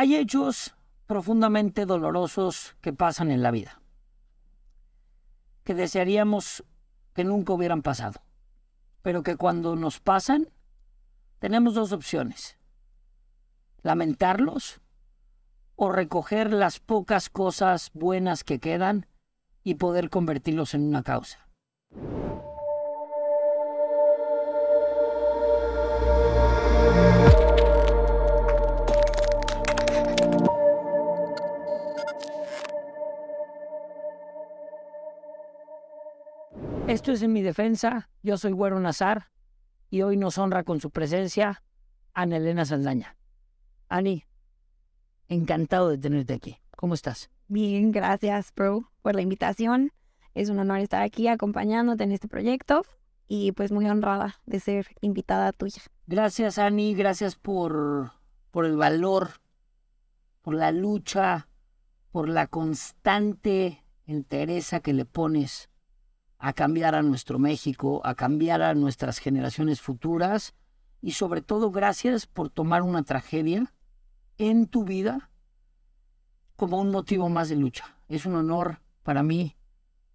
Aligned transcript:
Hay 0.00 0.14
hechos 0.14 0.76
profundamente 1.06 1.84
dolorosos 1.84 2.76
que 2.80 2.92
pasan 2.92 3.32
en 3.32 3.42
la 3.42 3.50
vida, 3.50 3.82
que 5.64 5.74
desearíamos 5.74 6.62
que 7.14 7.24
nunca 7.24 7.52
hubieran 7.52 7.82
pasado, 7.82 8.20
pero 9.02 9.24
que 9.24 9.34
cuando 9.34 9.74
nos 9.74 9.98
pasan, 9.98 10.50
tenemos 11.40 11.74
dos 11.74 11.90
opciones, 11.90 12.58
lamentarlos 13.82 14.80
o 15.74 15.90
recoger 15.90 16.52
las 16.52 16.78
pocas 16.78 17.28
cosas 17.28 17.90
buenas 17.92 18.44
que 18.44 18.60
quedan 18.60 19.08
y 19.64 19.74
poder 19.74 20.10
convertirlos 20.10 20.74
en 20.74 20.86
una 20.86 21.02
causa. 21.02 21.48
Esto 36.88 37.12
es 37.12 37.20
en 37.20 37.34
mi 37.34 37.42
defensa. 37.42 38.08
Yo 38.22 38.38
soy 38.38 38.52
Güero 38.52 38.80
Nazar 38.80 39.28
y 39.90 40.00
hoy 40.00 40.16
nos 40.16 40.38
honra 40.38 40.64
con 40.64 40.80
su 40.80 40.90
presencia 40.90 41.62
Ana 42.14 42.38
Elena 42.38 42.64
Saldaña. 42.64 43.14
Ani, 43.90 44.24
encantado 45.28 45.90
de 45.90 45.98
tenerte 45.98 46.32
aquí. 46.32 46.56
¿Cómo 46.78 46.94
estás? 46.94 47.28
Bien, 47.46 47.92
gracias, 47.92 48.54
bro, 48.56 48.90
por 49.02 49.14
la 49.14 49.20
invitación. 49.20 49.92
Es 50.32 50.48
un 50.48 50.60
honor 50.60 50.78
estar 50.78 51.02
aquí 51.02 51.28
acompañándote 51.28 52.04
en 52.04 52.12
este 52.12 52.26
proyecto 52.26 52.86
y 53.26 53.52
pues 53.52 53.70
muy 53.70 53.86
honrada 53.86 54.36
de 54.46 54.58
ser 54.58 54.86
invitada 55.02 55.52
tuya. 55.52 55.82
Gracias, 56.06 56.56
Ani. 56.56 56.94
Gracias 56.94 57.36
por, 57.36 58.12
por 58.50 58.64
el 58.64 58.78
valor, 58.78 59.42
por 60.40 60.54
la 60.54 60.72
lucha, 60.72 61.48
por 62.12 62.30
la 62.30 62.46
constante 62.46 63.84
entereza 64.06 64.80
que 64.80 64.94
le 64.94 65.04
pones 65.04 65.68
a 66.38 66.52
cambiar 66.52 66.94
a 66.94 67.02
nuestro 67.02 67.38
México, 67.38 68.00
a 68.04 68.14
cambiar 68.14 68.62
a 68.62 68.74
nuestras 68.74 69.18
generaciones 69.18 69.80
futuras 69.80 70.54
y 71.00 71.12
sobre 71.12 71.42
todo 71.42 71.70
gracias 71.70 72.26
por 72.26 72.50
tomar 72.50 72.82
una 72.82 73.02
tragedia 73.02 73.72
en 74.36 74.66
tu 74.66 74.84
vida 74.84 75.30
como 76.56 76.80
un 76.80 76.90
motivo 76.90 77.28
más 77.28 77.48
de 77.48 77.56
lucha. 77.56 77.96
Es 78.08 78.26
un 78.26 78.34
honor 78.34 78.80
para 79.02 79.22
mí 79.22 79.56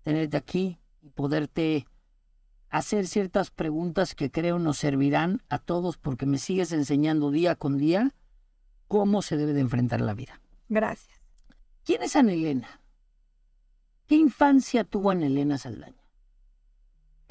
tenerte 0.04 0.38
aquí 0.38 0.80
y 1.02 1.10
poderte 1.10 1.88
hacer 2.70 3.08
ciertas 3.08 3.52
preguntas 3.52 4.16
que 4.16 4.32
creo 4.32 4.60
nos 4.60 4.78
servirán 4.78 5.42
a 5.50 5.60
todos 5.60 5.98
porque 5.98 6.26
me 6.26 6.38
sigues 6.38 6.72
enseñando 6.72 7.32
día 7.32 7.56
con 7.56 7.78
día 7.78 8.14
cómo 8.88 9.22
se 9.22 9.38
debe 9.38 9.54
de 9.54 9.62
enfrentar 9.62 10.02
la 10.02 10.14
vida. 10.14 10.42
Gracias. 10.70 11.20
¿Quién 11.84 12.02
es 12.04 12.16
Ana 12.16 12.34
Elena? 12.34 12.82
¿Qué 14.08 14.16
infancia 14.16 14.84
tuvo 14.84 15.12
Ana 15.12 15.28
Elena 15.28 15.58
Saldaña? 15.58 16.03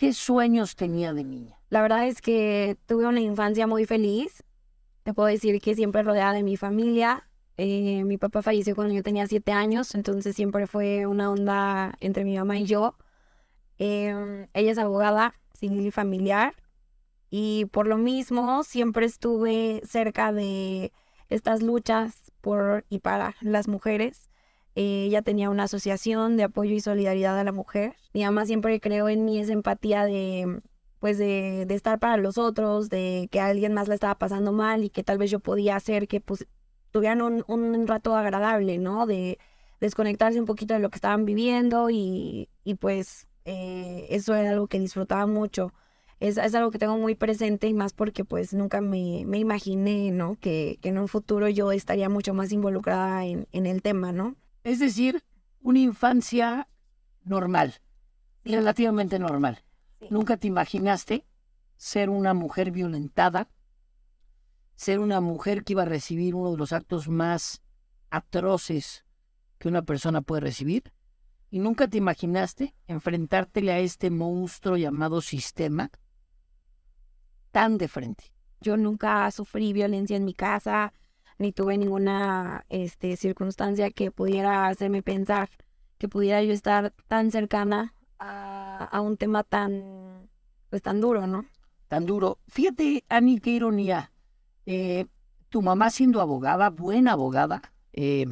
¿Qué 0.03 0.13
sueños 0.13 0.75
tenía 0.75 1.13
de 1.13 1.23
niña? 1.23 1.61
La 1.71 1.81
verdad 1.81 2.09
es 2.09 2.21
que 2.21 2.77
tuve 2.87 3.07
una 3.07 3.21
infancia 3.21 3.69
muy 3.69 3.87
feliz. 3.87 4.43
Te 5.05 5.15
puedo 5.15 5.29
decir 5.29 5.61
que 5.61 5.77
siempre 5.77 6.03
rodeada 6.03 6.33
de 6.33 6.43
mi 6.43 6.57
familia. 6.57 7.29
Eh, 7.57 8.03
mi 8.03 8.19
papá 8.19 8.43
falleció 8.43 8.75
cuando 8.75 8.95
yo 8.95 9.05
tenía 9.05 9.29
siete 9.29 9.53
años, 9.53 9.95
entonces 9.95 10.35
siempre 10.35 10.67
fue 10.67 11.07
una 11.07 11.31
onda 11.31 11.95
entre 12.01 12.25
mi 12.25 12.37
mamá 12.37 12.59
y 12.59 12.65
yo. 12.65 12.97
Em, 13.79 14.49
ella 14.55 14.73
es 14.73 14.79
abogada 14.79 15.37
civil 15.55 15.87
y 15.87 15.93
familiar 15.93 16.57
y 17.31 17.67
por 17.67 17.87
lo 17.87 17.97
mismo 17.97 18.65
siempre 18.65 19.07
estuve 19.07 19.83
cerca 19.85 20.33
de 20.33 20.93
estas 21.29 21.63
luchas 21.63 22.33
por 22.41 22.85
y 22.89 22.99
para 22.99 23.37
las 23.41 23.69
mujeres. 23.69 24.32
Eh, 24.75 25.05
ella 25.07 25.23
tenía 25.23 25.51
una 25.51 25.65
asociación 25.65 26.37
de 26.37 26.45
apoyo 26.45 26.75
y 26.75 26.81
solidaridad 26.81 27.39
a 27.39 27.45
la 27.45 27.53
mujer. 27.53 27.95
Mi 28.15 28.25
mamá 28.25 28.47
siempre 28.47 28.81
creo 28.81 29.09
en 29.09 29.25
mí 29.25 29.39
esa 29.39 29.53
empatía 29.53 30.05
de, 30.05 30.63
pues 30.99 31.19
de, 31.19 31.67
de, 31.67 31.75
estar 31.75 31.99
para 31.99 32.17
los 32.17 32.39
otros, 32.39 32.89
de 32.89 33.29
que 33.31 33.41
alguien 33.41 33.75
más 33.75 33.89
la 33.89 33.95
estaba 33.95 34.19
pasando 34.19 34.53
mal 34.53 34.85
y 34.85 34.91
que 34.91 35.03
tal 35.03 35.19
vez 35.19 35.31
yo 35.31 35.41
podía 35.41 35.77
hacer 35.77 36.09
que 36.09 36.21
pues, 36.21 36.47
tuvieran 36.91 37.23
un, 37.23 37.45
un 37.49 37.87
rato 37.87 38.15
agradable, 38.17 38.79
¿no? 38.79 39.07
De 39.07 39.39
desconectarse 39.81 40.39
un 40.39 40.47
poquito 40.47 40.75
de 40.75 40.81
lo 40.81 40.91
que 40.91 40.97
estaban 40.97 41.25
viviendo 41.25 41.91
y, 41.91 42.49
y 42.65 42.77
pues 42.77 43.27
eh, 43.45 44.07
eso 44.11 44.35
era 44.35 44.51
algo 44.51 44.69
que 44.69 44.79
disfrutaba 44.79 45.27
mucho. 45.27 45.73
Es, 46.21 46.39
es, 46.39 46.55
algo 46.55 46.71
que 46.71 46.79
tengo 46.79 46.97
muy 46.99 47.17
presente 47.17 47.67
y 47.67 47.75
más 47.75 47.93
porque 47.93 48.25
pues 48.25 48.55
nunca 48.55 48.81
me, 48.81 49.25
me 49.27 49.39
imaginé, 49.39 50.13
¿no? 50.13 50.37
Que, 50.41 50.79
que, 50.81 50.91
en 50.91 50.99
un 50.99 51.09
futuro 51.09 51.49
yo 51.49 51.73
estaría 51.73 52.09
mucho 52.09 52.33
más 52.33 52.53
involucrada 52.53 53.27
en, 53.27 53.49
en 53.51 53.67
el 53.67 53.83
tema, 53.83 54.13
¿no? 54.13 54.37
Es 54.65 54.79
decir, 54.79 55.25
una 55.61 55.79
infancia 55.79 56.69
normal, 57.25 57.75
sí. 58.45 58.55
relativamente 58.55 59.19
normal. 59.19 59.65
Sí. 60.01 60.09
Nunca 60.11 60.37
te 60.37 60.47
imaginaste 60.49 61.27
ser 61.77 62.11
una 62.11 62.35
mujer 62.35 62.71
violentada, 62.71 63.49
ser 64.75 64.99
una 64.99 65.21
mujer 65.21 65.65
que 65.65 65.73
iba 65.75 65.83
a 65.83 65.87
recibir 65.87 66.35
uno 66.35 66.53
de 66.53 66.57
los 66.57 66.73
actos 66.73 67.09
más 67.09 67.63
atroces 68.11 69.05
que 69.59 69.69
una 69.69 69.83
persona 69.83 70.23
puede 70.23 70.43
recibir. 70.43 70.93
Y 71.51 71.59
nunca 71.59 71.87
te 71.87 71.99
imaginaste 71.99 72.75
enfrentártele 72.87 73.73
a 73.73 73.79
este 73.79 74.11
monstruo 74.11 74.77
llamado 74.77 75.21
sistema 75.21 75.91
tan 77.51 77.79
de 77.79 77.89
frente. 77.89 78.33
Yo 78.61 78.77
nunca 78.77 79.31
sufrí 79.31 79.73
violencia 79.73 80.17
en 80.17 80.25
mi 80.25 80.35
casa, 80.35 80.93
ni 81.39 81.53
tuve 81.53 81.79
ninguna 81.79 82.65
este, 82.69 83.17
circunstancia 83.17 83.91
que 83.91 84.11
pudiera 84.11 84.67
hacerme 84.69 85.03
pensar 85.03 85.51
que 85.99 86.09
pudiera 86.09 86.43
yo 86.43 86.53
estar 86.53 86.93
tan 87.07 87.31
cercana 87.31 87.95
a, 88.19 88.85
a, 88.85 89.01
un 89.01 89.17
tema 89.17 89.45
tan, 89.45 90.29
pues 90.69 90.83
tan 90.83 91.01
duro, 91.01 91.27
¿no? 91.27 91.47
Tan 91.89 92.07
duro. 92.07 92.39
Fíjate, 92.49 93.05
Ani, 93.09 93.39
qué 93.39 93.51
ironía. 93.51 94.11
Eh, 94.67 95.07
tu 95.49 95.63
mamá 95.63 95.91
siendo 95.91 96.21
abogada, 96.21 96.71
buena 96.71 97.13
abogada, 97.13 97.63
eh, 97.93 98.27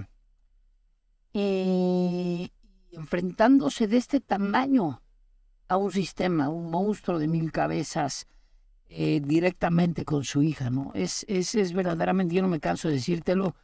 y 1.33 2.51
enfrentándose 2.93 3.87
de 3.87 3.99
este 3.99 4.21
tamaño 4.21 5.03
a 5.69 5.77
un 5.77 5.93
sistema, 5.93 6.49
un 6.49 6.71
monstruo 6.71 7.19
de 7.19 7.29
mil 7.29 7.53
cabezas, 7.53 8.27
eh, 8.93 9.21
directamente 9.25 10.05
con 10.05 10.25
su 10.25 10.43
hija, 10.43 10.69
¿no? 10.69 10.91
Es, 10.95 11.25
es, 11.29 11.55
es 11.55 11.73
verdaderamente, 11.73 12.35
yo 12.35 12.43
no 12.43 12.49
me 12.49 12.59
canso 12.59 12.89
de 12.89 12.95
decírtelo, 12.95 13.55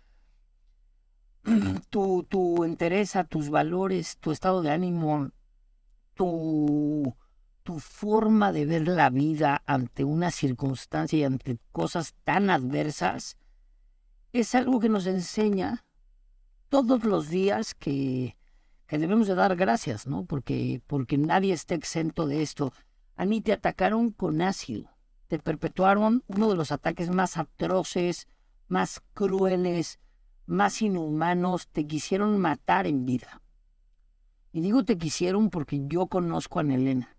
tu, 1.90 2.24
tu 2.28 2.62
entereza, 2.62 3.24
tus 3.24 3.50
valores, 3.50 4.18
tu 4.18 4.30
estado 4.30 4.62
de 4.62 4.70
ánimo, 4.70 5.32
tu, 6.14 7.12
tu 7.64 7.80
forma 7.80 8.52
de 8.52 8.66
ver 8.66 8.86
la 8.86 9.10
vida 9.10 9.64
ante 9.66 10.04
una 10.04 10.30
circunstancia 10.30 11.18
y 11.18 11.24
ante 11.24 11.58
cosas 11.72 12.14
tan 12.22 12.48
adversas, 12.48 13.36
es 14.32 14.54
algo 14.54 14.78
que 14.78 14.88
nos 14.88 15.08
enseña 15.08 15.84
todos 16.68 17.02
los 17.02 17.30
días 17.30 17.74
que, 17.74 18.36
que 18.86 18.98
debemos 18.98 19.26
de 19.26 19.34
dar 19.34 19.56
gracias, 19.56 20.06
¿no? 20.06 20.24
Porque, 20.24 20.80
porque 20.86 21.18
nadie 21.18 21.52
está 21.52 21.74
exento 21.74 22.28
de 22.28 22.42
esto. 22.42 22.72
A 23.16 23.24
mí 23.24 23.40
te 23.40 23.52
atacaron 23.52 24.10
con 24.10 24.40
ácido 24.40 24.95
te 25.26 25.38
perpetuaron 25.38 26.22
uno 26.28 26.48
de 26.48 26.56
los 26.56 26.72
ataques 26.72 27.10
más 27.10 27.36
atroces, 27.36 28.28
más 28.68 29.02
crueles, 29.14 29.98
más 30.46 30.80
inhumanos, 30.82 31.68
te 31.68 31.86
quisieron 31.86 32.38
matar 32.38 32.86
en 32.86 33.04
vida. 33.04 33.42
Y 34.52 34.60
digo 34.60 34.84
te 34.84 34.96
quisieron 34.96 35.50
porque 35.50 35.86
yo 35.86 36.06
conozco 36.06 36.60
a 36.60 36.62
Elena. 36.62 37.16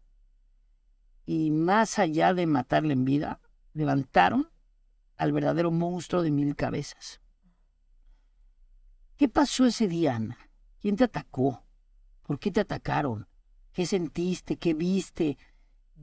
Y 1.26 1.52
más 1.52 2.00
allá 2.00 2.34
de 2.34 2.48
matarla 2.48 2.94
en 2.94 3.04
vida, 3.04 3.42
levantaron 3.74 4.50
al 5.18 5.34
verdadero 5.34 5.72
monstruo 5.72 6.22
de 6.22 6.32
mil 6.32 6.56
cabezas. 6.56 7.20
¿Qué 9.18 9.28
pasó 9.28 9.66
ese 9.66 9.88
día, 9.88 10.16
Ana? 10.16 10.38
¿Quién 10.80 10.96
te 10.96 11.04
atacó? 11.04 11.64
¿Por 12.24 12.40
qué 12.40 12.52
te 12.52 12.62
atacaron? 12.62 13.28
¿Qué 13.74 13.86
sentiste? 13.86 14.58
¿Qué 14.58 14.74
viste? 14.74 15.38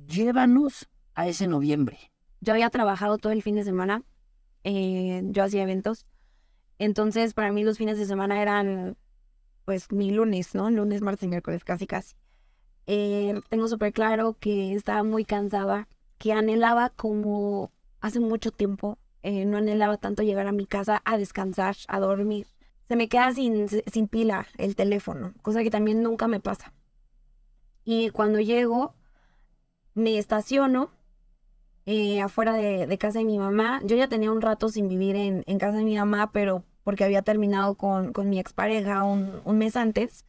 Llévanos 0.07 0.89
a 1.15 1.29
ese 1.29 1.47
noviembre. 1.47 1.99
Yo 2.41 2.53
había 2.53 2.71
trabajado 2.71 3.19
todo 3.19 3.33
el 3.33 3.43
fin 3.43 3.55
de 3.55 3.65
semana, 3.65 4.03
eh, 4.65 5.23
yo 5.27 5.45
hacía 5.45 5.63
eventos, 5.63 6.07
entonces 6.79 7.35
para 7.35 7.53
mí 7.53 7.65
los 7.65 7.79
fines 7.79 7.99
de 7.99 8.07
semana 8.07 8.43
eran 8.43 8.97
pues 9.65 9.91
mi 9.93 10.11
lunes, 10.11 10.55
¿no? 10.55 10.71
Lunes, 10.71 11.01
martes 11.01 11.25
y 11.25 11.29
miércoles, 11.29 11.65
casi 11.65 11.87
casi. 11.87 12.17
Eh, 12.87 13.41
tengo 13.49 13.67
súper 13.69 13.93
claro 13.93 14.37
que 14.39 14.75
estaba 14.75 15.03
muy 15.03 15.25
cansada, 15.25 15.89
que 16.19 16.33
anhelaba 16.33 16.91
como 16.91 17.73
hace 18.01 18.21
mucho 18.21 18.51
tiempo, 18.51 18.99
eh, 19.23 19.47
no 19.47 19.57
anhelaba 19.57 19.97
tanto 19.97 20.23
llegar 20.23 20.47
a 20.47 20.53
mi 20.53 20.67
casa 20.67 21.01
a 21.05 21.17
descansar, 21.17 21.77
a 21.89 21.99
dormir. 21.99 22.47
Se 22.89 22.97
me 22.97 23.09
queda 23.09 23.33
sin, 23.33 23.69
sin 23.69 24.09
pila 24.09 24.47
el 24.59 24.77
teléfono, 24.77 25.33
cosa 25.41 25.63
que 25.63 25.71
también 25.71 26.03
nunca 26.03 26.29
me 26.29 26.41
pasa. 26.41 26.75
Y 27.85 28.11
cuando 28.11 28.41
llego, 28.41 28.95
me 29.95 30.19
estaciono 30.19 30.91
eh, 31.87 32.21
afuera 32.21 32.55
de, 32.55 32.87
de, 32.87 32.99
casa 32.99 33.19
de 33.19 33.25
mi 33.25 33.39
mamá. 33.39 33.81
Yo 33.85 33.97
ya 33.97 34.09
tenía 34.09 34.33
un 34.33 34.41
rato 34.41 34.69
sin 34.69 34.89
vivir 34.89 35.17
en, 35.17 35.45
en, 35.47 35.59
casa 35.59 35.79
de 35.79 35.85
mi 35.85 35.97
mamá, 35.97 36.33
pero 36.33 36.65
porque 36.83 37.05
había 37.05 37.23
terminado 37.23 37.75
con, 37.77 38.13
mi 38.29 38.39
expareja 38.39 39.05
un, 39.05 39.41
un 39.45 39.59
mes 39.59 39.77
antes, 39.77 40.25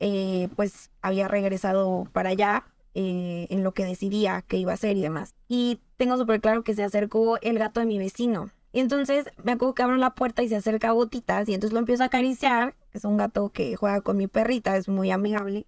eh, 0.00 0.48
pues 0.56 0.90
había 1.02 1.28
regresado 1.28 2.08
para 2.12 2.30
allá 2.30 2.64
eh, 2.94 3.46
en 3.50 3.62
lo 3.62 3.72
que 3.74 3.84
decidía 3.84 4.42
que 4.42 4.56
iba 4.56 4.72
a 4.72 4.74
hacer 4.74 4.96
y 4.96 5.02
demás. 5.02 5.34
Y 5.48 5.80
tengo 5.96 6.16
súper 6.16 6.40
claro 6.40 6.64
que 6.64 6.74
se 6.74 6.84
acercó 6.84 7.38
el 7.42 7.58
gato 7.58 7.80
de 7.80 7.86
mi 7.86 7.98
vecino. 7.98 8.50
Y 8.72 8.80
entonces 8.80 9.26
me 9.42 9.52
acuerdo 9.52 9.74
que 9.74 9.82
abro 9.82 9.96
la 9.96 10.14
puerta 10.14 10.42
y 10.42 10.48
se 10.48 10.56
acerca 10.56 10.88
a 10.88 10.92
Gotitas 10.92 11.48
y 11.48 11.54
entonces 11.54 11.72
lo 11.72 11.78
empiezo 11.80 12.02
a 12.02 12.06
acariciar. 12.06 12.74
Es 12.92 13.04
un 13.04 13.16
gato 13.16 13.50
que 13.50 13.76
juega 13.76 14.00
con 14.00 14.16
mi 14.16 14.26
perrita, 14.26 14.76
es 14.76 14.88
muy 14.88 15.10
amigable. 15.10 15.66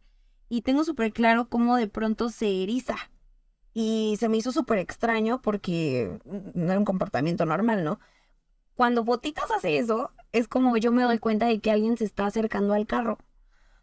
Y 0.49 0.63
tengo 0.63 0.85
súper 0.85 1.13
claro 1.13 1.49
cómo 1.49 1.77
de 1.77 1.87
pronto 1.87 2.31
se 2.31 2.63
eriza. 2.63 2.97
Y 3.72 4.17
se 4.19 4.28
me 4.28 4.37
hizo 4.37 4.52
súper 4.52 4.78
extraño 4.78 5.40
porque 5.43 6.19
no 6.25 6.70
era 6.70 6.78
un 6.78 6.84
comportamiento 6.84 7.44
normal, 7.46 7.84
¿no? 7.84 8.00
Cuando 8.75 9.05
Botitas 9.05 9.50
hace 9.50 9.78
eso, 9.78 10.11
es 10.32 10.49
como 10.49 10.76
yo 10.76 10.90
me 10.90 11.02
doy 11.02 11.19
cuenta 11.19 11.46
de 11.46 11.61
que 11.61 11.70
alguien 11.70 11.96
se 11.96 12.05
está 12.05 12.26
acercando 12.26 12.75
al 12.75 12.87
carro. 12.87 13.19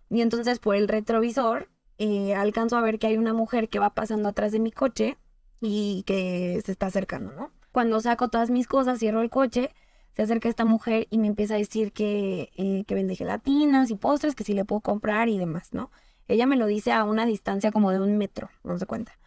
Y 0.10 0.22
entonces 0.22 0.60
por 0.60 0.76
el 0.76 0.88
retrovisor 0.88 1.70
eh, 1.98 2.36
alcanzo 2.36 2.78
a 2.78 2.82
ver 2.82 3.00
que 3.00 3.08
hay 3.08 3.18
una 3.18 3.34
mujer 3.34 3.70
que 3.70 3.80
va 3.80 3.94
pasando 3.94 4.30
atrás 4.30 4.52
de 4.52 4.60
mi 4.60 4.72
coche 4.72 5.18
y 5.62 6.04
que 6.06 6.62
se 6.66 6.72
está 6.72 6.88
acercando, 6.88 7.34
¿no? 7.34 7.52
Cuando 7.72 8.00
saco 8.00 8.30
todas 8.30 8.50
mis 8.50 8.68
cosas, 8.68 9.00
cierro 9.00 9.22
el 9.22 9.30
coche, 9.30 9.72
se 10.16 10.24
acerca 10.24 10.50
esta 10.50 10.66
mujer 10.66 11.08
y 11.12 11.20
me 11.20 11.28
empieza 11.28 11.56
a 11.56 11.58
decir 11.58 11.92
que, 11.92 12.50
eh, 12.56 12.84
que 12.88 12.96
vende 12.96 13.16
gelatinas 13.16 13.92
y 13.92 13.96
postres, 13.96 14.34
que 14.34 14.44
si 14.44 14.54
le 14.54 14.66
puedo 14.66 14.82
comprar 14.82 15.30
y 15.30 15.38
demás, 15.38 15.74
¿no? 15.74 15.92
Ella 16.28 16.46
me 16.46 16.58
lo 16.58 16.66
dice 16.66 16.92
a 16.92 17.04
una 17.04 17.26
distancia 17.26 17.72
como 17.72 17.92
de 17.92 18.00
un 18.00 18.18
metro, 18.18 18.50
no 18.64 18.78
se 18.78 18.86
cuenta. 18.86 19.18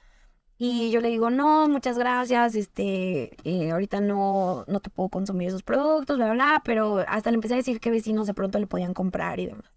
Y 0.63 0.91
yo 0.91 1.01
le 1.01 1.09
digo, 1.09 1.31
no, 1.31 1.69
muchas 1.71 1.97
gracias, 1.97 2.55
este, 2.55 3.35
eh, 3.45 3.71
ahorita 3.71 4.03
no, 4.03 4.67
no 4.69 4.81
te 4.81 4.91
puedo 4.91 5.09
consumir 5.09 5.49
esos 5.49 5.63
productos, 5.63 6.19
bla, 6.19 6.27
bla, 6.27 6.35
bla, 6.35 6.63
pero 6.63 7.03
hasta 7.09 7.31
le 7.31 7.37
empecé 7.37 7.55
a 7.55 7.57
decir 7.57 7.81
que 7.81 7.91
vecinos 7.91 8.27
de 8.27 8.35
pronto 8.35 8.59
le 8.59 8.67
podían 8.67 8.93
comprar 8.93 9.41
y 9.41 9.47
demás. 9.47 9.73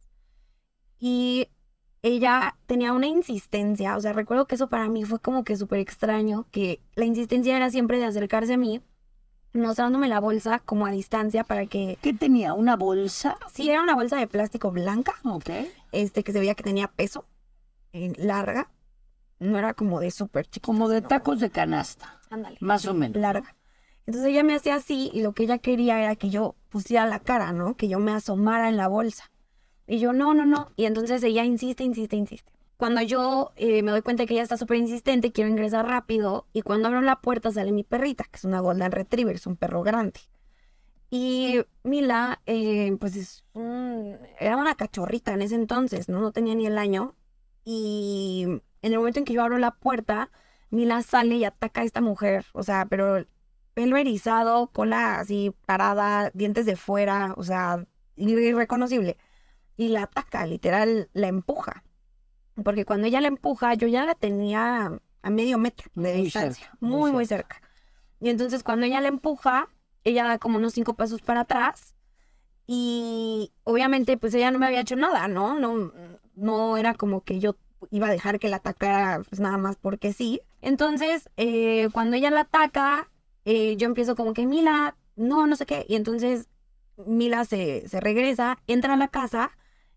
Y 0.99 1.47
ella 2.01 2.57
tenía 2.65 2.91
una 2.91 3.07
insistencia, 3.07 3.95
o 3.95 4.01
sea, 4.01 4.11
recuerdo 4.11 4.45
que 4.45 4.55
eso 4.55 4.67
para 4.67 4.89
mí 4.89 5.05
fue 5.05 5.19
como 5.19 5.45
que 5.45 5.55
súper 5.55 5.79
extraño, 5.79 6.47
que 6.51 6.81
la 6.95 7.05
insistencia 7.05 7.55
era 7.55 7.69
siempre 7.69 7.97
de 7.97 8.03
acercarse 8.03 8.55
a 8.55 8.57
mí, 8.57 8.81
mostrándome 9.53 10.09
la 10.09 10.19
bolsa 10.19 10.59
como 10.59 10.85
a 10.85 10.91
distancia 10.91 11.45
para 11.45 11.65
que... 11.65 11.97
¿Qué 12.01 12.11
tenía? 12.13 12.53
¿Una 12.53 12.75
bolsa? 12.75 13.37
Sí, 13.53 13.69
era 13.69 13.81
una 13.81 13.95
bolsa 13.95 14.17
de 14.17 14.27
plástico 14.27 14.69
blanca, 14.69 15.13
Ok. 15.23 15.49
este, 15.93 16.25
que 16.25 16.33
se 16.33 16.41
veía 16.41 16.55
que 16.55 16.63
tenía 16.63 16.89
peso, 16.89 17.23
eh, 17.93 18.11
larga, 18.17 18.69
no 19.39 19.57
era 19.57 19.73
como 19.73 19.99
de 19.99 20.11
súper 20.11 20.47
chico. 20.47 20.65
Como 20.67 20.89
de 20.89 21.01
tacos 21.01 21.39
de 21.39 21.49
canasta, 21.49 22.19
Ándale. 22.29 22.57
más 22.61 22.85
o 22.85 22.93
menos. 22.93 23.17
larga. 23.21 23.55
Entonces 24.05 24.31
ella 24.31 24.43
me 24.43 24.55
hacía 24.55 24.75
así 24.75 25.09
y 25.13 25.21
lo 25.21 25.33
que 25.33 25.43
ella 25.43 25.57
quería 25.59 26.01
era 26.03 26.15
que 26.15 26.29
yo 26.29 26.55
pusiera 26.69 27.05
la 27.05 27.19
cara, 27.19 27.53
¿no? 27.53 27.75
Que 27.77 27.87
yo 27.87 27.99
me 27.99 28.11
asomara 28.11 28.67
en 28.69 28.77
la 28.77 28.87
bolsa. 28.87 29.31
Y 29.87 29.99
yo, 29.99 30.11
no, 30.13 30.33
no, 30.33 30.45
no. 30.45 30.71
Y 30.75 30.85
entonces 30.85 31.23
ella 31.23 31.43
insiste, 31.45 31.83
insiste, 31.83 32.15
insiste. 32.15 32.51
Cuando 32.77 33.01
yo 33.01 33.53
eh, 33.55 33.81
me 33.81 33.91
doy 33.91 34.01
cuenta 34.01 34.25
que 34.25 34.33
ella 34.33 34.43
está 34.43 34.57
súper 34.57 34.77
insistente, 34.77 35.31
quiero 35.31 35.49
ingresar 35.49 35.85
rápido. 35.87 36.47
Y 36.51 36.63
cuando 36.63 36.87
abro 36.89 37.01
la 37.01 37.21
puerta 37.21 37.51
sale 37.51 37.71
mi 37.71 37.83
perrita, 37.83 38.25
que 38.25 38.35
es 38.37 38.43
una 38.43 38.59
Golden 38.59 38.91
Retriever, 38.91 39.35
es 39.35 39.47
un 39.47 39.55
perro 39.55 39.83
grande. 39.83 40.19
Y 41.09 41.61
Mila, 41.83 42.41
eh, 42.45 42.95
pues 42.99 43.15
es 43.15 43.43
un- 43.53 44.17
era 44.39 44.57
una 44.57 44.75
cachorrita 44.75 45.33
en 45.33 45.43
ese 45.43 45.55
entonces, 45.55 46.09
¿no? 46.09 46.19
No 46.21 46.31
tenía 46.31 46.55
ni 46.55 46.65
el 46.65 46.77
año. 46.77 47.15
Y 47.63 48.47
en 48.83 48.93
el 48.93 48.99
momento 48.99 49.17
en 49.19 49.25
que 49.25 49.33
yo 49.33 49.41
abro 49.41 49.57
la 49.57 49.71
puerta, 49.71 50.29
Mila 50.69 51.01
sale 51.01 51.35
y 51.37 51.45
ataca 51.45 51.81
a 51.81 51.83
esta 51.85 52.01
mujer. 52.01 52.45
O 52.53 52.61
sea, 52.63 52.85
pero 52.85 53.25
pelo 53.73 53.97
erizado, 53.97 54.67
cola 54.67 55.19
así 55.19 55.55
parada, 55.65 56.29
dientes 56.35 56.65
de 56.67 56.75
fuera, 56.75 57.33
o 57.37 57.43
sea, 57.43 57.85
irreconocible. 58.15 59.17
Y 59.77 59.87
la 59.87 60.03
ataca, 60.03 60.45
literal, 60.45 61.09
la 61.13 61.27
empuja. 61.27 61.83
Porque 62.63 62.85
cuando 62.85 63.07
ella 63.07 63.21
la 63.21 63.29
empuja, 63.29 63.73
yo 63.73 63.87
ya 63.87 64.05
la 64.05 64.13
tenía 64.15 64.99
a 65.23 65.29
medio 65.31 65.57
metro 65.57 65.89
de 65.95 66.13
Muy 66.13 66.23
distancia. 66.23 66.65
cerca, 66.65 66.77
muy 66.81 66.99
muy, 66.99 67.11
muy 67.11 67.25
cerca. 67.25 67.61
Y 68.19 68.29
entonces 68.29 68.63
cuando 68.63 68.85
ella 68.85 69.01
la 69.01 69.07
empuja, 69.07 69.69
ella 70.03 70.25
da 70.25 70.37
como 70.37 70.57
unos 70.57 70.73
cinco 70.73 70.95
pasos 70.95 71.21
para 71.21 71.41
atrás. 71.41 71.95
Y 72.67 73.51
obviamente, 73.63 74.17
pues 74.17 74.33
ella 74.33 74.51
no 74.51 74.59
me 74.59 74.67
había 74.67 74.81
hecho 74.81 74.95
nada, 74.95 75.27
¿no? 75.27 75.59
No, 75.59 75.91
no 76.35 76.77
era 76.77 76.93
como 76.93 77.21
que 77.21 77.39
yo 77.39 77.55
iba 77.91 78.07
a 78.07 78.11
dejar 78.11 78.39
que 78.39 78.49
la 78.49 78.57
atacara, 78.57 79.21
pues 79.29 79.39
nada 79.39 79.57
más 79.57 79.75
porque 79.75 80.13
sí. 80.13 80.41
Entonces, 80.61 81.29
eh, 81.37 81.89
cuando 81.93 82.15
ella 82.15 82.31
la 82.31 82.41
ataca, 82.41 83.09
eh, 83.45 83.75
yo 83.77 83.87
empiezo 83.87 84.15
como 84.15 84.33
que, 84.33 84.45
Mila, 84.45 84.95
no, 85.15 85.47
no 85.47 85.55
sé 85.55 85.65
qué. 85.65 85.85
Y 85.87 85.95
entonces 85.95 86.47
Mila 86.97 87.45
se, 87.45 87.87
se 87.87 87.99
regresa, 87.99 88.57
entra 88.67 88.93
a 88.93 88.97
la 88.97 89.07
casa. 89.07 89.51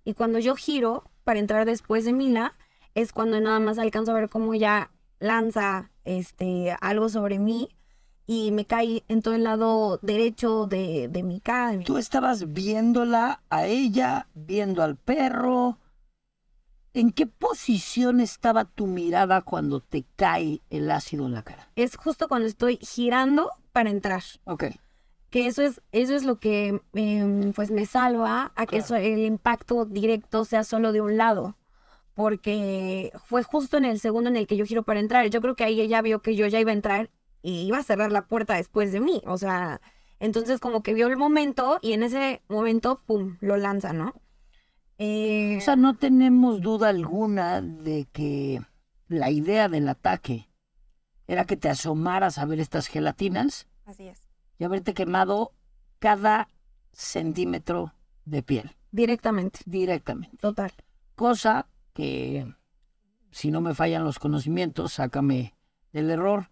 Y 0.05 0.15
cuando 0.15 0.39
yo 0.39 0.55
giro 0.55 1.11
para 1.25 1.41
entrar 1.41 1.67
después 1.67 2.05
de 2.05 2.13
Mila, 2.13 2.55
es 2.95 3.13
cuando 3.13 3.41
nada 3.41 3.61
más 3.61 3.79
alcanzo 3.79 4.13
a 4.13 4.15
ver 4.15 4.29
cómo 4.29 4.55
ella 4.55 4.91
lanza 5.19 5.91
este, 6.05 6.77
algo 6.81 7.09
sobre 7.09 7.39
mí 7.39 7.69
y 8.27 8.51
me 8.51 8.65
cae 8.65 9.05
en 9.09 9.23
todo 9.23 9.35
el 9.35 9.45
lado 9.45 9.99
derecho 10.03 10.67
de, 10.67 11.09
de 11.09 11.23
mi 11.23 11.41
cara. 11.41 11.79
Tú 11.85 11.97
estabas 11.97 12.53
viéndola 12.53 13.43
a 13.51 13.67
ella, 13.67 14.29
viendo 14.35 14.83
al 14.83 14.97
perro. 14.97 15.79
¿En 16.97 17.11
qué 17.13 17.27
posición 17.27 18.21
estaba 18.21 18.65
tu 18.65 18.87
mirada 18.87 19.43
cuando 19.43 19.81
te 19.81 20.07
cae 20.17 20.63
el 20.71 20.91
ácido 20.91 21.27
en 21.27 21.33
la 21.35 21.43
cara? 21.43 21.69
Es 21.77 21.95
justo 21.97 22.27
cuando 22.27 22.47
estoy 22.49 22.79
girando 22.81 23.51
para 23.73 23.91
entrar. 23.91 24.23
Ok. 24.45 24.65
Que 25.29 25.47
eso 25.47 25.61
es, 25.61 25.83
eso 25.93 26.15
es 26.15 26.25
lo 26.25 26.39
que 26.41 26.81
em, 26.95 27.53
pues 27.53 27.71
me 27.71 27.85
salva 27.85 28.53
a 28.57 28.65
que 28.65 28.79
Claro. 28.79 28.85
eso- 28.85 28.97
el 28.97 29.27
impacto 29.27 29.85
directo 29.85 30.47
sea 30.47 30.65
solo 30.65 30.93
de 30.93 31.03
un 31.03 31.19
lado. 31.19 31.57
Porque 32.15 33.13
fue 33.27 33.43
justo 33.43 33.77
en 33.77 33.85
el 33.85 34.01
segundo 34.01 34.31
en 34.31 34.37
el 34.37 34.47
que 34.47 34.57
yo 34.57 34.65
giro 34.65 34.83
para 34.85 35.01
entrar. 35.01 35.27
Yo 35.29 35.43
creo 35.43 35.55
que 35.55 35.65
ahí 35.65 35.79
ella 35.83 36.01
vio 36.01 36.23
que 36.23 36.35
yo 36.35 36.47
ya 36.47 36.59
iba 36.61 36.71
a 36.71 36.75
entrar 36.75 37.11
y 37.43 37.67
iba 37.67 37.77
a 37.77 37.83
cerrar 37.83 38.11
la 38.11 38.27
puerta 38.27 38.55
después 38.55 38.91
de 38.91 39.01
mí. 39.01 39.21
O 39.27 39.37
sea, 39.37 39.83
entonces 40.19 40.59
como 40.61 40.83
que 40.83 40.95
vio 40.95 41.09
el 41.09 41.19
momento 41.19 41.79
y 41.83 41.93
en 41.93 42.03
ese 42.03 42.41
momento, 42.49 43.03
pum, 43.05 43.37
lo 43.41 43.59
lanza, 43.59 43.93
¿no? 43.93 44.15
Eh, 44.99 45.59
O 45.59 45.61
sea, 45.61 45.77
no 45.77 45.95
tenemos 45.97 46.61
duda 46.61 46.89
alguna 46.89 47.61
de 47.61 48.07
que 48.13 48.63
la 49.09 49.31
idea 49.31 49.69
del 49.69 49.89
ataque 49.89 50.49
era 51.27 51.45
que 51.45 51.57
te 51.57 51.69
asomaras 51.69 52.39
a 52.39 52.45
ver 52.47 52.61
estas 52.61 52.87
gelatinas 52.87 53.67
así 53.85 54.09
es. 54.09 54.21
y 54.59 54.65
haberte 54.65 54.95
quemado 54.95 55.53
cada 55.99 56.49
centímetro 56.93 57.93
de 58.25 58.43
piel 58.43 58.77
Directamente, 58.91 59.61
directamente. 59.67 60.37
total. 60.39 60.73
Cosa 61.15 61.69
que, 61.93 62.55
si 63.31 63.51
no 63.51 63.61
me 63.61 63.75
fallan 63.75 64.05
los 64.05 64.19
conocimientos, 64.19 64.95
sácame 64.95 65.55
del 65.93 66.11
error, 66.11 66.51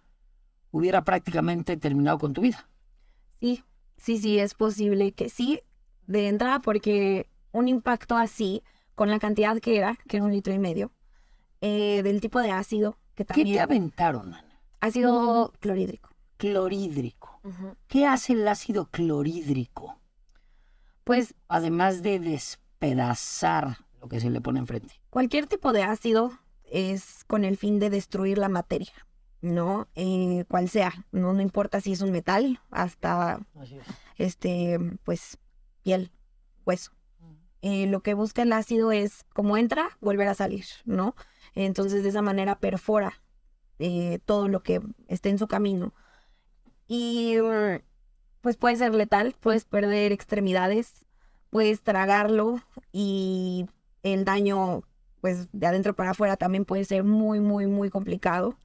hubiera 0.71 1.05
prácticamente 1.05 1.77
terminado 1.79 2.19
con 2.19 2.35
tu 2.35 2.43
vida. 2.43 2.69
Sí, 3.41 3.65
sí, 3.97 4.19
sí, 4.19 4.39
es 4.39 4.55
posible 4.55 5.13
que 5.13 5.29
sí, 5.31 5.61
de 6.07 6.29
entrada, 6.29 6.61
porque 6.61 7.29
un 7.55 7.69
impacto 7.69 8.17
así, 8.17 8.63
con 8.95 9.11
la 9.11 9.19
cantidad 9.19 9.59
que 9.61 9.79
era, 9.79 9.97
que 10.09 10.19
era 10.19 10.27
un 10.27 10.33
litro 10.33 10.53
y 10.53 10.59
medio, 10.59 10.93
eh, 11.61 12.03
del 12.03 12.21
tipo 12.21 12.41
de 12.41 12.51
ácido, 12.51 12.99
que 13.15 13.25
¿Qué 13.25 13.25
te 13.25 13.35
también 13.35 13.61
aventaron, 13.61 14.35
Ana? 14.35 14.61
ácido 14.81 15.53
clorhídrico. 15.61 16.11
Clorhídrico. 16.37 17.41
¿Qué 17.87 18.07
hace 18.07 18.35
el 18.35 18.47
ácido 18.49 18.91
clorhídrico? 18.91 19.99
Pues 21.05 21.35
Además 21.49 22.03
de 22.03 22.19
despedazar 22.19 23.79
lo 24.01 24.09
que 24.09 24.21
se 24.21 24.31
le 24.31 24.41
pone 24.41 24.59
enfrente. 24.59 25.01
cualquier 25.11 25.47
tipo 25.47 25.73
de 25.73 25.85
ácido 25.85 26.33
es 26.65 27.25
con 27.25 27.45
el 27.45 27.57
fin 27.57 27.79
de 27.79 27.89
destruir 27.89 28.37
la 28.37 28.49
materia, 28.49 28.93
¿no? 29.41 29.87
Eh, 29.95 30.45
cual 30.49 30.69
sea, 30.69 30.93
no, 31.13 31.33
no 31.33 31.41
importa 31.41 31.81
si 31.81 31.93
es 31.93 32.01
un 32.01 32.11
metal, 32.11 32.59
hasta 32.71 33.41
este, 34.17 34.79
pues, 35.05 35.39
piel, 35.83 36.11
hueso. 36.67 36.91
Eh, 37.67 37.87
lo 37.87 38.03
que 38.03 38.13
busca 38.13 38.43
el 38.43 38.53
ácido 38.53 38.93
es, 38.93 39.25
como 39.33 39.57
entra, 39.57 39.97
volver 40.03 40.29
a 40.29 40.35
salir, 40.35 40.67
¿no? 40.85 41.17
Entonces, 41.55 42.03
de 42.03 42.11
esa 42.11 42.21
manera 42.21 42.59
perfora 42.61 43.23
eh, 43.79 44.19
todo 44.27 44.49
lo 44.49 44.63
que 44.63 44.83
esté 45.09 45.31
en 45.31 45.39
su 45.39 45.49
camino. 45.49 45.95
Y, 46.89 47.37
mm, 47.39 47.81
pues, 48.43 48.59
puede 48.59 48.77
ser 48.77 48.95
letal, 48.95 49.35
puedes 49.41 49.65
perder 49.65 50.13
extremidades, 50.13 51.07
puedes 51.49 51.81
tragarlo 51.81 52.61
y 52.93 53.67
el 54.03 54.27
daño, 54.27 54.83
pues, 55.23 55.49
de 55.53 55.67
adentro 55.67 55.95
para 55.97 56.11
afuera 56.11 56.37
también 56.37 56.67
puede 56.67 56.85
ser 56.85 57.03
muy, 57.03 57.41
muy, 57.41 57.67
muy 57.67 57.89
complicado. 57.89 58.59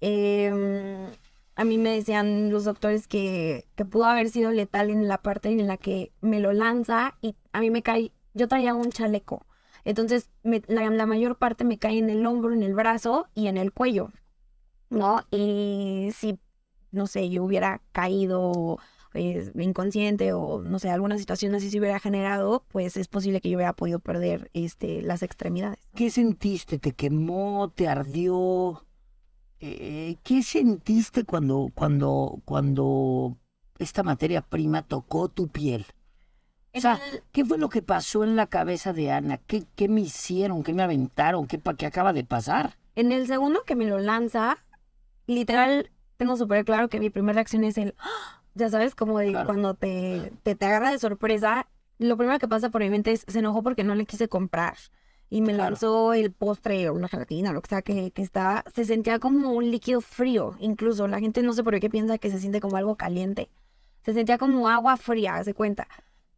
Em, 0.00 1.06
a 1.54 1.64
mí 1.64 1.78
me 1.78 1.90
decían 1.90 2.50
los 2.50 2.64
doctores 2.64 3.08
que, 3.08 3.66
que 3.76 3.86
pudo 3.86 4.04
haber 4.04 4.28
sido 4.28 4.50
letal 4.52 4.90
en 4.90 5.08
la 5.08 5.22
parte 5.22 5.48
en 5.48 5.66
la 5.66 5.78
que 5.78 6.12
me 6.20 6.40
lo 6.40 6.52
lanza 6.52 7.16
y 7.22 7.34
a 7.52 7.60
mí 7.60 7.70
me 7.70 7.82
cae, 7.82 8.12
yo 8.36 8.48
traía 8.48 8.74
un 8.74 8.92
chaleco. 8.92 9.46
Entonces 9.84 10.30
la, 10.68 11.06
mayor 11.06 11.38
parte 11.38 11.64
me 11.64 11.78
cae 11.78 11.98
en 11.98 12.10
el 12.10 12.26
hombro, 12.26 12.52
en 12.52 12.62
el 12.62 12.74
brazo 12.74 13.28
y 13.34 13.46
en 13.46 13.56
el 13.56 13.72
cuello, 13.72 14.10
¿no? 14.90 15.22
Y 15.30 16.10
si, 16.14 16.38
no 16.90 17.06
sé, 17.06 17.30
yo 17.30 17.44
hubiera 17.44 17.80
caído 17.92 18.78
pues, 19.12 19.52
inconsciente 19.54 20.32
o 20.32 20.60
no 20.60 20.78
sé, 20.78 20.90
alguna 20.90 21.18
situación 21.18 21.54
así 21.54 21.70
se 21.70 21.78
hubiera 21.78 21.98
generado, 21.98 22.64
pues 22.68 22.96
es 22.96 23.08
posible 23.08 23.40
que 23.40 23.48
yo 23.48 23.56
hubiera 23.56 23.74
podido 23.74 24.00
perder 24.00 24.50
este, 24.52 25.02
las 25.02 25.22
extremidades. 25.22 25.78
¿Qué 25.94 26.10
sentiste? 26.10 26.78
¿Te 26.78 26.92
quemó? 26.92 27.72
¿Te 27.74 27.88
ardió? 27.88 28.84
Eh, 29.60 30.16
¿Qué 30.24 30.42
sentiste 30.42 31.24
cuando, 31.24 31.70
cuando, 31.74 32.42
cuando 32.44 33.38
esta 33.78 34.02
materia 34.02 34.42
prima 34.42 34.82
tocó 34.82 35.28
tu 35.28 35.48
piel? 35.48 35.86
O 36.76 36.80
sea, 36.80 37.00
¿qué 37.32 37.44
fue 37.44 37.56
lo 37.56 37.70
que 37.70 37.80
pasó 37.80 38.22
en 38.22 38.36
la 38.36 38.46
cabeza 38.46 38.92
de 38.92 39.10
Ana? 39.10 39.38
¿Qué, 39.38 39.64
qué 39.76 39.88
me 39.88 40.02
hicieron? 40.02 40.62
¿Qué 40.62 40.74
me 40.74 40.82
aventaron? 40.82 41.46
¿Qué, 41.46 41.58
¿Qué 41.58 41.86
acaba 41.86 42.12
de 42.12 42.22
pasar? 42.22 42.76
En 42.96 43.12
el 43.12 43.26
segundo 43.26 43.62
que 43.64 43.76
me 43.76 43.86
lo 43.86 43.98
lanza, 43.98 44.58
literal, 45.26 45.90
tengo 46.18 46.36
súper 46.36 46.64
claro 46.66 46.88
que 46.88 47.00
mi 47.00 47.08
primera 47.08 47.34
reacción 47.34 47.64
es 47.64 47.78
el, 47.78 47.94
¡Ah! 47.98 48.42
ya 48.54 48.68
sabes, 48.68 48.94
como 48.94 49.18
de 49.18 49.32
cuando 49.46 49.74
te, 49.74 50.32
te, 50.42 50.54
te, 50.54 50.66
agarra 50.66 50.90
de 50.90 50.98
sorpresa, 50.98 51.66
lo 51.98 52.16
primero 52.18 52.38
que 52.38 52.48
pasa 52.48 52.68
por 52.68 52.82
mi 52.82 52.90
mente 52.90 53.12
es, 53.12 53.24
se 53.26 53.38
enojó 53.38 53.62
porque 53.62 53.82
no 53.82 53.94
le 53.94 54.04
quise 54.04 54.28
comprar. 54.28 54.76
Y 55.28 55.40
me 55.40 55.54
lanzó 55.54 56.12
el 56.12 56.30
postre 56.30 56.88
o 56.88 56.94
una 56.94 57.08
gelatina, 57.08 57.52
lo 57.52 57.60
que 57.60 57.68
sea 57.68 57.82
que, 57.82 58.12
que 58.12 58.22
estaba. 58.22 58.62
Se 58.72 58.84
sentía 58.84 59.18
como 59.18 59.50
un 59.52 59.72
líquido 59.72 60.00
frío, 60.00 60.54
incluso. 60.60 61.08
La 61.08 61.18
gente 61.18 61.42
no 61.42 61.52
sé 61.52 61.64
por 61.64 61.78
qué 61.80 61.90
piensa 61.90 62.18
que 62.18 62.30
se 62.30 62.38
siente 62.38 62.60
como 62.60 62.76
algo 62.76 62.94
caliente. 62.96 63.48
Se 64.04 64.12
sentía 64.12 64.38
como 64.38 64.68
agua 64.68 64.96
fría, 64.96 65.42
se 65.42 65.52
cuenta. 65.52 65.88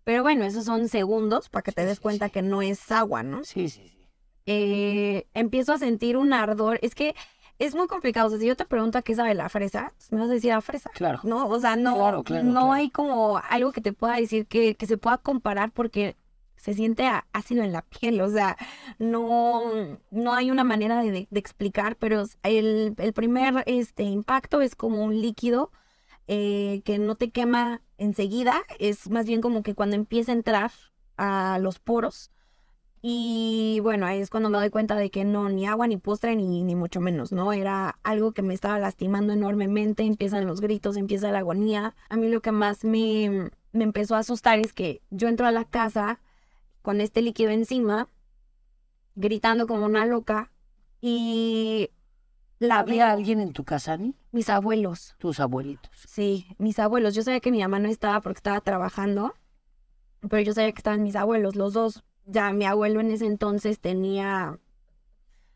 Pero 0.08 0.22
bueno, 0.22 0.46
esos 0.46 0.64
son 0.64 0.88
segundos 0.88 1.50
para 1.50 1.62
que 1.62 1.70
te 1.70 1.84
des 1.84 2.00
cuenta 2.00 2.30
que 2.30 2.40
no 2.40 2.62
es 2.62 2.90
agua, 2.90 3.22
¿no? 3.22 3.44
Sí, 3.44 3.68
sí, 3.68 3.90
sí. 3.90 4.08
Eh, 4.46 5.26
empiezo 5.34 5.74
a 5.74 5.78
sentir 5.78 6.16
un 6.16 6.32
ardor. 6.32 6.78
Es 6.80 6.94
que 6.94 7.14
es 7.58 7.74
muy 7.74 7.88
complicado. 7.88 8.28
O 8.28 8.30
sea, 8.30 8.38
si 8.38 8.46
yo 8.46 8.56
te 8.56 8.64
pregunto 8.64 9.02
qué 9.02 9.14
sabe 9.14 9.34
la 9.34 9.50
fresa, 9.50 9.92
pues, 9.98 10.10
me 10.10 10.20
vas 10.20 10.30
a 10.30 10.32
decir 10.32 10.52
a 10.52 10.62
fresa. 10.62 10.88
Claro. 10.94 11.20
No, 11.24 11.46
o 11.46 11.60
sea, 11.60 11.76
no, 11.76 12.24
no 12.42 12.72
hay 12.72 12.88
como 12.88 13.36
algo 13.50 13.70
que 13.70 13.82
te 13.82 13.92
pueda 13.92 14.16
decir 14.16 14.46
que, 14.46 14.76
que 14.76 14.86
se 14.86 14.96
pueda 14.96 15.18
comparar 15.18 15.72
porque 15.72 16.16
se 16.56 16.72
siente 16.72 17.06
ácido 17.34 17.62
en 17.62 17.72
la 17.72 17.82
piel, 17.82 18.22
o 18.22 18.30
sea, 18.30 18.56
no, 18.98 19.62
no 20.10 20.34
hay 20.34 20.50
una 20.50 20.64
manera 20.64 21.02
de, 21.02 21.28
de 21.30 21.38
explicar, 21.38 21.96
pero 21.96 22.24
el, 22.42 22.94
el, 22.96 23.12
primer 23.12 23.62
este, 23.66 24.04
impacto 24.04 24.62
es 24.62 24.74
como 24.74 25.04
un 25.04 25.20
líquido 25.20 25.70
eh, 26.28 26.82
que 26.84 26.98
no 26.98 27.16
te 27.16 27.30
quema 27.30 27.82
enseguida, 27.98 28.62
es 28.78 29.10
más 29.10 29.26
bien 29.26 29.40
como 29.40 29.62
que 29.62 29.74
cuando 29.74 29.96
empieza 29.96 30.32
a 30.32 30.36
entrar 30.36 30.70
a 31.16 31.58
los 31.60 31.78
poros. 31.80 32.30
Y 33.00 33.78
bueno, 33.82 34.06
ahí 34.06 34.20
es 34.20 34.30
cuando 34.30 34.50
me 34.50 34.58
doy 34.58 34.70
cuenta 34.70 34.96
de 34.96 35.10
que 35.10 35.24
no, 35.24 35.48
ni 35.48 35.66
agua, 35.66 35.86
ni 35.86 35.96
postre, 35.96 36.36
ni, 36.36 36.64
ni 36.64 36.74
mucho 36.74 37.00
menos, 37.00 37.32
¿no? 37.32 37.52
Era 37.52 37.98
algo 38.02 38.32
que 38.32 38.42
me 38.42 38.54
estaba 38.54 38.78
lastimando 38.78 39.32
enormemente, 39.32 40.02
empiezan 40.02 40.46
los 40.46 40.60
gritos, 40.60 40.96
empieza 40.96 41.30
la 41.30 41.38
agonía. 41.38 41.94
A 42.08 42.16
mí 42.16 42.28
lo 42.28 42.40
que 42.40 42.52
más 42.52 42.84
me, 42.84 43.50
me 43.72 43.84
empezó 43.84 44.16
a 44.16 44.20
asustar 44.20 44.58
es 44.58 44.72
que 44.72 45.00
yo 45.10 45.28
entro 45.28 45.46
a 45.46 45.52
la 45.52 45.64
casa 45.64 46.20
con 46.82 47.00
este 47.00 47.22
líquido 47.22 47.50
encima, 47.50 48.08
gritando 49.14 49.66
como 49.66 49.86
una 49.86 50.06
loca, 50.06 50.50
y 51.00 51.90
la 52.58 52.80
¿Había 52.80 53.10
alguien 53.10 53.40
en 53.40 53.52
tu 53.52 53.64
casa, 53.64 53.92
Ani? 53.92 54.14
Mis 54.32 54.48
abuelos. 54.48 55.14
Tus 55.18 55.40
abuelitos. 55.40 55.90
Sí, 56.06 56.46
mis 56.58 56.78
abuelos. 56.78 57.14
Yo 57.14 57.22
sabía 57.22 57.40
que 57.40 57.52
mi 57.52 57.60
mamá 57.60 57.78
no 57.78 57.88
estaba 57.88 58.20
porque 58.20 58.38
estaba 58.38 58.60
trabajando, 58.60 59.34
pero 60.28 60.42
yo 60.42 60.52
sabía 60.52 60.72
que 60.72 60.78
estaban 60.78 61.02
mis 61.02 61.16
abuelos, 61.16 61.56
los 61.56 61.72
dos. 61.72 62.02
Ya 62.26 62.52
mi 62.52 62.64
abuelo 62.64 63.00
en 63.00 63.10
ese 63.10 63.26
entonces 63.26 63.78
tenía 63.80 64.58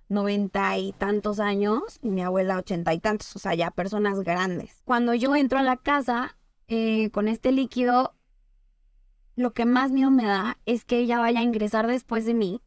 noventa 0.08 0.76
y 0.78 0.92
tantos 0.92 1.40
años 1.40 1.98
y 2.02 2.10
mi 2.10 2.22
abuela 2.22 2.58
ochenta 2.58 2.94
y 2.94 3.00
tantos, 3.00 3.34
o 3.34 3.38
sea, 3.38 3.54
ya 3.54 3.70
personas 3.70 4.20
grandes. 4.20 4.82
Cuando 4.84 5.14
yo 5.14 5.34
entro 5.34 5.58
a 5.58 5.62
la 5.62 5.76
casa 5.76 6.36
eh, 6.68 7.10
con 7.10 7.28
este 7.28 7.50
líquido, 7.50 8.14
lo 9.34 9.52
que 9.52 9.64
más 9.64 9.90
miedo 9.90 10.10
me 10.10 10.24
da 10.24 10.58
es 10.66 10.84
que 10.84 10.98
ella 10.98 11.18
vaya 11.18 11.40
a 11.40 11.44
ingresar 11.44 11.86
después 11.86 12.26
de 12.26 12.34
mí 12.34 12.60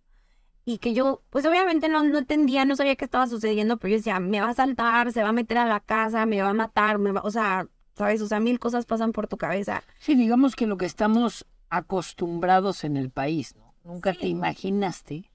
y 0.65 0.79
que 0.79 0.95
yo, 0.95 1.21
pues 1.29 1.45
obviamente 1.45 1.87
no, 1.89 2.03
no 2.03 2.17
entendía, 2.17 2.65
no 2.65 2.75
sabía 2.75 2.95
qué 2.95 3.05
estaba 3.05 3.27
sucediendo, 3.27 3.77
pero 3.77 3.91
yo 3.91 3.97
decía, 3.97 4.19
me 4.19 4.41
va 4.41 4.49
a 4.49 4.53
saltar, 4.55 5.11
se 5.11 5.21
va 5.21 5.29
a 5.29 5.33
meter 5.33 5.59
a 5.59 5.65
la 5.65 5.79
casa, 5.79 6.25
me 6.25 6.41
va 6.41 6.49
a 6.49 6.53
matar, 6.53 6.97
me 6.97 7.11
va, 7.11 7.21
o 7.21 7.29
sea, 7.29 7.67
¿sabes? 7.93 8.19
O 8.21 8.27
sea, 8.27 8.39
mil 8.39 8.59
cosas 8.59 8.87
pasan 8.87 9.11
por 9.11 9.27
tu 9.27 9.37
cabeza. 9.37 9.83
Sí, 9.99 10.15
digamos 10.15 10.55
que 10.55 10.65
lo 10.65 10.77
que 10.77 10.87
estamos 10.87 11.45
acostumbrados 11.69 12.83
en 12.83 12.97
el 12.97 13.11
país, 13.11 13.55
¿no? 13.55 13.75
Nunca 13.83 14.13
te 14.13 14.27
imaginaste 14.27 15.29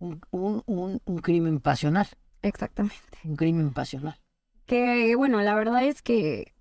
un, 0.00 0.20
un, 0.32 0.64
un, 0.66 1.00
un, 1.04 1.18
crimen 1.18 1.60
pasional. 1.60 2.08
Exactamente. 2.42 2.96
Un 3.22 3.36
crimen 3.36 3.72
pasional. 3.72 4.18
Que 4.66 5.14
bueno, 5.14 5.40
la 5.40 5.54
verdad 5.54 5.84
es 5.84 6.02
que, 6.02 6.52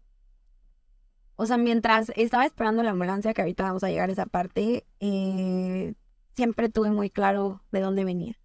o 1.36 1.48
sea, 1.48 1.57
mientras 1.57 2.12
estaba 2.15 2.45
esperando 2.45 2.84
la 2.84 2.91
ambulancia, 2.91 3.34
que 3.34 3.41
ahorita 3.41 3.63
vamos 3.63 3.84
a 3.84 3.89
llegar 3.89 4.10
a 4.10 4.13
esa 4.13 4.27
parte, 4.27 4.86
eh, 5.00 5.95
siempre 6.35 6.69
tuve 6.69 6.91
muy 6.91 7.09
claro 7.09 7.61
de 7.71 7.81
dónde 7.81 8.05
venía. 8.05 8.37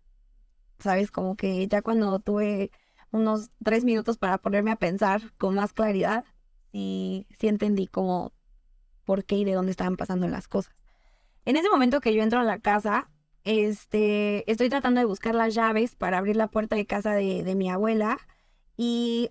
¿Sabes? 0.78 1.10
Como 1.10 1.36
que 1.36 1.66
ya 1.68 1.82
cuando 1.82 2.18
tuve 2.20 2.70
unos 3.10 3.50
tres 3.62 3.84
minutos 3.84 4.18
para 4.18 4.38
ponerme 4.38 4.70
a 4.70 4.76
pensar 4.76 5.32
con 5.36 5.54
más 5.54 5.72
claridad, 5.72 6.24
sí, 6.72 7.26
sí 7.38 7.48
entendí 7.48 7.86
como 7.86 8.32
por 9.04 9.24
qué 9.24 9.36
y 9.36 9.44
de 9.44 9.54
dónde 9.54 9.72
estaban 9.72 9.96
pasando 9.96 10.28
las 10.28 10.48
cosas. 10.48 10.74
En 11.44 11.56
ese 11.56 11.68
momento 11.70 12.00
que 12.00 12.14
yo 12.14 12.22
entro 12.22 12.40
a 12.40 12.44
la 12.44 12.60
casa, 12.60 13.10
este, 13.44 14.50
estoy 14.50 14.68
tratando 14.68 15.00
de 15.00 15.06
buscar 15.06 15.34
las 15.34 15.54
llaves 15.54 15.96
para 15.96 16.18
abrir 16.18 16.36
la 16.36 16.48
puerta 16.48 16.76
de 16.76 16.86
casa 16.86 17.14
de, 17.14 17.42
de 17.42 17.54
mi 17.54 17.70
abuela 17.70 18.18
y 18.76 19.30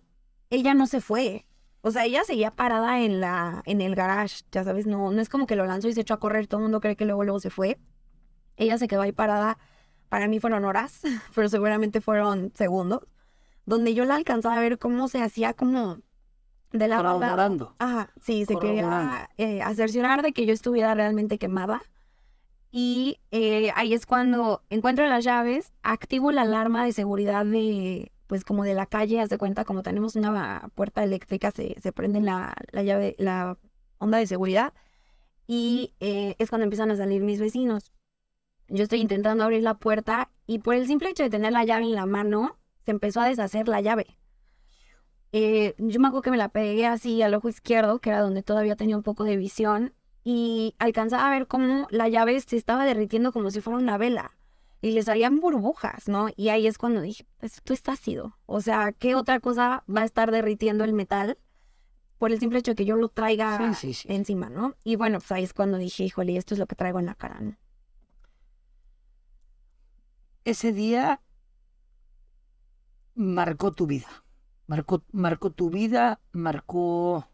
ella 0.49 0.73
no 0.73 0.87
se 0.87 1.01
fue. 1.01 1.45
O 1.81 1.91
sea, 1.91 2.05
ella 2.05 2.23
seguía 2.25 2.51
parada 2.51 3.01
en 3.01 3.21
la, 3.21 3.63
en 3.65 3.81
el 3.81 3.95
garage, 3.95 4.43
ya 4.51 4.63
sabes, 4.63 4.85
no, 4.85 5.11
no 5.11 5.21
es 5.21 5.29
como 5.29 5.47
que 5.47 5.55
lo 5.55 5.65
lanzó 5.65 5.87
y 5.87 5.93
se 5.93 6.01
echó 6.01 6.15
a 6.15 6.19
correr, 6.19 6.47
todo 6.47 6.59
el 6.59 6.63
mundo 6.63 6.81
cree 6.81 6.97
que 6.97 7.05
luego, 7.05 7.23
luego 7.23 7.39
se 7.39 7.49
fue. 7.49 7.79
Ella 8.59 8.77
se 8.77 8.87
quedó 8.87 9.01
ahí 9.01 9.11
parada. 9.11 9.57
Para 10.09 10.27
mí 10.27 10.39
fueron 10.39 10.65
horas, 10.65 11.01
pero 11.33 11.49
seguramente 11.49 12.01
fueron 12.01 12.51
segundos. 12.53 13.07
Donde 13.65 13.93
yo 13.93 14.05
la 14.05 14.15
alcanzaba 14.15 14.57
a 14.57 14.61
ver 14.61 14.77
cómo 14.77 15.07
se 15.07 15.21
hacía 15.21 15.53
como 15.53 15.99
de 16.71 16.87
la 16.87 16.97
Corroborando. 16.97 17.75
Ajá, 17.79 18.11
sí, 18.21 18.45
se 18.45 18.55
quería 18.57 19.29
eh, 19.37 19.61
acerciorar 19.61 20.21
de 20.21 20.33
que 20.33 20.45
yo 20.45 20.53
estuviera 20.53 20.93
realmente 20.93 21.37
quemada. 21.37 21.81
Y 22.71 23.19
eh, 23.31 23.71
ahí 23.75 23.93
es 23.93 24.05
cuando 24.05 24.61
encuentro 24.69 25.07
las 25.07 25.23
llaves, 25.23 25.73
activo 25.81 26.31
la 26.31 26.43
alarma 26.43 26.85
de 26.85 26.93
seguridad 26.93 27.45
de, 27.45 28.11
pues 28.27 28.43
como 28.43 28.63
de 28.63 28.75
la 28.75 28.85
calle, 28.85 29.19
haz 29.19 29.29
de 29.29 29.39
cuenta, 29.39 29.65
como 29.65 29.81
tenemos 29.81 30.15
una 30.15 30.69
puerta 30.75 31.03
eléctrica, 31.03 31.49
se, 31.49 31.75
se 31.81 31.91
prende 31.91 32.21
la, 32.21 32.53
la 32.71 32.83
llave, 32.83 33.15
la 33.17 33.57
onda 33.97 34.19
de 34.19 34.27
seguridad. 34.27 34.73
Y 35.47 35.95
eh, 35.99 36.35
es 36.37 36.49
cuando 36.49 36.65
empiezan 36.65 36.91
a 36.91 36.95
salir 36.95 37.23
mis 37.23 37.39
vecinos. 37.39 37.91
Yo 38.69 38.83
estoy 38.83 39.01
intentando 39.01 39.43
abrir 39.43 39.63
la 39.63 39.75
puerta 39.75 40.29
y 40.45 40.59
por 40.59 40.75
el 40.75 40.87
simple 40.87 41.09
hecho 41.09 41.23
de 41.23 41.29
tener 41.29 41.51
la 41.51 41.65
llave 41.65 41.83
en 41.83 41.95
la 41.95 42.05
mano, 42.05 42.57
se 42.85 42.91
empezó 42.91 43.21
a 43.21 43.27
deshacer 43.27 43.67
la 43.67 43.81
llave. 43.81 44.17
Eh, 45.31 45.75
yo 45.77 45.99
me 45.99 46.07
acuerdo 46.07 46.23
que 46.23 46.31
me 46.31 46.37
la 46.37 46.49
pegué 46.49 46.87
así 46.87 47.21
al 47.21 47.33
ojo 47.33 47.49
izquierdo, 47.49 47.99
que 47.99 48.09
era 48.09 48.21
donde 48.21 48.43
todavía 48.43 48.75
tenía 48.75 48.97
un 48.97 49.03
poco 49.03 49.23
de 49.23 49.37
visión, 49.37 49.93
y 50.23 50.75
alcanzaba 50.79 51.27
a 51.27 51.31
ver 51.31 51.47
cómo 51.47 51.87
la 51.91 52.09
llave 52.09 52.39
se 52.41 52.57
estaba 52.57 52.85
derritiendo 52.85 53.31
como 53.31 53.51
si 53.51 53.61
fuera 53.61 53.79
una 53.79 53.97
vela. 53.97 54.35
Y 54.81 54.91
le 54.91 55.03
salían 55.03 55.39
burbujas, 55.39 56.07
¿no? 56.07 56.29
Y 56.35 56.49
ahí 56.49 56.65
es 56.65 56.77
cuando 56.77 57.01
dije, 57.01 57.25
pues, 57.37 57.55
esto 57.55 57.73
está 57.73 57.91
ácido. 57.93 58.37
O 58.45 58.61
sea, 58.61 58.93
¿qué 58.93 59.15
otra 59.15 59.39
cosa 59.39 59.83
va 59.93 60.01
a 60.01 60.05
estar 60.05 60.31
derritiendo 60.31 60.83
el 60.83 60.93
metal? 60.93 61.37
Por 62.17 62.31
el 62.31 62.39
simple 62.39 62.59
hecho 62.59 62.71
de 62.71 62.75
que 62.75 62.85
yo 62.85 62.95
lo 62.95 63.09
traiga 63.09 63.73
encima, 64.05 64.49
¿no? 64.49 64.75
Y 64.83 64.95
bueno, 64.95 65.19
pues 65.19 65.31
ahí 65.31 65.43
es 65.43 65.53
cuando 65.53 65.77
dije, 65.77 66.03
híjole, 66.03 66.37
esto 66.37 66.53
es 66.53 66.59
lo 66.59 66.65
que 66.65 66.75
traigo 66.75 66.99
en 66.99 67.05
la 67.07 67.15
cara, 67.15 67.39
¿no? 67.39 67.57
Ese 70.45 70.73
día 70.73 71.21
marcó 73.15 73.71
tu 73.71 73.87
vida. 73.87 74.07
Marcó, 74.67 75.03
marcó 75.11 75.49
tu 75.51 75.69
vida, 75.69 76.21
marcó, 76.31 77.27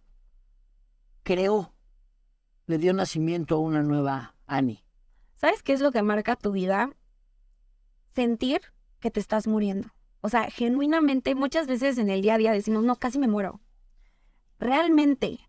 creó, 1.24 1.74
le 2.66 2.78
dio 2.78 2.94
nacimiento 2.94 3.56
a 3.56 3.60
una 3.60 3.84
nueva 3.84 4.36
Annie. 4.48 4.84
¿Sabes 5.36 5.62
qué 5.62 5.74
es 5.74 5.82
lo 5.82 5.92
que 5.92 6.02
marca 6.02 6.36
tu 6.36 6.52
vida? 6.52 6.92
Sentir 8.14 8.62
que 9.00 9.12
te 9.12 9.20
estás 9.20 9.48
muriendo. 9.48 9.90
O 10.22 10.30
sea, 10.30 10.50
genuinamente 10.50 11.36
muchas 11.36 11.68
veces 11.68 11.98
en 11.98 12.10
el 12.10 12.22
día 12.22 12.36
a 12.36 12.38
día 12.38 12.52
decimos, 12.52 12.84
no, 12.84 12.96
casi 12.96 13.20
me 13.20 13.28
muero. 13.28 13.60
Realmente 14.58 15.40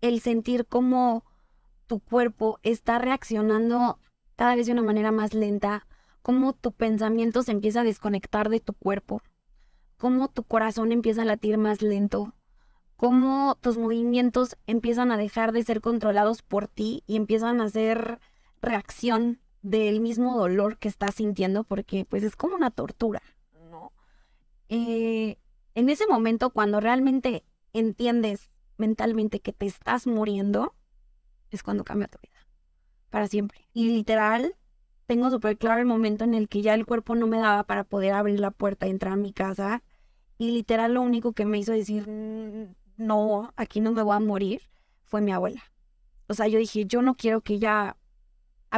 el 0.00 0.20
sentir 0.20 0.66
cómo 0.66 1.24
tu 1.86 2.00
cuerpo 2.00 2.60
está 2.62 2.98
reaccionando 2.98 3.98
cada 4.36 4.54
vez 4.54 4.66
de 4.66 4.72
una 4.72 4.82
manera 4.82 5.12
más 5.12 5.34
lenta, 5.34 5.86
cómo 6.22 6.52
tu 6.52 6.72
pensamiento 6.72 7.42
se 7.42 7.52
empieza 7.52 7.80
a 7.80 7.84
desconectar 7.84 8.48
de 8.48 8.60
tu 8.60 8.72
cuerpo, 8.72 9.22
cómo 9.96 10.28
tu 10.28 10.44
corazón 10.44 10.92
empieza 10.92 11.22
a 11.22 11.26
latir 11.26 11.58
más 11.58 11.82
lento, 11.82 12.34
cómo 12.96 13.56
tus 13.60 13.78
movimientos 13.78 14.56
empiezan 14.66 15.10
a 15.10 15.16
dejar 15.16 15.52
de 15.52 15.64
ser 15.64 15.80
controlados 15.80 16.42
por 16.42 16.68
ti 16.68 17.02
y 17.06 17.16
empiezan 17.16 17.60
a 17.60 17.68
ser 17.68 18.20
reacción 18.60 19.40
del 19.62 20.00
mismo 20.00 20.36
dolor 20.36 20.78
que 20.78 20.88
estás 20.88 21.16
sintiendo, 21.16 21.64
porque 21.64 22.04
pues 22.04 22.22
es 22.22 22.36
como 22.36 22.54
una 22.54 22.70
tortura, 22.70 23.22
¿no? 23.70 23.92
Eh, 24.68 25.38
en 25.74 25.88
ese 25.88 26.06
momento, 26.06 26.50
cuando 26.50 26.80
realmente 26.80 27.44
entiendes 27.72 28.50
mentalmente 28.76 29.40
que 29.40 29.52
te 29.52 29.66
estás 29.66 30.06
muriendo, 30.06 30.74
es 31.50 31.62
cuando 31.62 31.84
cambia 31.84 32.08
tu 32.08 32.18
vida. 32.22 32.46
Para 33.10 33.26
siempre. 33.26 33.68
Y 33.72 33.90
literal, 33.90 34.56
tengo 35.12 35.30
súper 35.30 35.58
claro 35.58 35.78
el 35.78 35.86
momento 35.86 36.24
en 36.24 36.32
el 36.32 36.48
que 36.48 36.62
ya 36.62 36.72
el 36.72 36.86
cuerpo 36.86 37.14
no 37.14 37.26
me 37.26 37.36
daba 37.36 37.64
para 37.64 37.84
poder 37.84 38.14
abrir 38.14 38.40
la 38.40 38.50
puerta 38.50 38.86
y 38.86 38.90
entrar 38.90 39.12
a 39.12 39.16
mi 39.16 39.34
casa. 39.34 39.82
Y 40.38 40.52
literal 40.52 40.94
lo 40.94 41.02
único 41.02 41.34
que 41.34 41.44
me 41.44 41.58
hizo 41.58 41.72
decir, 41.72 42.08
"Mm, 42.08 42.74
no, 42.96 43.52
aquí 43.56 43.80
no 43.80 43.92
me 43.92 44.02
voy 44.02 44.16
a 44.16 44.20
morir, 44.20 44.62
fue 45.04 45.20
mi 45.20 45.30
abuela. 45.30 45.62
O 46.28 46.34
sea, 46.34 46.48
yo 46.48 46.58
dije, 46.58 46.86
yo 46.86 47.02
no 47.02 47.14
quiero 47.14 47.42
que 47.42 47.54
ella 47.54 47.98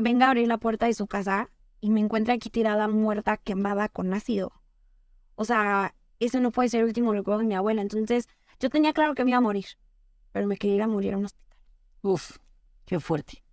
venga 0.02 0.26
a 0.26 0.30
abrir 0.30 0.48
la 0.48 0.58
puerta 0.58 0.86
de 0.86 0.94
su 0.94 1.06
casa 1.06 1.50
y 1.80 1.90
me 1.90 2.00
encuentre 2.00 2.34
aquí 2.34 2.50
tirada, 2.50 2.88
muerta, 2.88 3.36
quemada 3.36 3.88
con 3.88 4.12
ácido. 4.12 4.50
O 5.36 5.44
sea, 5.44 5.94
eso 6.18 6.40
no 6.40 6.50
puede 6.50 6.68
ser 6.68 6.80
el 6.80 6.86
último 6.86 7.12
recuerdo 7.12 7.42
de 7.42 7.46
mi 7.46 7.54
abuela. 7.54 7.80
Entonces, 7.80 8.28
yo 8.58 8.70
tenía 8.70 8.92
claro 8.92 9.14
que 9.14 9.22
me 9.22 9.30
iba 9.30 9.38
a 9.38 9.40
morir, 9.40 9.66
pero 10.32 10.48
me 10.48 10.56
quería 10.56 10.74
ir 10.74 10.82
a 10.82 10.88
morir 10.88 11.14
a 11.14 11.18
un 11.18 11.26
hospital. 11.26 11.58
Uf, 12.02 12.38
qué 12.86 12.98
fuerte. 12.98 13.43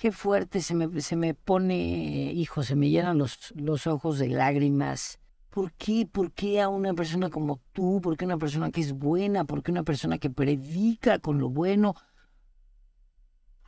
Qué 0.00 0.12
fuerte, 0.12 0.62
se 0.62 0.74
me, 0.74 1.02
se 1.02 1.14
me 1.14 1.34
pone, 1.34 2.32
hijo, 2.32 2.62
se 2.62 2.74
me 2.74 2.88
llenan 2.88 3.18
los, 3.18 3.52
los 3.54 3.86
ojos 3.86 4.18
de 4.18 4.30
lágrimas. 4.30 5.20
¿Por 5.50 5.74
qué? 5.74 6.08
¿Por 6.10 6.32
qué 6.32 6.62
a 6.62 6.70
una 6.70 6.94
persona 6.94 7.28
como 7.28 7.60
tú? 7.74 8.00
¿Por 8.00 8.16
qué 8.16 8.24
una 8.24 8.38
persona 8.38 8.70
que 8.70 8.80
es 8.80 8.94
buena? 8.94 9.44
¿Por 9.44 9.62
qué 9.62 9.70
una 9.70 9.82
persona 9.82 10.16
que 10.16 10.30
predica 10.30 11.18
con 11.18 11.38
lo 11.38 11.50
bueno? 11.50 11.96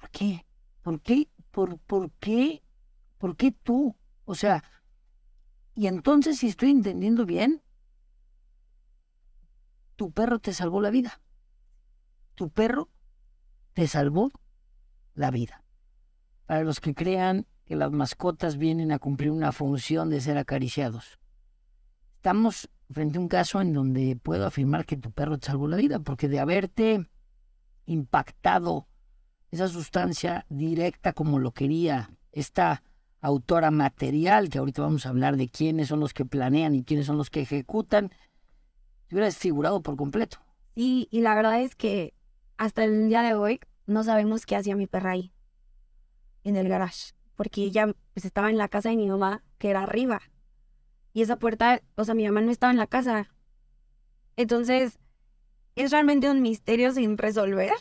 ¿Por 0.01 0.09
qué? 0.09 0.47
¿Por 0.81 1.03
qué? 1.03 1.29
¿Por, 1.51 1.79
por 1.81 2.11
qué? 2.13 2.63
¿Por 3.19 3.37
qué 3.37 3.53
tú? 3.53 3.95
O 4.25 4.35
sea, 4.35 4.65
y 5.75 5.87
entonces, 5.87 6.39
si 6.39 6.49
estoy 6.49 6.71
entendiendo 6.71 7.27
bien, 7.27 7.63
tu 9.97 10.13
perro 10.13 10.39
te 10.39 10.55
salvó 10.55 10.81
la 10.81 10.89
vida. 10.89 11.21
Tu 12.37 12.49
perro 12.49 12.89
te 13.75 13.87
salvó 13.87 14.33
la 15.13 15.31
vida. 15.31 15.62
Para 16.47 16.65
los 16.65 16.81
que 16.81 16.95
crean 16.95 17.47
que 17.65 17.77
las 17.77 17.91
mascotas 17.93 18.57
vienen 18.57 18.93
a 18.93 18.99
cumplir 18.99 19.31
una 19.31 19.53
función 19.53 20.11
de 20.11 20.21
ser 20.21 20.39
acariciados. 20.39 21.19
Estamos 22.17 22.69
frente 22.91 23.19
a 23.19 23.21
un 23.21 23.29
caso 23.29 23.61
en 23.61 23.73
donde 23.73 24.17
puedo 24.23 24.47
afirmar 24.47 24.85
que 24.85 24.97
tu 24.97 25.11
perro 25.11 25.39
te 25.39 25.47
salvó 25.47 25.69
la 25.69 25.77
vida, 25.77 25.99
porque 25.99 26.29
de 26.29 26.41
haberte 26.41 27.09
impactado 27.87 28.87
esa 29.51 29.69
sustancia 29.69 30.47
directa 30.49 31.13
como 31.13 31.39
lo 31.39 31.53
quería 31.53 32.11
esta 32.33 32.83
autora 33.21 33.71
material, 33.71 34.49
que 34.49 34.59
ahorita 34.59 34.83
vamos 34.83 35.07
a 35.07 35.11
hablar 35.11 35.37
de 35.37 35.49
quiénes 35.49 35.89
son 35.89 36.01
los 36.01 36.15
que 36.15 36.25
planean 36.25 36.75
y 36.75 36.85
quiénes 36.85 37.07
son 37.07 37.19
los 37.19 37.31
que 37.31 37.43
ejecutan, 37.43 38.09
te 38.09 39.15
hubiera 39.15 39.27
desfigurado 39.27 39.83
por 39.83 39.97
completo. 39.97 40.39
Y, 40.75 41.09
y 41.11 41.21
la 41.21 41.35
verdad 41.35 41.61
es 41.61 41.77
que 41.77 42.15
hasta 42.57 42.85
el 42.85 43.09
día 43.09 43.23
de 43.23 43.35
hoy 43.35 43.61
no 43.87 44.03
sabemos 44.05 44.47
qué 44.47 44.57
hacía 44.57 44.75
mi 44.75 44.87
perra 44.87 45.13
ahí, 45.13 45.33
en 46.45 46.57
el 46.57 46.69
garage, 46.69 47.13
porque 47.35 47.63
ella 47.63 47.95
pues, 48.15 48.25
estaba 48.25 48.51
en 48.51 48.59
la 48.59 48.69
casa 48.69 48.91
de 48.91 48.97
mi 48.97 49.09
mamá, 49.09 49.43
que 49.59 49.71
era 49.71 49.83
arriba. 49.83 50.21
Y 51.13 51.23
esa 51.23 51.39
puerta, 51.39 51.83
o 51.97 52.05
sea, 52.05 52.15
mi 52.15 52.25
mamá 52.25 52.41
no 52.41 52.51
estaba 52.51 52.71
en 52.71 52.79
la 52.79 52.87
casa. 52.87 53.29
Entonces, 54.37 54.99
es 55.77 55.91
realmente 55.91 56.31
un 56.31 56.43
misterio 56.43 56.93
sin 56.93 57.19
resolver. 57.19 57.73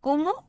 ¿Cómo 0.00 0.48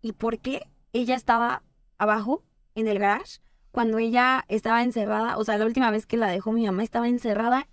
y 0.00 0.12
por 0.12 0.40
qué 0.40 0.68
ella 0.92 1.14
estaba 1.14 1.62
abajo 1.98 2.44
en 2.74 2.88
el 2.88 2.98
garage 2.98 3.38
cuando 3.70 3.98
ella 3.98 4.44
estaba 4.48 4.82
encerrada? 4.82 5.38
O 5.38 5.44
sea, 5.44 5.58
la 5.58 5.66
última 5.66 5.90
vez 5.90 6.06
que 6.06 6.16
la 6.16 6.28
dejó 6.28 6.52
mi 6.52 6.66
mamá 6.66 6.82
estaba 6.82 7.08
encerrada 7.08 7.68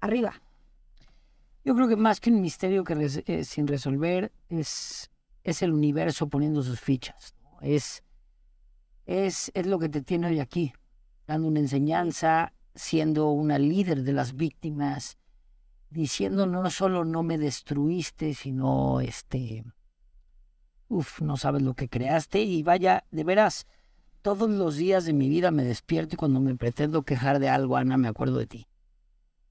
arriba. 0.00 0.40
Yo 1.64 1.74
creo 1.74 1.88
que 1.88 1.96
más 1.96 2.20
que 2.20 2.30
un 2.30 2.40
misterio 2.40 2.82
que 2.82 3.22
eh, 3.26 3.44
sin 3.44 3.66
resolver 3.68 4.32
es, 4.48 5.10
es 5.44 5.62
el 5.62 5.72
universo 5.72 6.28
poniendo 6.28 6.62
sus 6.62 6.80
fichas. 6.80 7.34
Es, 7.62 8.02
es, 9.06 9.50
es 9.54 9.66
lo 9.66 9.78
que 9.78 9.88
te 9.88 10.02
tiene 10.02 10.26
hoy 10.26 10.40
aquí, 10.40 10.72
dando 11.26 11.48
una 11.48 11.60
enseñanza, 11.60 12.52
siendo 12.74 13.30
una 13.30 13.58
líder 13.58 14.02
de 14.02 14.12
las 14.12 14.34
víctimas, 14.34 15.16
diciendo 15.90 16.46
no 16.46 16.68
solo 16.70 17.04
no 17.04 17.22
me 17.22 17.38
destruiste, 17.38 18.34
sino 18.34 19.00
este, 19.00 19.64
uf, 20.88 21.20
no 21.20 21.36
sabes 21.36 21.62
lo 21.62 21.74
que 21.74 21.88
creaste 21.88 22.42
y 22.42 22.62
vaya, 22.62 23.04
de 23.10 23.24
veras, 23.24 23.66
todos 24.22 24.48
los 24.50 24.76
días 24.76 25.04
de 25.04 25.12
mi 25.12 25.28
vida 25.28 25.50
me 25.50 25.64
despierto 25.64 26.14
y 26.14 26.16
cuando 26.18 26.40
me 26.40 26.54
pretendo 26.56 27.02
quejar 27.02 27.38
de 27.38 27.48
algo, 27.48 27.76
Ana, 27.76 27.96
me 27.96 28.08
acuerdo 28.08 28.38
de 28.38 28.46
ti. 28.46 28.66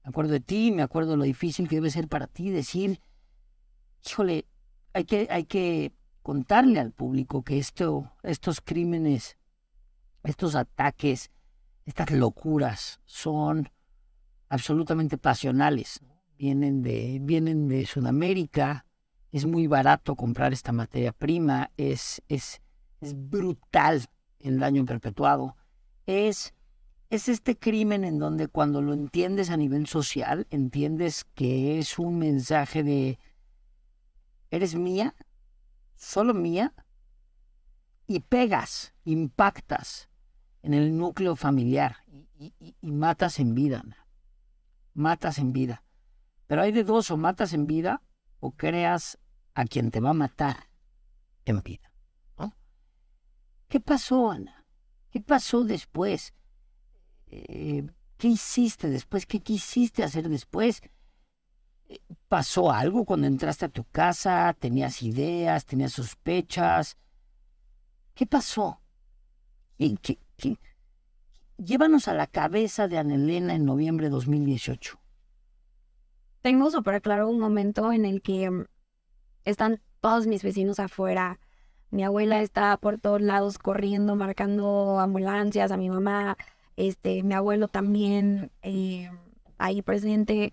Me 0.04 0.10
acuerdo 0.10 0.32
de 0.32 0.40
ti, 0.40 0.72
me 0.72 0.82
acuerdo 0.82 1.16
lo 1.16 1.24
difícil 1.24 1.68
que 1.68 1.76
debe 1.76 1.90
ser 1.90 2.08
para 2.08 2.26
ti 2.26 2.50
decir, 2.50 3.00
híjole, 4.04 4.46
hay 4.92 5.04
que, 5.04 5.28
hay 5.30 5.44
que 5.44 5.92
contarle 6.22 6.80
al 6.80 6.92
público 6.92 7.42
que 7.42 7.58
esto, 7.58 8.12
estos 8.22 8.60
crímenes, 8.60 9.36
estos 10.22 10.54
ataques, 10.54 11.30
estas 11.84 12.10
locuras 12.12 13.00
son 13.04 13.68
absolutamente 14.48 15.18
pasionales. 15.18 16.00
Vienen 16.38 16.82
de, 16.82 17.18
vienen 17.20 17.68
de 17.68 17.86
Sudamérica, 17.86 18.86
es 19.30 19.46
muy 19.46 19.66
barato 19.66 20.14
comprar 20.14 20.52
esta 20.52 20.72
materia 20.72 21.12
prima, 21.12 21.70
es, 21.76 22.22
es, 22.28 22.60
es 23.00 23.14
brutal 23.16 24.04
el 24.40 24.58
daño 24.58 24.84
perpetuado. 24.84 25.56
Es, 26.06 26.54
es 27.10 27.28
este 27.28 27.56
crimen 27.56 28.04
en 28.04 28.18
donde 28.18 28.48
cuando 28.48 28.82
lo 28.82 28.92
entiendes 28.92 29.50
a 29.50 29.56
nivel 29.56 29.86
social, 29.86 30.46
entiendes 30.50 31.24
que 31.34 31.78
es 31.78 31.98
un 31.98 32.18
mensaje 32.18 32.82
de, 32.82 33.18
eres 34.50 34.74
mía, 34.74 35.14
solo 36.02 36.34
mía, 36.34 36.74
y 38.06 38.20
pegas, 38.20 38.92
impactas 39.04 40.08
en 40.62 40.74
el 40.74 40.96
núcleo 40.96 41.36
familiar 41.36 41.96
y, 42.08 42.74
matas 42.82 43.38
en 43.38 43.54
vida, 43.54 43.82
matas 44.94 45.38
en 45.38 45.52
vida. 45.52 45.84
Pero 46.48 46.62
hay 46.62 46.72
de 46.72 46.84
dos, 46.84 47.10
o 47.10 47.16
matas 47.16 47.52
en 47.52 47.66
vida 47.66 48.02
o 48.40 48.50
creas 48.50 49.18
a 49.54 49.64
quien 49.64 49.90
te 49.90 50.00
va 50.00 50.10
a 50.10 50.14
matar 50.14 50.68
en 51.44 51.62
vida. 51.62 51.90
¿Qué 53.68 53.80
pasó, 53.80 54.30
Ana? 54.30 54.66
¿Qué 55.10 55.20
pasó 55.20 55.64
después? 55.64 56.34
Eh, 57.28 57.86
¿Qué 58.18 58.28
hiciste 58.28 58.90
después? 58.90 59.24
¿Qué 59.24 59.40
quisiste 59.40 60.02
hacer 60.02 60.28
después? 60.28 60.82
¿Pasó 62.28 62.70
algo 62.70 63.04
cuando 63.04 63.26
entraste 63.26 63.66
a 63.66 63.68
tu 63.68 63.84
casa? 63.84 64.54
¿Tenías 64.58 65.02
ideas? 65.02 65.66
¿Tenías 65.66 65.92
sospechas? 65.92 66.96
¿Qué 68.14 68.26
pasó? 68.26 68.80
¿Y 69.78 69.96
qué, 69.96 70.18
Llévanos 71.58 72.08
a 72.08 72.14
la 72.14 72.26
cabeza 72.26 72.88
de 72.88 72.98
Ana 72.98 73.14
Elena 73.14 73.54
en 73.54 73.64
noviembre 73.64 74.06
de 74.06 74.10
2018. 74.10 74.98
Tengo 76.40 76.70
súper 76.70 77.00
claro 77.02 77.28
un 77.28 77.38
momento 77.38 77.92
en 77.92 78.04
el 78.04 78.20
que 78.20 78.50
mm, 78.50 78.66
están 79.44 79.80
todos 80.00 80.26
mis 80.26 80.42
vecinos 80.42 80.80
afuera. 80.80 81.38
Mi 81.90 82.02
abuela 82.02 82.42
está 82.42 82.76
por 82.78 82.98
todos 82.98 83.20
lados 83.20 83.58
corriendo, 83.58 84.16
marcando 84.16 84.98
ambulancias 84.98 85.70
a 85.70 85.76
mi 85.76 85.88
mamá. 85.88 86.36
Este, 86.76 87.22
mi 87.22 87.34
abuelo 87.34 87.68
también 87.68 88.50
eh, 88.62 89.10
ahí 89.58 89.82
presente 89.82 90.52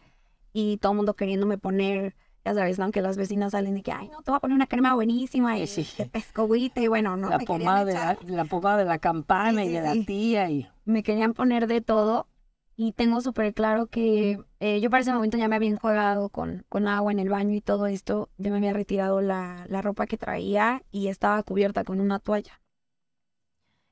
y 0.54 0.78
todo 0.78 0.92
el 0.94 0.98
mundo 0.98 1.14
queriéndome 1.16 1.58
poner, 1.58 2.16
ya 2.46 2.54
sabes, 2.54 2.80
¿no? 2.80 2.92
Que 2.92 3.02
las 3.02 3.18
vecinas 3.18 3.52
salen 3.52 3.78
y 3.78 3.82
que, 3.84 3.92
ay, 3.92 4.10
no, 4.10 4.22
te 4.22 4.32
voy 4.32 4.38
a 4.38 4.40
poner 4.40 4.56
una 4.56 4.68
crema 4.68 4.94
buenísima 4.96 5.58
y 5.60 5.68
Sí. 5.68 5.88
que 5.96 6.06
pescoguite 6.06 6.82
y 6.82 6.88
bueno, 6.88 7.18
¿no? 7.18 7.30
la, 7.30 7.38
Me 7.38 7.46
pomada 7.46 7.86
de 7.86 7.94
la, 8.32 8.46
pomada 8.46 8.78
de 8.78 8.86
la 8.86 9.00
campana 9.00 9.62
Sí, 9.64 9.70
y 9.70 9.72
de 9.74 9.82
la 9.82 9.94
tía. 10.06 10.50
Y... 10.50 10.68
me 10.86 11.04
querían 11.04 11.34
poner 11.34 11.68
de 11.68 11.82
todo 11.82 12.28
y 12.76 12.94
tengo 12.94 13.20
súper 13.20 13.54
claro 13.54 13.88
que 13.88 14.40
eh, 14.62 14.80
yo 14.80 14.90
para 14.90 15.02
ese 15.02 15.12
momento 15.12 15.38
ya 15.38 15.50
me 15.50 15.58
había 15.58 15.70
enjuagado 15.70 16.30
con, 16.30 16.66
con 16.70 16.88
agua 16.88 17.12
en 17.12 17.20
el 17.20 17.28
baño 17.30 17.54
y 17.54 17.62
todo 17.62 17.88
esto, 17.88 18.30
ya 18.38 18.52
me 18.52 18.58
había 18.58 18.72
retirado 18.74 19.20
la, 19.22 19.66
la 19.68 19.82
ropa 19.82 20.08
que 20.08 20.18
traía 20.18 20.82
y 20.90 21.08
estaba 21.10 21.44
cubierta 21.44 21.84
con 21.84 22.00
una 22.00 22.20
toalla, 22.20 22.62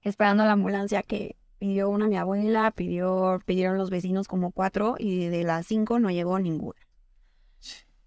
esperando 0.01 0.45
la 0.45 0.53
ambulancia 0.53 1.03
que 1.03 1.35
pidió 1.59 1.89
una 1.89 2.07
mi 2.07 2.17
abuela, 2.17 2.71
pidió, 2.71 3.39
pidieron 3.45 3.77
los 3.77 3.89
vecinos 3.89 4.27
como 4.27 4.51
cuatro 4.51 4.95
y 4.97 5.27
de 5.27 5.43
las 5.43 5.67
cinco 5.67 5.99
no 5.99 6.09
llegó 6.11 6.39
ninguna. 6.39 6.79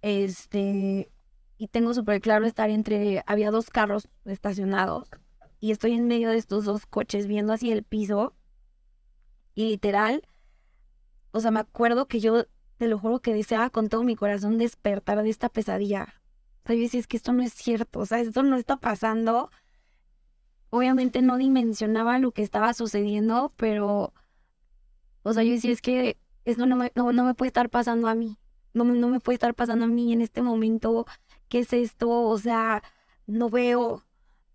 Este, 0.03 1.11
y 1.59 1.69
tengo 1.69 1.93
súper 1.93 2.21
claro 2.21 2.47
estar 2.47 2.71
entre, 2.71 3.23
había 3.27 3.51
dos 3.51 3.71
carros 3.71 4.09
estacionados 4.25 5.11
y 5.61 5.73
estoy 5.73 5.93
en 5.93 6.07
medio 6.09 6.31
de 6.31 6.39
estos 6.39 6.65
dos 6.65 6.87
coches 6.87 7.27
viendo 7.27 7.53
hacia 7.53 7.73
el 7.75 7.83
piso 7.83 8.35
y 9.55 9.69
literal, 9.69 10.23
o 11.33 11.41
sea, 11.41 11.51
me 11.51 11.61
acuerdo 11.61 12.07
que 12.07 12.21
yo, 12.21 12.47
te 12.79 12.89
lo 12.89 12.99
juro 12.99 13.21
que 13.21 13.35
deseaba 13.35 13.69
con 13.71 13.89
todo 13.89 14.05
mi 14.05 14.17
corazón 14.17 14.57
despertar 14.57 15.23
de 15.23 15.29
esta 15.29 15.49
pesadilla. 15.49 16.15
O 16.65 16.69
sea, 16.69 16.77
yo 16.77 16.83
decía, 16.83 17.01
es 17.01 17.07
que 17.07 17.17
esto 17.17 17.33
no 17.33 17.43
es 17.43 17.53
cierto, 17.53 18.01
o 18.01 18.07
sea, 18.07 18.21
esto 18.21 18.43
no 18.43 18.57
está 18.57 18.79
pasando. 18.79 19.51
Obviamente 20.71 21.23
no 21.23 21.37
dimensionaba 21.37 22.19
lo 22.19 22.33
que 22.33 22.43
estaba 22.43 22.75
sucediendo, 22.75 23.53
pero, 23.57 24.13
o 25.23 25.33
sea, 25.33 25.43
yo 25.43 25.53
decía, 25.53 25.73
es 25.73 25.83
que 25.83 26.17
esto 26.45 26.67
no 26.67 26.77
me, 26.77 26.93
no, 26.95 27.13
no 27.13 27.25
me 27.25 27.35
puede 27.35 27.49
estar 27.49 27.71
pasando 27.71 28.09
a 28.09 28.15
mí. 28.15 28.39
No, 28.73 28.85
no 28.85 29.09
me 29.09 29.21
puede 29.21 29.35
estar 29.35 29.55
pasando 29.55 29.85
a 29.87 29.89
mí 29.89 30.13
en 30.13 30.21
este 30.23 30.43
momento. 30.43 31.07
¿qué 31.51 31.61
es 31.61 31.73
esto? 31.75 32.09
O 32.11 32.39
sea, 32.39 32.83
no 33.27 33.51
veo, 33.51 34.05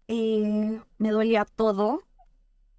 eh, 0.08 0.82
me 0.98 1.12
dolía 1.12 1.46
todo. 1.46 2.04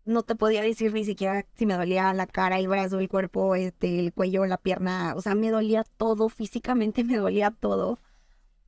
No 0.04 0.22
te 0.22 0.36
podía 0.36 0.62
decir 0.62 0.92
ni 0.94 1.04
siquiera 1.04 1.46
si 1.54 1.66
me 1.66 1.74
dolía 1.74 2.12
la 2.14 2.26
cara, 2.26 2.58
el 2.58 2.68
brazo, 2.68 2.98
el 3.00 3.08
cuerpo, 3.08 3.54
este, 3.56 4.00
el 4.00 4.12
cuello, 4.12 4.46
la 4.46 4.58
pierna. 4.58 5.14
O 5.16 5.20
sea, 5.22 5.34
me 5.34 5.50
dolía 5.50 5.84
todo, 5.84 6.28
físicamente 6.28 7.04
me 7.04 7.18
dolía 7.18 7.50
todo. 7.52 8.00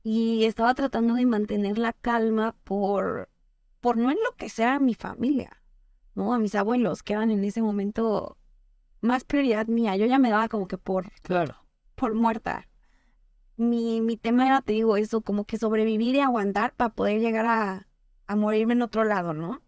Y 0.03 0.45
estaba 0.45 0.73
tratando 0.75 1.15
de 1.15 1.25
mantener 1.25 1.77
la 1.77 1.93
calma 1.93 2.55
por, 2.63 3.29
por 3.79 3.97
no 3.97 4.11
enloquecer 4.11 4.67
a 4.67 4.79
mi 4.79 4.93
familia, 4.93 5.61
¿no? 6.15 6.33
A 6.33 6.39
mis 6.39 6.55
abuelos, 6.55 7.03
que 7.03 7.13
eran 7.13 7.31
en 7.31 7.43
ese 7.43 7.61
momento 7.61 8.37
más 9.01 9.23
prioridad 9.23 9.67
mía. 9.67 9.95
Yo 9.95 10.05
ya 10.05 10.19
me 10.19 10.29
daba 10.29 10.49
como 10.49 10.67
que 10.67 10.77
por, 10.77 11.11
Claro. 11.21 11.55
por 11.95 12.13
muerta. 12.13 12.67
Mi, 13.57 14.01
mi 14.01 14.17
tema 14.17 14.45
era, 14.45 14.61
te 14.61 14.73
digo, 14.73 14.97
eso, 14.97 15.21
como 15.21 15.45
que 15.45 15.57
sobrevivir 15.57 16.15
y 16.15 16.19
aguantar 16.19 16.73
para 16.75 16.93
poder 16.93 17.19
llegar 17.19 17.45
a, 17.45 17.87
a 18.27 18.35
morirme 18.35 18.73
en 18.73 18.81
otro 18.81 19.03
lado, 19.03 19.33
¿no? 19.33 19.61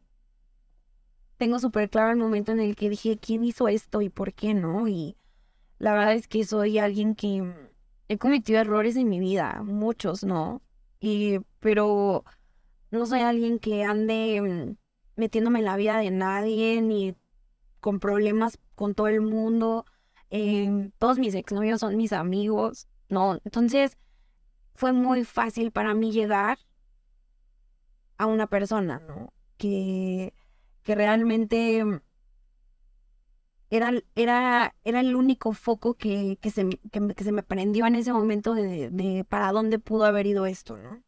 Tengo 1.38 1.60
súper 1.60 1.90
claro 1.90 2.12
el 2.12 2.18
momento 2.18 2.52
en 2.52 2.60
el 2.60 2.76
que 2.76 2.90
dije, 2.90 3.18
¿quién 3.18 3.44
hizo 3.44 3.68
esto 3.68 4.02
y 4.02 4.10
por 4.10 4.34
qué 4.34 4.54
no? 4.54 4.88
Y 4.88 5.18
la 5.80 5.94
verdad 5.94 6.14
es 6.14 6.28
que 6.28 6.46
soy 6.46 6.78
alguien 6.78 7.16
que 7.16 7.42
mm, 7.42 7.54
he 8.10 8.18
cometido 8.18 8.60
errores 8.60 8.96
en 8.96 9.10
mi 9.10 9.20
vida, 9.20 9.62
muchos, 9.64 10.24
¿no? 10.24 10.62
Y, 11.00 11.40
pero 11.60 12.24
no 12.92 13.06
soy 13.06 13.22
alguien 13.22 13.58
que 13.60 13.84
ande 13.84 14.42
mm, 14.42 14.78
metiéndome 15.16 15.60
en 15.60 15.66
la 15.66 15.78
vida 15.78 15.98
de 15.98 16.12
nadie, 16.12 16.82
ni 16.82 17.16
con 17.80 18.00
problemas 18.00 18.60
con 18.76 18.94
todo 18.94 19.08
el 19.08 19.22
mundo. 19.22 19.86
Eh, 20.30 20.92
todos 21.00 21.18
mis 21.20 21.36
exnovios 21.36 21.80
son 21.82 21.98
mis 21.98 22.14
amigos, 22.14 22.88
¿no? 23.10 23.40
Entonces 23.44 23.98
fue 24.76 24.94
muy 24.94 25.26
fácil 25.26 25.72
para 25.72 25.94
mí 25.94 26.12
llegar 26.12 26.60
a 28.18 28.26
una 28.28 28.48
persona, 28.48 29.00
¿no? 29.00 29.34
Que, 29.58 30.34
que 30.84 30.96
realmente 30.96 31.84
mm, 31.84 32.02
era, 33.70 33.92
era, 34.16 34.76
era 34.84 35.00
el 35.00 35.16
único 35.16 35.54
foco 35.54 35.94
que, 35.96 36.38
que, 36.42 36.52
se, 36.52 36.68
que, 36.92 37.14
que 37.16 37.24
se 37.24 37.32
me 37.32 37.44
prendió 37.44 37.86
en 37.86 37.96
ese 37.96 38.12
momento 38.14 38.54
de, 38.54 38.90
de 38.90 39.26
para 39.26 39.52
dónde 39.52 39.80
pudo 39.80 40.06
haber 40.06 40.28
ido 40.28 40.46
esto, 40.46 40.78
¿no? 40.78 41.02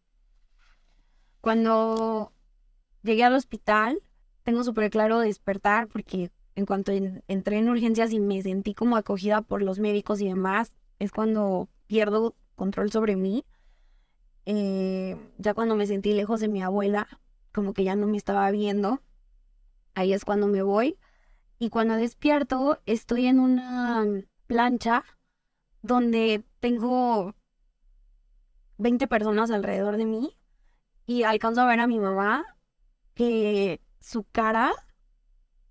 Cuando 1.43 2.31
llegué 3.01 3.25
al 3.25 3.35
hospital, 3.35 4.01
tengo 4.43 4.63
súper 4.63 4.89
claro 4.89 5.19
despertar 5.19 5.89
porque 5.89 6.31
en 6.55 6.65
cuanto 6.65 6.93
en- 6.93 7.21
entré 7.27 7.57
en 7.57 7.67
urgencias 7.67 8.13
y 8.13 8.21
me 8.21 8.41
sentí 8.41 8.73
como 8.73 8.95
acogida 8.95 9.41
por 9.41 9.61
los 9.61 9.77
médicos 9.77 10.21
y 10.21 10.29
demás, 10.29 10.71
es 10.99 11.11
cuando 11.11 11.67
pierdo 11.85 12.33
control 12.55 12.93
sobre 12.93 13.17
mí. 13.17 13.43
Eh, 14.45 15.17
ya 15.37 15.53
cuando 15.53 15.75
me 15.75 15.85
sentí 15.85 16.13
lejos 16.13 16.39
de 16.39 16.47
mi 16.47 16.63
abuela, 16.63 17.09
como 17.51 17.73
que 17.73 17.83
ya 17.83 17.97
no 17.97 18.07
me 18.07 18.15
estaba 18.15 18.49
viendo, 18.49 19.01
ahí 19.95 20.13
es 20.13 20.23
cuando 20.23 20.47
me 20.47 20.63
voy. 20.63 20.97
Y 21.59 21.69
cuando 21.71 21.95
despierto, 21.97 22.79
estoy 22.85 23.27
en 23.27 23.41
una 23.41 24.05
plancha 24.47 25.03
donde 25.81 26.45
tengo 26.61 27.35
20 28.77 29.07
personas 29.09 29.51
alrededor 29.51 29.97
de 29.97 30.05
mí 30.05 30.37
y 31.05 31.23
alcanzo 31.23 31.61
a 31.61 31.65
ver 31.65 31.79
a 31.79 31.87
mi 31.87 31.99
mamá 31.99 32.45
que 33.13 33.81
su 33.99 34.23
cara, 34.23 34.71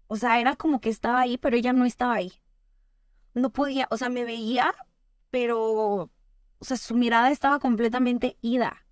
o 0.07 0.17
sea, 0.17 0.41
era 0.41 0.57
como 0.57 0.81
que 0.81 0.91
estaba 0.91 1.21
ahí, 1.21 1.39
pero 1.39 1.57
ella 1.57 1.73
no 1.73 1.85
estaba 1.85 2.15
ahí. 2.15 2.33
No 3.35 3.51
podía, 3.51 3.89
o 3.91 3.97
sea, 3.97 4.09
me 4.09 4.25
veía, 4.25 4.75
pero, 5.31 5.61
o 5.63 6.11
sea, 6.61 6.77
su 6.77 6.95
mirada 6.95 7.31
estaba 7.31 7.59
completamente 7.59 8.37
ida. 8.43 8.87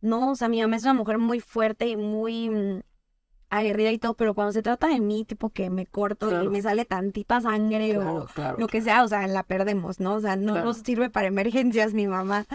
No, 0.00 0.32
o 0.32 0.34
sea, 0.34 0.48
mi 0.48 0.60
mamá 0.60 0.76
es 0.76 0.82
una 0.82 0.94
mujer 0.94 1.18
muy 1.18 1.40
fuerte 1.40 1.86
y 1.86 1.96
muy 1.96 2.50
mm, 2.50 2.80
aguerrida 3.50 3.92
y 3.92 3.98
todo, 3.98 4.14
pero 4.14 4.34
cuando 4.34 4.52
se 4.52 4.62
trata 4.62 4.88
de 4.88 5.00
mí, 5.00 5.24
tipo 5.24 5.50
que 5.50 5.70
me 5.70 5.86
corto 5.86 6.42
y 6.42 6.48
me 6.48 6.60
sale 6.60 6.84
tantita 6.84 7.40
sangre 7.40 7.98
o 7.98 8.00
Claro, 8.00 8.26
claro. 8.34 8.56
lo 8.58 8.66
que 8.66 8.80
sea, 8.82 9.04
o 9.04 9.08
sea, 9.08 9.26
la 9.26 9.42
perdemos, 9.42 10.00
¿no? 10.00 10.14
O 10.14 10.20
sea, 10.20 10.36
no 10.36 10.62
nos 10.64 10.78
sirve 10.78 11.10
para 11.10 11.28
emergencias 11.28 11.94
mi 11.94 12.06
mamá. 12.06 12.46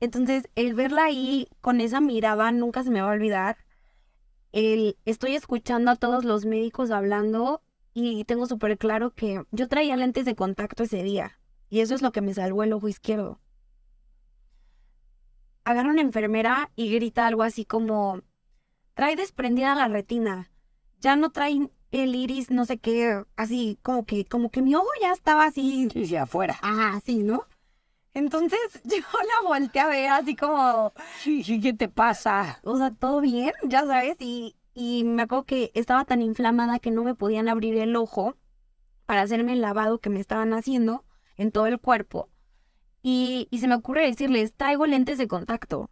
Entonces, 0.00 0.48
el 0.54 0.74
verla 0.74 1.04
ahí 1.04 1.48
con 1.60 1.80
esa 1.80 2.00
mirada 2.00 2.52
nunca 2.52 2.82
se 2.82 2.90
me 2.90 3.00
va 3.00 3.10
a 3.10 3.14
olvidar. 3.14 3.56
El, 4.52 4.98
estoy 5.04 5.34
escuchando 5.34 5.90
a 5.90 5.96
todos 5.96 6.24
los 6.24 6.44
médicos 6.44 6.90
hablando 6.90 7.62
y 7.92 8.24
tengo 8.24 8.46
súper 8.46 8.76
claro 8.78 9.14
que 9.14 9.42
yo 9.50 9.68
traía 9.68 9.96
lentes 9.96 10.24
de 10.24 10.34
contacto 10.34 10.82
ese 10.82 11.02
día 11.02 11.38
y 11.68 11.80
eso 11.80 11.94
es 11.94 12.02
lo 12.02 12.12
que 12.12 12.20
me 12.20 12.34
salvó 12.34 12.62
el 12.62 12.72
ojo 12.72 12.88
izquierdo. 12.88 13.40
Agarra 15.64 15.90
una 15.90 16.02
enfermera 16.02 16.70
y 16.76 16.92
grita 16.92 17.26
algo 17.26 17.42
así 17.42 17.64
como, 17.64 18.22
trae 18.94 19.16
desprendida 19.16 19.74
la 19.74 19.88
retina, 19.88 20.50
ya 21.00 21.16
no 21.16 21.30
trae 21.30 21.70
el 21.90 22.14
iris, 22.14 22.50
no 22.50 22.64
sé 22.64 22.78
qué, 22.78 23.24
así 23.34 23.78
como 23.82 24.04
que, 24.06 24.24
como 24.26 24.50
que 24.50 24.62
mi 24.62 24.74
ojo 24.74 24.88
ya 25.00 25.12
estaba 25.12 25.44
así 25.46 25.88
Sí, 25.92 26.06
sí, 26.06 26.16
afuera. 26.16 26.56
Ah, 26.62 27.00
sí, 27.04 27.22
¿no? 27.22 27.46
Entonces 28.16 28.58
yo 28.84 28.96
la 28.96 29.46
volteé 29.46 29.82
a 29.82 29.88
ver 29.88 30.08
así 30.08 30.34
como, 30.34 30.94
¿qué 31.22 31.74
te 31.74 31.88
pasa? 31.90 32.60
o 32.64 32.78
sea, 32.78 32.90
todo 32.90 33.20
bien, 33.20 33.52
ya 33.64 33.84
sabes, 33.84 34.16
y, 34.20 34.56
y 34.72 35.04
me 35.04 35.24
acuerdo 35.24 35.44
que 35.44 35.70
estaba 35.74 36.06
tan 36.06 36.22
inflamada 36.22 36.78
que 36.78 36.90
no 36.90 37.04
me 37.04 37.14
podían 37.14 37.46
abrir 37.50 37.76
el 37.76 37.94
ojo 37.94 38.34
para 39.04 39.20
hacerme 39.20 39.52
el 39.52 39.60
lavado 39.60 39.98
que 39.98 40.08
me 40.08 40.18
estaban 40.18 40.54
haciendo 40.54 41.04
en 41.36 41.52
todo 41.52 41.66
el 41.66 41.78
cuerpo. 41.78 42.30
Y, 43.02 43.48
y 43.50 43.58
se 43.58 43.68
me 43.68 43.74
ocurre 43.74 44.06
decirles, 44.06 44.54
traigo 44.54 44.86
lentes 44.86 45.18
de 45.18 45.28
contacto. 45.28 45.90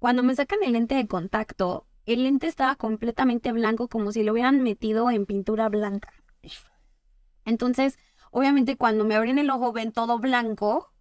Cuando 0.00 0.24
me 0.24 0.34
sacan 0.34 0.64
el 0.64 0.72
lente 0.72 0.96
de 0.96 1.06
contacto, 1.06 1.86
el 2.06 2.24
lente 2.24 2.48
estaba 2.48 2.74
completamente 2.74 3.52
blanco, 3.52 3.86
como 3.86 4.10
si 4.10 4.24
lo 4.24 4.32
hubieran 4.32 4.64
metido 4.64 5.12
en 5.12 5.26
pintura 5.26 5.68
blanca. 5.68 6.12
Entonces, 7.44 8.00
obviamente 8.32 8.76
cuando 8.76 9.04
me 9.04 9.14
abren 9.14 9.38
el 9.38 9.48
ojo 9.48 9.72
ven 9.72 9.92
todo 9.92 10.18
blanco 10.18 10.92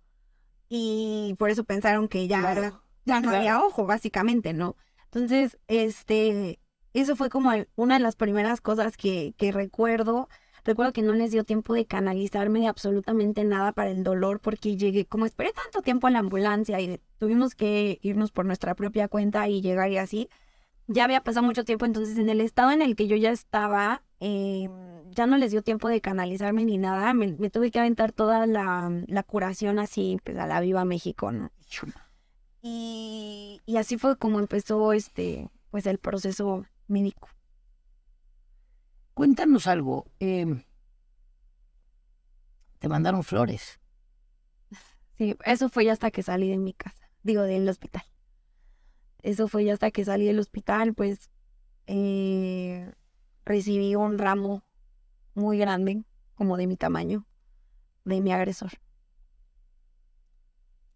y 0.69 1.35
por 1.37 1.49
eso 1.49 1.63
pensaron 1.63 2.07
que 2.07 2.27
ya, 2.27 2.41
Claro. 2.41 2.81
ya 3.05 3.21
no 3.21 3.29
había 3.31 3.61
ojo, 3.63 3.85
básicamente, 3.85 4.53
¿no? 4.53 4.75
Entonces, 5.05 5.57
este, 5.67 6.59
eso 6.93 7.15
fue 7.15 7.29
como 7.29 7.51
el- 7.51 7.69
una 7.75 7.95
de 7.95 7.99
las 8.01 8.15
primeras 8.15 8.61
cosas 8.61 8.97
que, 8.97 9.33
que 9.37 9.51
recuerdo. 9.51 10.27
Recuerdo 10.63 10.93
que 10.93 11.03
no 11.03 11.13
les 11.13 11.31
dio 11.31 11.43
tiempo 11.43 11.73
de 11.75 11.85
canalizarme 11.85 12.61
de 12.61 12.67
absolutamente 12.67 13.43
nada 13.43 13.71
para 13.71 13.91
el 13.91 14.03
dolor 14.03 14.39
porque 14.39 14.75
llegué, 14.77 15.05
como 15.05 15.25
esperé 15.27 15.53
tanto 15.53 15.81
tiempo 15.83 16.07
a 16.07 16.11
la 16.11 16.19
ambulancia 16.19 16.81
y 16.81 16.99
tuvimos 17.19 17.53
que 17.53 17.99
irnos 18.01 18.31
por 18.31 18.45
nuestra 18.45 18.73
propia 18.75 19.07
cuenta 19.07 19.47
y 19.47 19.61
llegar 19.61 19.91
y 19.91 19.97
así, 19.97 20.27
ya 20.87 21.03
había 21.03 21.21
pasado 21.23 21.45
mucho 21.45 21.65
tiempo, 21.65 21.85
entonces 21.85 22.17
en 22.17 22.29
el 22.29 22.41
estado 22.41 22.71
en 22.71 22.81
el 22.81 22.95
que 22.95 23.07
yo 23.07 23.15
ya 23.15 23.29
estaba, 23.31 24.01
eh, 24.19 24.69
ya 25.11 25.25
no 25.27 25.37
les 25.37 25.51
dio 25.51 25.61
tiempo 25.61 25.87
de 25.89 26.01
canalizarme 26.01 26.65
ni 26.65 26.77
nada, 26.77 27.13
me, 27.13 27.33
me 27.33 27.49
tuve 27.49 27.71
que 27.71 27.79
aventar 27.79 28.11
toda 28.11 28.45
la, 28.47 28.91
la 29.07 29.23
curación 29.23 29.79
así, 29.79 30.17
pues 30.23 30.37
a 30.37 30.47
la 30.47 30.59
Viva 30.59 30.85
México, 30.85 31.31
¿no? 31.31 31.51
Y, 32.61 33.61
y 33.65 33.77
así 33.77 33.97
fue 33.97 34.17
como 34.17 34.39
empezó 34.39 34.91
este, 34.93 35.49
pues 35.69 35.85
el 35.85 35.99
proceso 35.99 36.65
médico. 36.87 37.29
Cuéntanos 39.13 39.67
algo. 39.67 40.05
em, 40.19 40.63
te 42.79 42.89
mandaron 42.89 43.23
flores. 43.23 43.79
Sí, 45.17 45.35
eso 45.45 45.69
fue 45.69 45.85
ya 45.85 45.93
hasta 45.93 46.11
que 46.11 46.23
salí 46.23 46.49
de 46.49 46.57
mi 46.57 46.73
casa, 46.73 47.09
digo, 47.23 47.43
del 47.43 47.67
hospital. 47.69 48.03
Eso 49.21 49.47
fue 49.47 49.63
ya 49.63 49.73
hasta 49.73 49.91
que 49.91 50.03
salí 50.03 50.25
del 50.25 50.39
hospital, 50.39 50.93
pues 50.93 51.29
eh, 51.87 52.91
recibí 53.45 53.95
un 53.95 54.17
ramo 54.17 54.63
muy 55.33 55.57
grande, 55.57 56.03
como 56.35 56.57
de 56.57 56.67
mi 56.67 56.75
tamaño, 56.75 57.25
de 58.03 58.21
mi 58.21 58.31
agresor. 58.31 58.71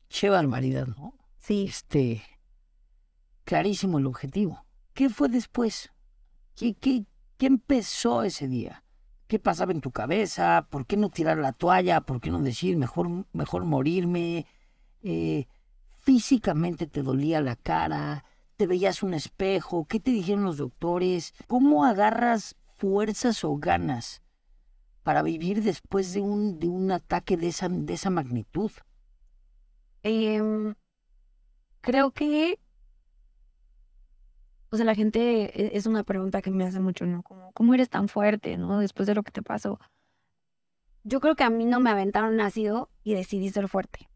Che 0.10 0.30
barbaridad, 0.30 0.88
¿no? 0.88 1.14
Sí, 1.40 1.66
Este, 1.70 2.24
clarísimo 3.44 4.00
el 4.00 4.08
objetivo. 4.08 4.66
¿Qué 4.94 5.10
fue 5.10 5.30
después? 5.30 5.92
¿Qué, 6.56 6.74
qué, 6.74 7.06
qué 7.38 7.46
empezó 7.46 8.24
ese 8.24 8.48
día? 8.48 8.84
¿Qué 9.28 9.40
pasaba 9.40 9.72
en 9.72 9.82
tu 9.82 9.92
cabeza? 9.92 10.68
¿Por 10.70 10.88
qué 10.88 10.98
no 10.98 11.10
tirar 11.10 11.38
la 11.38 11.54
toalla? 11.54 12.02
¿Por 12.02 12.20
qué 12.20 12.32
no 12.32 12.42
decir 12.42 12.76
mejor, 12.78 13.28
mejor 13.32 13.64
morirme? 13.64 14.48
Eh, 15.04 15.46
¿Físicamente 16.00 16.88
te 16.88 17.04
dolía 17.04 17.40
la 17.40 17.56
cara? 17.56 18.26
¿Te 18.60 18.68
veías 18.68 19.04
un 19.04 19.14
espejo? 19.14 19.86
¿Qué 19.86 20.02
te 20.02 20.12
dijeron 20.12 20.44
los 20.44 20.58
doctores? 20.58 21.34
¿Cómo 21.48 21.86
agarras 21.86 22.58
fuerzas 22.76 23.46
o 23.46 23.56
ganas 23.56 24.22
para 25.02 25.22
vivir 25.22 25.64
después 25.64 26.14
de 26.14 26.20
un, 26.20 26.92
ataque 26.92 27.38
de 27.38 27.48
esa, 27.48 28.10
magnitud? 28.10 28.70
Em, 30.04 30.76
creo 31.80 32.12
que, 32.12 32.60
o 34.72 34.76
sea, 34.76 34.86
la 34.86 34.94
gente 34.94 35.58
e- 35.58 35.78
es 35.78 35.86
una 35.86 36.04
pregunta 36.04 36.42
que 36.42 36.52
me 36.52 36.66
hace 36.66 36.82
mucho, 36.82 37.06
¿no? 37.06 37.24
¿cómo 37.24 37.74
eres 37.74 37.90
tan 37.90 38.10
fuerte, 38.10 38.58
no? 38.58 38.80
Después 38.80 39.08
de 39.08 39.16
lo 39.16 39.24
que 39.24 39.32
te 39.32 39.42
pasó. 39.42 39.80
Yo 41.06 41.22
creo 41.22 41.38
que 41.38 41.46
a 41.46 41.50
mí 41.50 41.64
no 41.64 41.80
me 41.80 41.92
aventaron 41.92 42.42
ácido 42.42 42.90
y 43.06 43.14
decidí 43.14 43.52
ser 43.52 43.70
fuerte. 43.70 44.10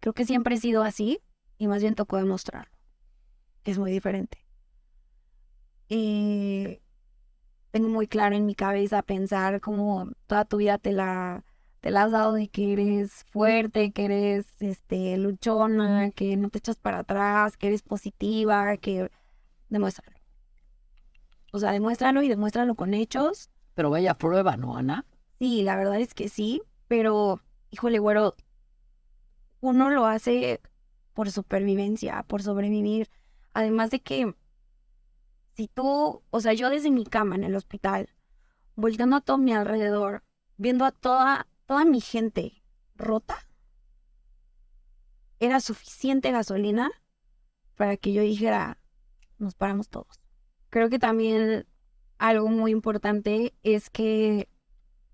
Creo 0.00 0.12
que 0.12 0.26
siempre 0.26 0.56
he 0.56 0.58
sido 0.58 0.82
así, 0.82 1.22
y 1.56 1.68
más 1.68 1.80
bien 1.80 1.94
tocó 1.94 2.18
demostrarlo. 2.18 2.75
Es 3.66 3.78
muy 3.78 3.90
diferente. 3.90 4.38
Y 5.88 6.78
tengo 7.72 7.88
muy 7.88 8.06
claro 8.06 8.36
en 8.36 8.46
mi 8.46 8.54
cabeza 8.54 9.02
pensar 9.02 9.60
como 9.60 10.08
toda 10.28 10.44
tu 10.44 10.58
vida 10.58 10.78
te 10.78 10.92
la, 10.92 11.44
te 11.80 11.90
la 11.90 12.04
has 12.04 12.12
dado 12.12 12.32
de 12.32 12.46
que 12.46 12.72
eres 12.72 13.24
fuerte, 13.24 13.90
que 13.90 14.04
eres 14.04 14.46
este, 14.60 15.16
luchona, 15.18 16.12
que 16.12 16.36
no 16.36 16.48
te 16.48 16.58
echas 16.58 16.76
para 16.76 17.00
atrás, 17.00 17.56
que 17.56 17.66
eres 17.66 17.82
positiva, 17.82 18.76
que 18.76 19.10
demuéstralo. 19.68 20.16
O 21.52 21.58
sea, 21.58 21.72
demuéstralo 21.72 22.22
y 22.22 22.28
demuéstralo 22.28 22.76
con 22.76 22.94
hechos. 22.94 23.50
Pero 23.74 23.90
vaya 23.90 24.14
prueba, 24.14 24.56
¿no, 24.56 24.76
Ana? 24.76 25.04
Sí, 25.40 25.64
la 25.64 25.76
verdad 25.76 26.00
es 26.00 26.14
que 26.14 26.28
sí, 26.28 26.62
pero, 26.86 27.40
híjole, 27.70 27.98
güero, 27.98 28.36
uno 29.60 29.90
lo 29.90 30.06
hace 30.06 30.60
por 31.14 31.32
supervivencia, 31.32 32.24
por 32.28 32.44
sobrevivir. 32.44 33.08
Además 33.56 33.88
de 33.88 34.00
que 34.00 34.34
si 35.54 35.66
tú, 35.66 36.22
o 36.28 36.40
sea, 36.40 36.52
yo 36.52 36.68
desde 36.68 36.90
mi 36.90 37.06
cama 37.06 37.36
en 37.36 37.44
el 37.44 37.56
hospital, 37.56 38.10
volteando 38.74 39.16
a 39.16 39.22
todo 39.22 39.38
mi 39.38 39.54
alrededor, 39.54 40.24
viendo 40.58 40.84
a 40.84 40.92
toda, 40.92 41.46
toda 41.64 41.86
mi 41.86 42.02
gente 42.02 42.62
rota, 42.96 43.48
era 45.40 45.60
suficiente 45.60 46.32
gasolina 46.32 46.90
para 47.76 47.96
que 47.96 48.12
yo 48.12 48.20
dijera, 48.20 48.76
nos 49.38 49.54
paramos 49.54 49.88
todos. 49.88 50.20
Creo 50.68 50.90
que 50.90 50.98
también 50.98 51.66
algo 52.18 52.48
muy 52.48 52.72
importante 52.72 53.54
es 53.62 53.88
que 53.88 54.50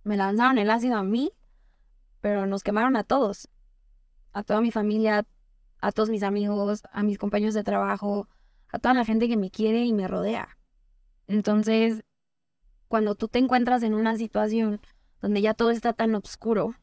me 0.03 0.17
lanzaron 0.17 0.59
el 0.59 0.69
ácido 0.69 0.97
a 0.97 1.05
mí, 1.05 1.31
pero 2.21 2.47
nos 2.47 2.65
quemaron 2.65 2.97
a 2.97 3.05
todos, 3.05 3.49
a 4.33 4.43
toda 4.43 4.61
mi 4.61 4.73
familia, 4.73 5.25
a 5.83 5.90
todos 5.90 6.09
mis 6.09 6.23
amigos, 6.23 6.85
a 6.92 7.03
mis 7.03 7.18
compañeros 7.18 7.55
de 7.55 7.64
trabajo, 7.64 8.29
a 8.68 8.79
toda 8.79 8.95
la 8.95 9.05
gente 9.05 9.29
que 9.29 9.37
me 9.37 9.51
quiere 9.51 9.85
y 9.85 9.92
me 9.92 10.09
rodea. 10.09 10.57
Entonces, 11.27 12.05
cuando 12.87 13.16
tú 13.16 13.29
te 13.29 13.40
encuentras 13.40 13.83
en 13.83 13.92
una 13.92 14.16
situación 14.16 14.81
donde 15.21 15.42
ya 15.42 15.55
todo 15.55 15.71
está 15.71 15.92
tan 15.92 16.14
oscuro, 16.14 16.77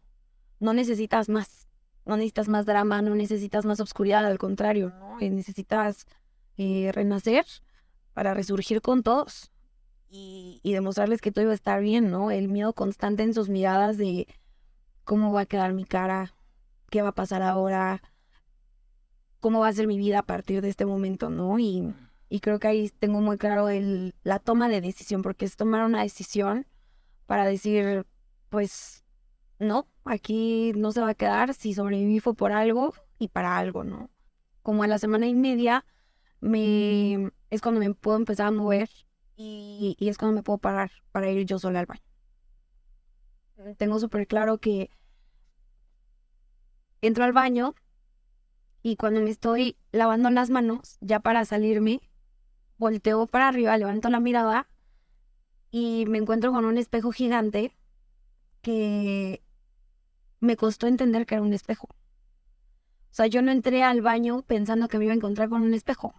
no 0.60 0.74
necesitas 0.74 1.30
más, 1.30 1.70
no 2.06 2.18
necesitas 2.18 2.50
más 2.50 2.66
drama, 2.66 3.02
no 3.02 3.16
necesitas 3.16 3.66
más 3.66 3.80
oscuridad, 3.80 4.26
al 4.26 4.38
contrario, 4.38 4.94
eh, 5.22 5.30
necesitas 5.30 6.06
eh, 6.58 6.92
renacer 6.94 7.46
para 8.14 8.34
resurgir 8.34 8.82
con 8.82 9.02
todos 9.02 9.50
y, 10.10 10.60
y, 10.62 10.74
demostrarles 10.74 11.22
que 11.22 11.32
todo 11.32 11.44
iba 11.44 11.52
a 11.52 11.56
estar 11.56 11.82
bien, 11.82 12.12
¿no? 12.12 12.32
El 12.32 12.50
miedo 12.50 12.74
constante 12.74 13.24
en 13.24 13.34
sus 13.34 13.48
miradas 13.48 13.98
de 13.98 14.28
cómo 15.06 15.32
va 15.32 15.42
a 15.42 15.46
quedar 15.46 15.72
mi 15.72 15.86
cara, 15.86 16.34
qué 16.90 17.02
va 17.02 17.10
a 17.10 17.16
pasar 17.16 17.44
ahora, 17.44 18.02
cómo 19.40 19.60
va 19.60 19.68
a 19.68 19.74
ser 19.74 19.88
mi 19.88 19.98
vida 19.98 20.20
a 20.20 20.24
partir 20.24 20.62
de 20.62 20.70
este 20.70 20.86
momento, 20.86 21.30
¿no? 21.30 21.60
Y, 21.60 21.94
y 22.30 22.40
creo 22.40 22.60
que 22.60 22.68
ahí 22.68 22.90
tengo 22.90 23.22
muy 23.22 23.38
claro 23.38 23.70
el, 23.70 24.16
la 24.24 24.40
toma 24.40 24.70
de 24.70 24.82
decisión, 24.82 25.22
porque 25.22 25.46
es 25.46 25.56
tomar 25.56 25.86
una 25.86 26.04
decisión 26.04 26.68
para 27.26 27.46
decir, 27.46 28.06
pues, 28.50 29.04
no, 29.60 29.88
aquí 30.06 30.74
no 30.76 30.92
se 30.92 31.02
va 31.02 31.10
a 31.10 31.16
quedar, 31.16 31.54
si 31.54 31.74
sobreviví 31.74 32.20
fue 32.20 32.34
por 32.34 32.52
algo 32.52 32.94
y 33.18 33.30
para 33.30 33.58
algo, 33.58 33.84
¿no? 33.84 34.10
Como 34.62 34.84
a 34.84 34.88
la 34.88 35.00
semana 35.00 35.28
y 35.28 35.36
media 35.36 35.86
me, 36.42 37.32
es 37.50 37.62
cuando 37.62 37.80
me 37.80 37.94
puedo 37.94 38.18
empezar 38.18 38.48
a 38.48 38.52
mover 38.52 38.90
y, 39.36 39.96
y 40.00 40.10
es 40.10 40.18
cuando 40.18 40.36
me 40.36 40.44
puedo 40.44 40.58
parar 40.58 40.92
para 41.12 41.30
ir 41.30 41.46
yo 41.46 41.60
sola 41.60 41.80
al 41.80 41.86
baño. 41.86 42.02
Tengo 43.78 44.00
súper 44.00 44.26
claro 44.26 44.58
que 44.58 44.90
entro 47.02 47.24
al 47.26 47.34
baño 47.34 47.76
y 48.82 48.96
cuando 48.96 49.22
me 49.22 49.30
estoy 49.30 49.78
lavando 49.92 50.30
las 50.30 50.50
manos, 50.50 50.98
ya 51.02 51.20
para 51.20 51.46
salirme, 51.46 52.02
volteo 52.78 53.28
para 53.28 53.48
arriba, 53.48 53.78
levanto 53.78 54.10
la 54.10 54.20
mirada 54.20 54.68
y 55.72 56.06
me 56.08 56.18
encuentro 56.18 56.52
con 56.52 56.66
un 56.66 56.78
espejo 56.78 57.12
gigante 57.12 57.76
que 58.62 59.44
me 60.40 60.56
costó 60.56 60.88
entender 60.88 61.26
que 61.26 61.36
era 61.36 61.44
un 61.44 61.54
espejo. 61.54 61.88
O 61.92 63.14
sea, 63.14 63.28
yo 63.28 63.42
no 63.42 63.52
entré 63.52 63.84
al 63.84 64.02
baño 64.02 64.44
pensando 64.44 64.88
que 64.88 64.98
me 64.98 65.06
iba 65.06 65.14
a 65.14 65.18
encontrar 65.18 65.50
con 65.50 65.64
un 65.64 65.74
espejo. 65.74 66.14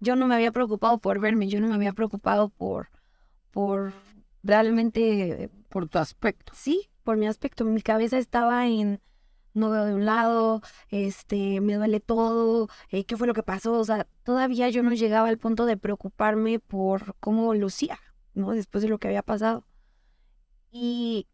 Yo 0.00 0.16
no 0.16 0.26
me 0.26 0.34
había 0.34 0.52
preocupado 0.52 0.98
por 0.98 1.20
verme, 1.20 1.48
yo 1.48 1.60
no 1.60 1.68
me 1.68 1.74
había 1.74 1.92
preocupado 1.92 2.48
por, 2.48 2.88
por 3.50 3.92
realmente... 4.42 5.50
Por 5.68 5.88
tu 5.88 5.98
aspecto. 5.98 6.52
Sí, 6.54 6.90
por 7.04 7.16
mi 7.16 7.26
aspecto. 7.26 7.64
Mi 7.64 7.80
cabeza 7.80 8.18
estaba 8.18 8.66
en, 8.66 9.00
no 9.54 9.70
veo 9.70 9.84
de 9.84 9.94
un 9.94 10.04
lado, 10.04 10.62
este, 10.88 11.60
me 11.60 11.74
duele 11.74 12.00
todo, 12.00 12.68
eh, 12.90 13.04
qué 13.04 13.16
fue 13.16 13.26
lo 13.26 13.34
que 13.34 13.42
pasó, 13.42 13.72
o 13.74 13.84
sea, 13.84 14.06
todavía 14.22 14.68
yo 14.70 14.82
no 14.82 14.92
llegaba 14.92 15.28
al 15.28 15.38
punto 15.38 15.66
de 15.66 15.76
preocuparme 15.76 16.58
por 16.58 17.16
cómo 17.20 17.54
lucía, 17.54 17.98
¿no? 18.34 18.52
Después 18.52 18.82
de 18.82 18.88
lo 18.88 18.98
que 18.98 19.08
había 19.08 19.22
pasado. 19.22 19.64
Y 20.70 21.26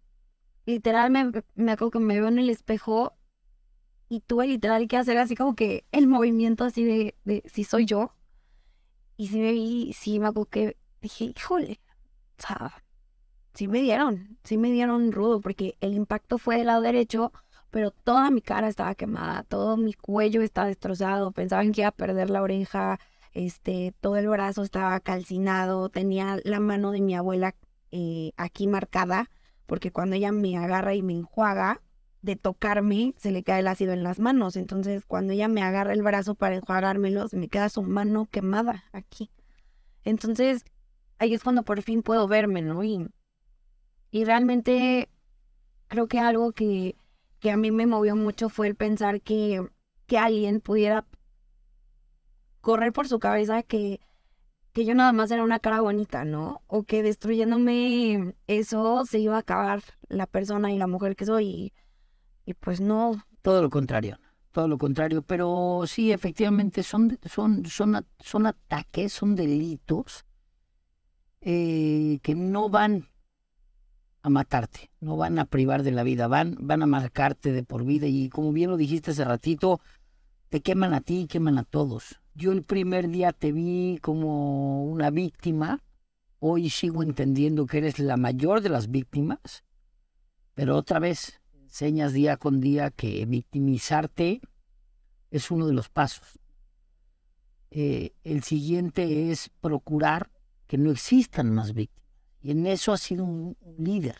literal 0.64 1.10
me, 1.10 1.30
me 1.54 1.72
acuerdo 1.72 1.92
que 1.92 1.98
me 2.00 2.18
veo 2.18 2.28
en 2.28 2.38
el 2.38 2.50
espejo 2.50 3.14
y 4.08 4.20
tuve 4.20 4.46
literal 4.46 4.86
que 4.88 4.96
hacer 4.96 5.18
así 5.18 5.34
como 5.34 5.54
que 5.54 5.84
el 5.92 6.06
movimiento 6.06 6.64
así 6.64 6.84
de, 6.84 7.16
de 7.24 7.42
si 7.46 7.64
soy 7.64 7.86
yo. 7.86 8.14
Y 9.16 9.28
si 9.28 9.38
me 9.40 9.52
vi, 9.52 9.92
sí 9.94 10.20
me 10.20 10.26
acuerdo 10.26 10.50
que 10.50 10.76
dije, 11.00 11.32
híjole, 11.36 11.80
o 12.38 12.42
sea, 12.42 12.84
sí 13.54 13.68
me 13.68 13.80
dieron, 13.80 14.38
sí 14.44 14.58
me 14.58 14.70
dieron 14.70 15.12
rudo, 15.12 15.40
porque 15.40 15.76
el 15.80 15.94
impacto 15.94 16.38
fue 16.38 16.58
del 16.58 16.66
lado 16.66 16.82
derecho, 16.82 17.32
pero 17.70 17.90
toda 17.90 18.30
mi 18.30 18.40
cara 18.40 18.68
estaba 18.68 18.94
quemada, 18.94 19.42
todo 19.44 19.76
mi 19.76 19.92
cuello 19.94 20.42
estaba 20.42 20.68
destrozado, 20.68 21.32
pensaban 21.32 21.72
que 21.72 21.82
iba 21.82 21.88
a 21.88 21.92
perder 21.92 22.30
la 22.30 22.42
oreja, 22.42 22.98
este, 23.32 23.94
todo 24.00 24.16
el 24.16 24.28
brazo 24.28 24.62
estaba 24.62 24.98
calcinado, 25.00 25.88
tenía 25.88 26.38
la 26.44 26.60
mano 26.60 26.90
de 26.90 27.00
mi 27.00 27.14
abuela 27.14 27.54
eh, 27.90 28.32
aquí 28.36 28.66
marcada, 28.66 29.30
porque 29.66 29.92
cuando 29.92 30.16
ella 30.16 30.32
me 30.32 30.56
agarra 30.56 30.94
y 30.94 31.02
me 31.02 31.14
enjuaga, 31.14 31.82
de 32.26 32.36
tocarme, 32.36 33.14
se 33.16 33.30
le 33.30 33.42
cae 33.42 33.60
el 33.60 33.68
ácido 33.68 33.92
en 33.92 34.02
las 34.02 34.18
manos. 34.18 34.56
Entonces, 34.56 35.04
cuando 35.06 35.32
ella 35.32 35.48
me 35.48 35.62
agarra 35.62 35.92
el 35.92 36.02
brazo 36.02 36.34
para 36.34 36.56
enjuagármelos, 36.56 37.32
me 37.34 37.48
queda 37.48 37.68
su 37.68 37.82
mano 37.82 38.26
quemada 38.26 38.84
aquí. 38.92 39.30
Entonces, 40.04 40.64
ahí 41.18 41.34
es 41.34 41.42
cuando 41.42 41.62
por 41.62 41.80
fin 41.82 42.02
puedo 42.02 42.26
verme, 42.28 42.62
¿no? 42.62 42.82
Y, 42.82 43.08
y 44.10 44.24
realmente 44.24 45.08
creo 45.86 46.08
que 46.08 46.18
algo 46.18 46.52
que, 46.52 46.96
que 47.40 47.50
a 47.50 47.56
mí 47.56 47.70
me 47.70 47.86
movió 47.86 48.16
mucho 48.16 48.48
fue 48.48 48.68
el 48.68 48.74
pensar 48.74 49.20
que, 49.20 49.66
que 50.06 50.18
alguien 50.18 50.60
pudiera 50.60 51.06
correr 52.60 52.92
por 52.92 53.08
su 53.08 53.18
cabeza 53.18 53.62
que, 53.62 54.00
que 54.72 54.84
yo 54.84 54.94
nada 54.94 55.12
más 55.12 55.30
era 55.30 55.42
una 55.42 55.58
cara 55.58 55.80
bonita, 55.80 56.24
¿no? 56.24 56.62
O 56.66 56.82
que 56.82 57.02
destruyéndome 57.02 58.34
eso 58.46 59.04
se 59.06 59.20
iba 59.20 59.36
a 59.36 59.40
acabar 59.40 59.82
la 60.08 60.26
persona 60.26 60.72
y 60.72 60.78
la 60.78 60.86
mujer 60.86 61.16
que 61.16 61.24
soy. 61.24 61.72
Y, 62.44 62.54
pues 62.54 62.80
no. 62.80 63.24
Todo 63.42 63.62
lo 63.62 63.70
contrario, 63.70 64.18
todo 64.52 64.68
lo 64.68 64.78
contrario. 64.78 65.22
Pero 65.22 65.84
sí, 65.86 66.12
efectivamente, 66.12 66.82
son, 66.82 67.18
son, 67.24 67.64
son, 67.66 68.06
son 68.18 68.46
ataques, 68.46 69.12
son 69.12 69.34
delitos 69.34 70.24
eh, 71.40 72.18
que 72.22 72.34
no 72.34 72.68
van 72.68 73.08
a 74.26 74.30
matarte, 74.30 74.90
no 75.00 75.16
van 75.16 75.38
a 75.38 75.44
privar 75.44 75.84
de 75.84 75.92
la 75.92 76.02
vida, 76.02 76.26
van, 76.26 76.56
van 76.58 76.82
a 76.82 76.86
marcarte 76.86 77.52
de 77.52 77.62
por 77.62 77.84
vida 77.84 78.08
y 78.08 78.28
como 78.28 78.52
bien 78.52 78.70
lo 78.70 78.76
dijiste 78.76 79.12
hace 79.12 79.24
ratito, 79.24 79.80
te 80.48 80.62
queman 80.62 80.94
a 80.94 81.00
ti 81.00 81.20
y 81.20 81.26
queman 81.28 81.58
a 81.58 81.62
todos. 81.62 82.20
Yo 82.34 82.50
el 82.50 82.64
primer 82.64 83.08
día 83.08 83.32
te 83.32 83.52
vi 83.52 83.98
como 84.02 84.84
una 84.84 85.10
víctima, 85.10 85.84
hoy 86.40 86.70
sigo 86.70 87.04
entendiendo 87.04 87.66
que 87.66 87.78
eres 87.78 88.00
la 88.00 88.16
mayor 88.16 88.62
de 88.62 88.68
las 88.68 88.90
víctimas, 88.90 89.64
pero 90.54 90.76
otra 90.76 90.98
vez 90.98 91.40
enseñas 91.62 92.12
día 92.12 92.36
con 92.36 92.60
día 92.60 92.90
que 92.90 93.24
victimizarte 93.26 94.40
es 95.30 95.52
uno 95.52 95.68
de 95.68 95.72
los 95.72 95.88
pasos. 95.88 96.40
Eh, 97.70 98.12
el 98.24 98.42
siguiente 98.42 99.30
es 99.30 99.50
procurar 99.60 100.30
que 100.66 100.78
no 100.78 100.90
existan 100.90 101.54
más 101.54 101.74
víctimas. 101.74 102.05
Y 102.46 102.52
en 102.52 102.64
eso 102.64 102.92
ha 102.92 102.96
sido 102.96 103.24
un, 103.24 103.56
líder, 103.76 104.14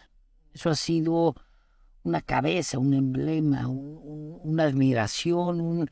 eso 0.52 0.68
ha 0.68 0.74
sido 0.74 1.36
una 2.02 2.20
cabeza, 2.20 2.76
un 2.76 2.92
emblema, 2.92 3.68
una 3.68 4.64
admiración, 4.64 5.60
un... 5.60 5.88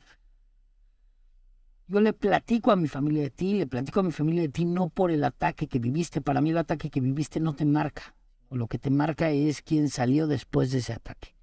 Yo 1.87 2.01
le 2.01 2.11
platico 2.11 2.73
a 2.73 2.75
mi 2.75 2.89
familia 2.89 3.21
de 3.21 3.29
ti, 3.29 3.53
le 3.53 3.67
platico 3.67 4.01
a 4.01 4.03
mi 4.03 4.11
familia 4.11 4.41
de 4.41 4.49
ti 4.49 4.65
no 4.65 4.89
por 4.89 5.11
el 5.11 5.23
ataque 5.23 5.67
que 5.67 5.79
viviste. 5.79 6.19
Para 6.19 6.41
mí 6.41 6.49
el 6.49 6.57
ataque 6.57 6.89
que 6.89 6.99
viviste 6.99 7.39
no 7.39 7.55
te 7.55 7.63
marca. 7.63 8.17
O 8.49 8.57
lo 8.57 8.67
que 8.67 8.79
te 8.79 8.89
marca 8.89 9.29
es 9.29 9.61
quién 9.61 9.87
salió 9.87 10.27
después 10.27 10.71
de 10.71 10.79
ese 10.79 10.91
ataque. 10.91 11.37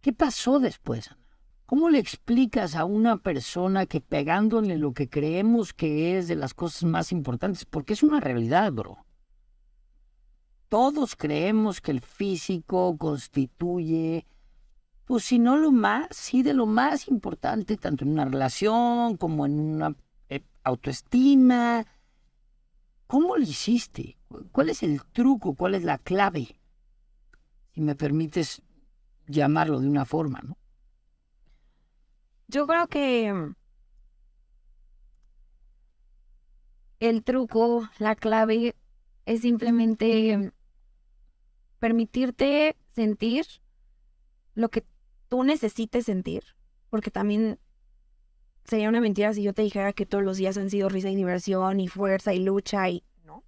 ¿Qué 0.00 0.14
pasó 0.14 0.58
después, 0.58 1.12
Ana? 1.12 1.20
¿Cómo 1.66 1.90
le 1.90 1.98
explicas 1.98 2.76
a 2.76 2.86
una 2.86 3.18
persona 3.18 3.84
que 3.84 4.00
pegándole 4.00 4.78
lo 4.78 4.94
que 4.94 5.10
creemos 5.10 5.74
que 5.74 6.16
es 6.16 6.28
de 6.28 6.36
las 6.36 6.54
cosas 6.54 6.84
más 6.84 7.12
importantes? 7.12 7.66
Porque 7.66 7.92
es 7.92 8.02
una 8.02 8.20
realidad, 8.20 8.72
bro. 8.72 9.04
Todos 10.68 11.16
creemos 11.16 11.80
que 11.80 11.90
el 11.92 12.00
físico 12.00 12.96
constituye 12.98 14.26
pues 15.08 15.24
si 15.24 15.38
no 15.38 15.56
lo 15.56 15.72
más, 15.72 16.08
sí 16.14 16.42
de 16.42 16.52
lo 16.52 16.66
más 16.66 17.08
importante, 17.08 17.78
tanto 17.78 18.04
en 18.04 18.10
una 18.10 18.26
relación 18.26 19.16
como 19.16 19.46
en 19.46 19.58
una 19.58 19.96
eh, 20.28 20.42
autoestima. 20.64 21.86
¿Cómo 23.06 23.38
lo 23.38 23.42
hiciste? 23.42 24.18
¿Cuál 24.52 24.68
es 24.68 24.82
el 24.82 25.02
truco? 25.06 25.54
¿Cuál 25.54 25.76
es 25.76 25.82
la 25.82 25.96
clave? 25.96 26.60
Si 27.72 27.80
me 27.80 27.94
permites 27.94 28.60
llamarlo 29.26 29.80
de 29.80 29.88
una 29.88 30.04
forma, 30.04 30.42
¿no? 30.42 30.58
Yo 32.48 32.66
creo 32.66 32.86
que 32.88 33.32
mm, 33.32 33.54
el 37.00 37.24
truco, 37.24 37.88
la 37.98 38.14
clave 38.14 38.76
es 39.24 39.40
simplemente 39.40 40.36
mm, 40.36 40.50
permitirte 41.78 42.76
sentir 42.94 43.46
lo 44.54 44.70
que 44.70 44.84
tú 45.28 45.44
necesites 45.44 46.06
sentir, 46.06 46.42
porque 46.90 47.10
también 47.10 47.58
sería 48.64 48.88
una 48.88 49.00
mentira 49.00 49.32
si 49.32 49.42
yo 49.42 49.54
te 49.54 49.62
dijera 49.62 49.92
que 49.92 50.06
todos 50.06 50.24
los 50.24 50.36
días 50.36 50.56
han 50.58 50.70
sido 50.70 50.88
risa 50.88 51.10
y 51.10 51.16
diversión 51.16 51.80
y 51.80 51.88
fuerza 51.88 52.34
y 52.34 52.40
lucha 52.40 52.88
y 52.88 53.04
no. 53.24 53.44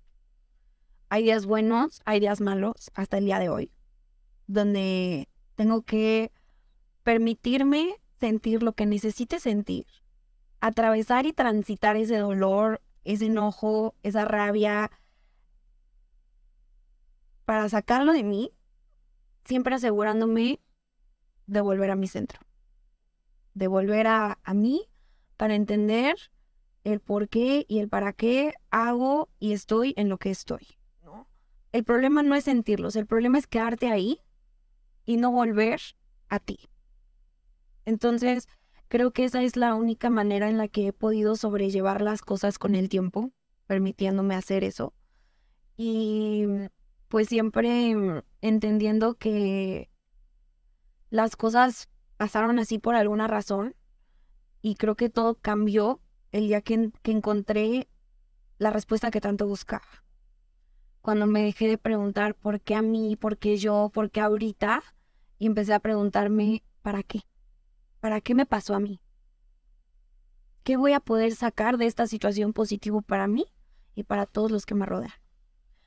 Hay 1.08 1.24
días 1.24 1.46
buenos, 1.46 2.00
hay 2.04 2.20
días 2.20 2.40
malos, 2.40 2.90
hasta 2.94 3.18
el 3.18 3.24
día 3.24 3.38
de 3.38 3.48
hoy, 3.48 3.72
donde 4.46 5.28
tengo 5.56 5.82
que 5.82 6.32
permitirme 7.02 7.96
sentir 8.18 8.62
lo 8.62 8.72
que 8.72 8.86
necesite 8.86 9.40
sentir, 9.40 9.86
atravesar 10.60 11.26
y 11.26 11.32
transitar 11.32 11.96
ese 11.96 12.18
dolor, 12.18 12.80
ese 13.04 13.26
enojo, 13.26 13.94
esa 14.02 14.24
rabia, 14.24 14.90
para 17.50 17.68
sacarlo 17.68 18.12
de 18.12 18.22
mí, 18.22 18.52
siempre 19.44 19.74
asegurándome 19.74 20.60
de 21.48 21.60
volver 21.60 21.90
a 21.90 21.96
mi 21.96 22.06
centro, 22.06 22.38
de 23.54 23.66
volver 23.66 24.06
a, 24.06 24.38
a 24.44 24.54
mí 24.54 24.88
para 25.36 25.56
entender 25.56 26.14
el 26.84 27.00
por 27.00 27.28
qué 27.28 27.66
y 27.66 27.80
el 27.80 27.88
para 27.88 28.12
qué 28.12 28.54
hago 28.70 29.30
y 29.40 29.52
estoy 29.52 29.94
en 29.96 30.08
lo 30.08 30.18
que 30.18 30.30
estoy. 30.30 30.64
El 31.72 31.82
problema 31.82 32.22
no 32.22 32.36
es 32.36 32.44
sentirlos, 32.44 32.94
el 32.94 33.08
problema 33.08 33.36
es 33.36 33.48
quedarte 33.48 33.90
ahí 33.90 34.20
y 35.04 35.16
no 35.16 35.32
volver 35.32 35.80
a 36.28 36.38
ti. 36.38 36.70
Entonces, 37.84 38.46
creo 38.86 39.10
que 39.10 39.24
esa 39.24 39.42
es 39.42 39.56
la 39.56 39.74
única 39.74 40.08
manera 40.08 40.48
en 40.48 40.56
la 40.56 40.68
que 40.68 40.86
he 40.86 40.92
podido 40.92 41.34
sobrellevar 41.34 42.00
las 42.00 42.22
cosas 42.22 42.60
con 42.60 42.76
el 42.76 42.88
tiempo, 42.88 43.32
permitiéndome 43.66 44.36
hacer 44.36 44.62
eso. 44.62 44.94
Y 45.76 46.46
pues 47.10 47.28
siempre 47.28 48.22
entendiendo 48.40 49.14
que 49.14 49.90
las 51.10 51.34
cosas 51.34 51.88
pasaron 52.16 52.60
así 52.60 52.78
por 52.78 52.94
alguna 52.94 53.26
razón 53.26 53.74
y 54.62 54.76
creo 54.76 54.94
que 54.94 55.10
todo 55.10 55.34
cambió 55.34 56.00
el 56.30 56.46
día 56.46 56.60
que, 56.62 56.92
encontré 57.02 57.88
la 58.58 58.70
respuesta 58.70 59.10
que 59.10 59.20
tanto 59.20 59.48
buscaba. 59.48 60.04
Cuando 61.02 61.26
me 61.26 61.42
dejé 61.42 61.66
de 61.66 61.78
preguntar 61.78 62.36
por 62.36 62.60
qué 62.60 62.76
a 62.76 62.82
mí, 62.82 63.16
por 63.16 63.38
qué 63.38 63.56
yo, 63.56 63.90
por 63.92 64.12
qué 64.12 64.20
ahorita, 64.20 64.80
y 65.36 65.46
empecé 65.46 65.74
a 65.74 65.80
preguntarme, 65.80 66.62
¿para 66.80 67.02
qué? 67.02 67.22
¿Para 67.98 68.20
qué 68.20 68.36
me 68.36 68.46
pasó 68.46 68.76
a 68.76 68.80
mí? 68.80 69.00
¿Qué 70.62 70.76
voy 70.76 70.92
a 70.92 71.00
poder 71.00 71.34
sacar 71.34 71.76
de 71.76 71.86
esta 71.86 72.06
situación 72.06 72.52
positivo 72.52 73.02
para 73.02 73.26
mí 73.26 73.46
y 73.96 74.04
para 74.04 74.26
todos 74.26 74.52
los 74.52 74.64
que 74.64 74.76
me 74.76 74.86
rodean? 74.86 75.10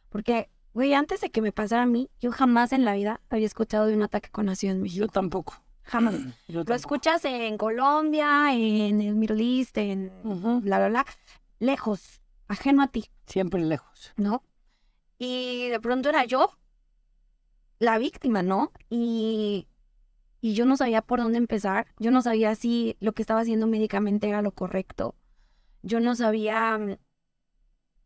Porque 0.09 0.49
Güey, 0.73 0.93
antes 0.95 1.21
de 1.21 1.29
que 1.29 1.41
me 1.41 1.51
pasara 1.51 1.83
a 1.83 1.85
mí, 1.85 2.09
yo 2.19 2.31
jamás 2.31 2.73
en 2.73 2.83
la 2.83 2.95
vida 2.95 3.21
había 3.29 3.45
escuchado 3.45 3.85
de 3.85 3.95
un 3.95 4.01
ataque 4.01 4.29
con 4.29 4.47
nación 4.47 4.77
en 4.77 4.81
México. 4.81 5.05
Yo 5.05 5.07
tampoco. 5.07 5.61
Jamás. 5.83 6.15
Lo 6.47 6.73
escuchas 6.73 7.23
en 7.25 7.57
Colombia, 7.57 8.53
en 8.53 9.01
el 9.01 9.15
Middle 9.15 9.43
East, 9.43 9.77
en 9.77 10.11
bla, 10.23 10.79
bla, 10.79 10.89
bla. 10.89 11.05
Lejos, 11.59 12.21
ajeno 12.47 12.81
a 12.81 12.87
ti. 12.87 13.05
Siempre 13.27 13.61
lejos. 13.63 14.13
¿No? 14.15 14.43
Y 15.19 15.69
de 15.69 15.79
pronto 15.79 16.09
era 16.09 16.25
yo 16.25 16.57
la 17.79 17.97
víctima, 17.97 18.41
¿no? 18.41 18.71
Y, 18.89 19.67
y 20.41 20.55
yo 20.55 20.65
no 20.65 20.75
sabía 20.75 21.01
por 21.01 21.19
dónde 21.19 21.37
empezar. 21.37 21.87
Yo 21.99 22.09
no 22.09 22.21
sabía 22.21 22.55
si 22.55 22.97
lo 22.99 23.13
que 23.13 23.21
estaba 23.21 23.41
haciendo 23.41 23.67
médicamente 23.67 24.27
era 24.27 24.41
lo 24.41 24.51
correcto. 24.51 25.15
Yo 25.83 25.99
no 25.99 26.15
sabía. 26.15 26.79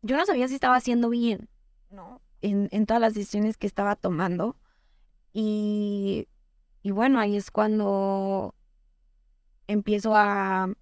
Yo 0.02 0.16
no 0.16 0.26
sabía 0.26 0.48
si 0.48 0.54
estaba 0.54 0.76
haciendo 0.76 1.08
bien, 1.08 1.48
¿no? 1.90 2.20
En, 2.42 2.86
todas 2.86 3.00
las 3.00 3.14
decisiones 3.14 3.56
que 3.56 3.66
estaba 3.66 3.96
tomando. 3.96 4.56
Y, 5.32 6.28
y 6.82 6.90
bueno, 6.90 7.20
ahí 7.20 7.36
es 7.36 7.50
cuando 7.50 8.54
empiezo 9.66 10.14
a 10.14 10.72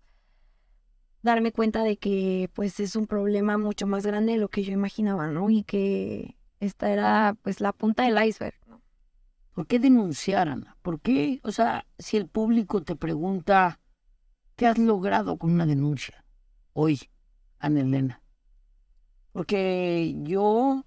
darme 1.22 1.52
cuenta 1.52 1.82
de 1.82 1.98
que 1.98 2.50
pues 2.54 2.80
es 2.80 2.96
un 2.96 3.06
problema 3.06 3.58
mucho 3.58 3.86
más 3.86 4.06
grande 4.06 4.32
de 4.32 4.38
lo 4.38 4.48
que 4.48 4.62
yo 4.62 4.72
imaginaba, 4.72 5.26
¿no? 5.26 5.50
Y 5.50 5.64
que 5.64 6.36
esta 6.60 6.90
era 6.90 7.36
pues 7.42 7.60
la 7.60 7.72
punta 7.72 8.04
del 8.04 8.24
iceberg. 8.24 8.54
¿Por 9.52 9.66
qué 9.66 9.78
denunciar, 9.78 10.48
Ana? 10.48 10.76
¿Por 10.82 11.00
qué? 11.00 11.40
O 11.42 11.50
sea, 11.50 11.86
si 11.98 12.16
el 12.16 12.28
público 12.28 12.82
te 12.82 12.94
pregunta, 12.94 13.80
¿qué 14.54 14.66
has 14.66 14.78
logrado 14.78 15.38
con 15.38 15.50
una 15.50 15.66
denuncia 15.66 16.24
hoy, 16.72 17.00
Ana 17.58 17.80
Elena? 17.80 18.22
Porque 19.32 20.14
yo 20.22 20.86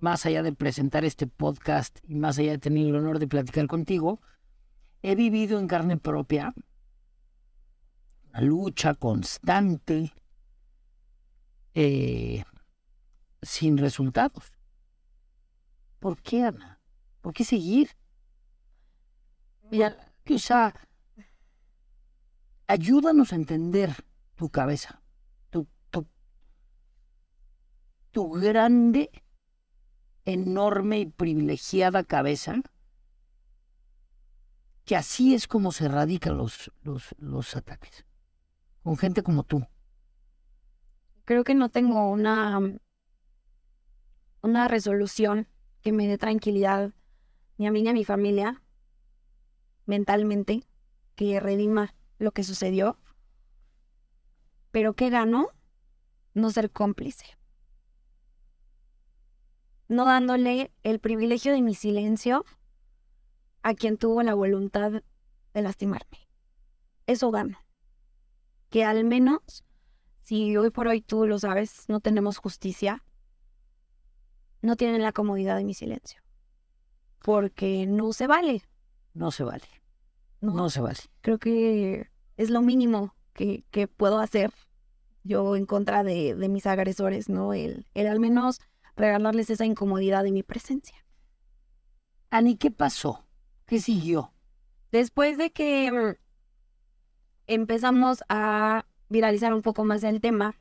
más 0.00 0.26
allá 0.26 0.42
de 0.42 0.52
presentar 0.52 1.04
este 1.04 1.26
podcast 1.26 1.98
y 2.04 2.14
más 2.14 2.38
allá 2.38 2.52
de 2.52 2.58
tener 2.58 2.86
el 2.86 2.96
honor 2.96 3.18
de 3.18 3.28
platicar 3.28 3.66
contigo, 3.66 4.20
he 5.02 5.14
vivido 5.14 5.58
en 5.58 5.68
carne 5.68 5.96
propia 5.96 6.54
una 8.30 8.40
lucha 8.40 8.94
constante 8.94 10.12
eh, 11.74 12.44
sin 13.42 13.78
resultados. 13.78 14.52
¿Por 15.98 16.20
qué, 16.22 16.44
Ana? 16.44 16.80
¿Por 17.20 17.32
qué 17.32 17.44
seguir? 17.44 17.90
Mira, 19.70 19.96
quizá 20.24 20.74
ayúdanos 22.66 23.32
a 23.32 23.36
entender 23.36 23.94
tu 24.36 24.50
cabeza, 24.50 25.02
tu, 25.50 25.66
tu, 25.90 26.06
tu 28.12 28.30
grande 28.30 29.10
enorme 30.28 31.00
y 31.00 31.06
privilegiada 31.06 32.04
cabeza, 32.04 32.56
que 34.84 34.96
así 34.96 35.34
es 35.34 35.46
como 35.46 35.72
se 35.72 35.86
erradican 35.86 36.36
los, 36.36 36.70
los, 36.82 37.14
los 37.18 37.56
ataques, 37.56 38.04
con 38.82 38.96
gente 38.96 39.22
como 39.22 39.42
tú. 39.42 39.66
Creo 41.24 41.44
que 41.44 41.54
no 41.54 41.68
tengo 41.68 42.10
una, 42.10 42.60
una 44.42 44.68
resolución 44.68 45.46
que 45.82 45.92
me 45.92 46.06
dé 46.06 46.18
tranquilidad 46.18 46.92
ni 47.56 47.66
a 47.66 47.72
mí 47.72 47.82
ni 47.82 47.88
a 47.88 47.94
mi 47.94 48.04
familia 48.04 48.62
mentalmente, 49.86 50.64
que 51.16 51.40
redima 51.40 51.94
lo 52.18 52.32
que 52.32 52.44
sucedió. 52.44 52.98
Pero 54.70 54.94
¿qué 54.94 55.08
gano? 55.08 55.48
No 56.34 56.50
ser 56.50 56.70
cómplice 56.70 57.37
no 59.88 60.04
dándole 60.04 60.70
el 60.82 61.00
privilegio 61.00 61.52
de 61.52 61.62
mi 61.62 61.74
silencio 61.74 62.44
a 63.62 63.74
quien 63.74 63.96
tuvo 63.96 64.22
la 64.22 64.34
voluntad 64.34 64.92
de 65.54 65.62
lastimarme. 65.62 66.28
Eso 67.06 67.30
gano. 67.30 67.58
Que 68.70 68.84
al 68.84 69.04
menos, 69.04 69.64
si 70.22 70.56
hoy 70.56 70.70
por 70.70 70.88
hoy 70.88 71.00
tú 71.00 71.26
lo 71.26 71.38
sabes, 71.38 71.88
no 71.88 72.00
tenemos 72.00 72.36
justicia, 72.36 73.02
no 74.60 74.76
tienen 74.76 75.02
la 75.02 75.12
comodidad 75.12 75.56
de 75.56 75.64
mi 75.64 75.74
silencio. 75.74 76.20
Porque 77.22 77.86
no 77.86 78.12
se 78.12 78.26
vale. 78.26 78.62
No 79.14 79.30
se 79.30 79.44
vale. 79.44 79.64
No, 80.40 80.70
se 80.70 80.80
vale. 80.80 80.98
Creo 81.20 81.38
que 81.38 82.08
es 82.36 82.50
lo 82.50 82.62
mínimo 82.62 83.14
que, 83.32 83.64
puedo 83.96 84.20
hacer 84.20 84.52
yo 85.24 85.56
en 85.56 85.66
contra 85.66 86.04
de, 86.04 86.34
mis 86.48 86.66
agresores, 86.66 87.28
¿no? 87.28 87.54
El, 87.54 87.86
el 87.94 88.06
al 88.06 88.20
menos 88.20 88.60
regalarles 88.98 89.48
esa 89.48 89.64
incomodidad 89.64 90.24
de 90.24 90.32
mi 90.32 90.42
presencia. 90.42 90.96
Ani, 92.30 92.56
¿qué 92.56 92.70
pasó? 92.70 93.24
¿Qué 93.64 93.80
siguió? 93.80 94.32
Después 94.92 95.38
de 95.38 95.50
que 95.50 95.90
mm, 95.90 96.16
empezamos 97.46 98.22
a 98.28 98.86
viralizar 99.08 99.54
un 99.54 99.62
poco 99.62 99.84
más 99.84 100.02
el 100.04 100.20
tema, 100.20 100.56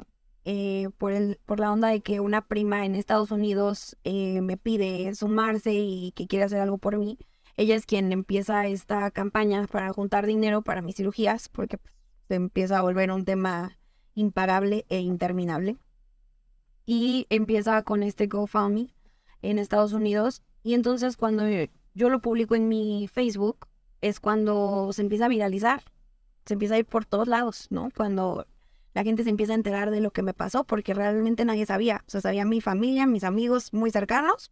eh, 0.46 0.90
por, 0.98 1.12
el, 1.12 1.40
por 1.46 1.60
la 1.60 1.74
onda 1.74 1.90
de 1.90 2.00
que 2.00 2.22
una 2.22 2.48
prima 2.48 2.86
en 2.86 2.96
Estados 2.96 3.32
Unidos 3.32 3.98
eh, 4.06 4.40
me 4.42 4.56
pide 4.56 5.14
sumarse 5.14 5.74
y 5.74 6.14
que 6.14 6.28
quiere 6.28 6.46
hacer 6.46 6.62
algo 6.62 6.78
por 6.78 6.98
mí. 6.98 7.18
Ella 7.58 7.76
es 7.76 7.86
quien 7.86 8.12
empieza 8.14 8.66
esta 8.68 9.12
campaña 9.12 9.66
para 9.68 9.92
juntar 9.92 10.26
dinero 10.26 10.62
para 10.62 10.82
mis 10.82 10.96
cirugías, 10.96 11.50
porque 11.50 11.78
pues, 11.78 11.94
se 12.30 12.36
empieza 12.36 12.78
a 12.78 12.82
volver 12.82 13.12
un 13.12 13.26
tema 13.26 13.78
impagable 14.16 14.86
e 14.90 15.00
interminable 15.00 15.78
y 16.88 17.28
empieza 17.30 17.84
con 17.84 18.02
este 18.02 18.26
GoFundMe 18.26 18.88
en 19.44 19.60
Estados 19.60 19.94
Unidos. 19.94 20.42
Y 20.64 20.74
entonces 20.74 21.18
cuando 21.18 21.44
yo 21.94 22.10
lo 22.10 22.22
publico 22.22 22.56
en 22.56 22.68
mi 22.68 23.08
Facebook, 23.08 23.68
es 24.02 24.20
cuando 24.20 24.92
se 24.94 25.04
empieza 25.04 25.26
a 25.26 25.30
viralizar, 25.30 25.84
se 26.46 26.54
empieza 26.54 26.76
a 26.76 26.80
ir 26.80 26.86
por 26.86 27.06
todos 27.06 27.28
lados, 27.28 27.68
¿no? 27.70 27.90
Cuando 27.96 28.48
la 28.94 29.04
gente 29.04 29.24
se 29.24 29.30
empieza 29.30 29.52
a 29.52 29.56
enterar 29.56 29.92
de 29.92 30.00
lo 30.00 30.12
que 30.12 30.24
me 30.24 30.34
pasó, 30.34 30.64
porque 30.64 30.94
realmente 30.94 31.44
nadie 31.46 31.66
sabía. 31.66 32.04
O 32.08 32.10
sea, 32.10 32.22
sabía 32.22 32.46
mi 32.46 32.62
familia, 32.62 33.06
mis 33.06 33.26
amigos 33.26 33.74
muy 33.74 33.92
cercanos 33.92 34.52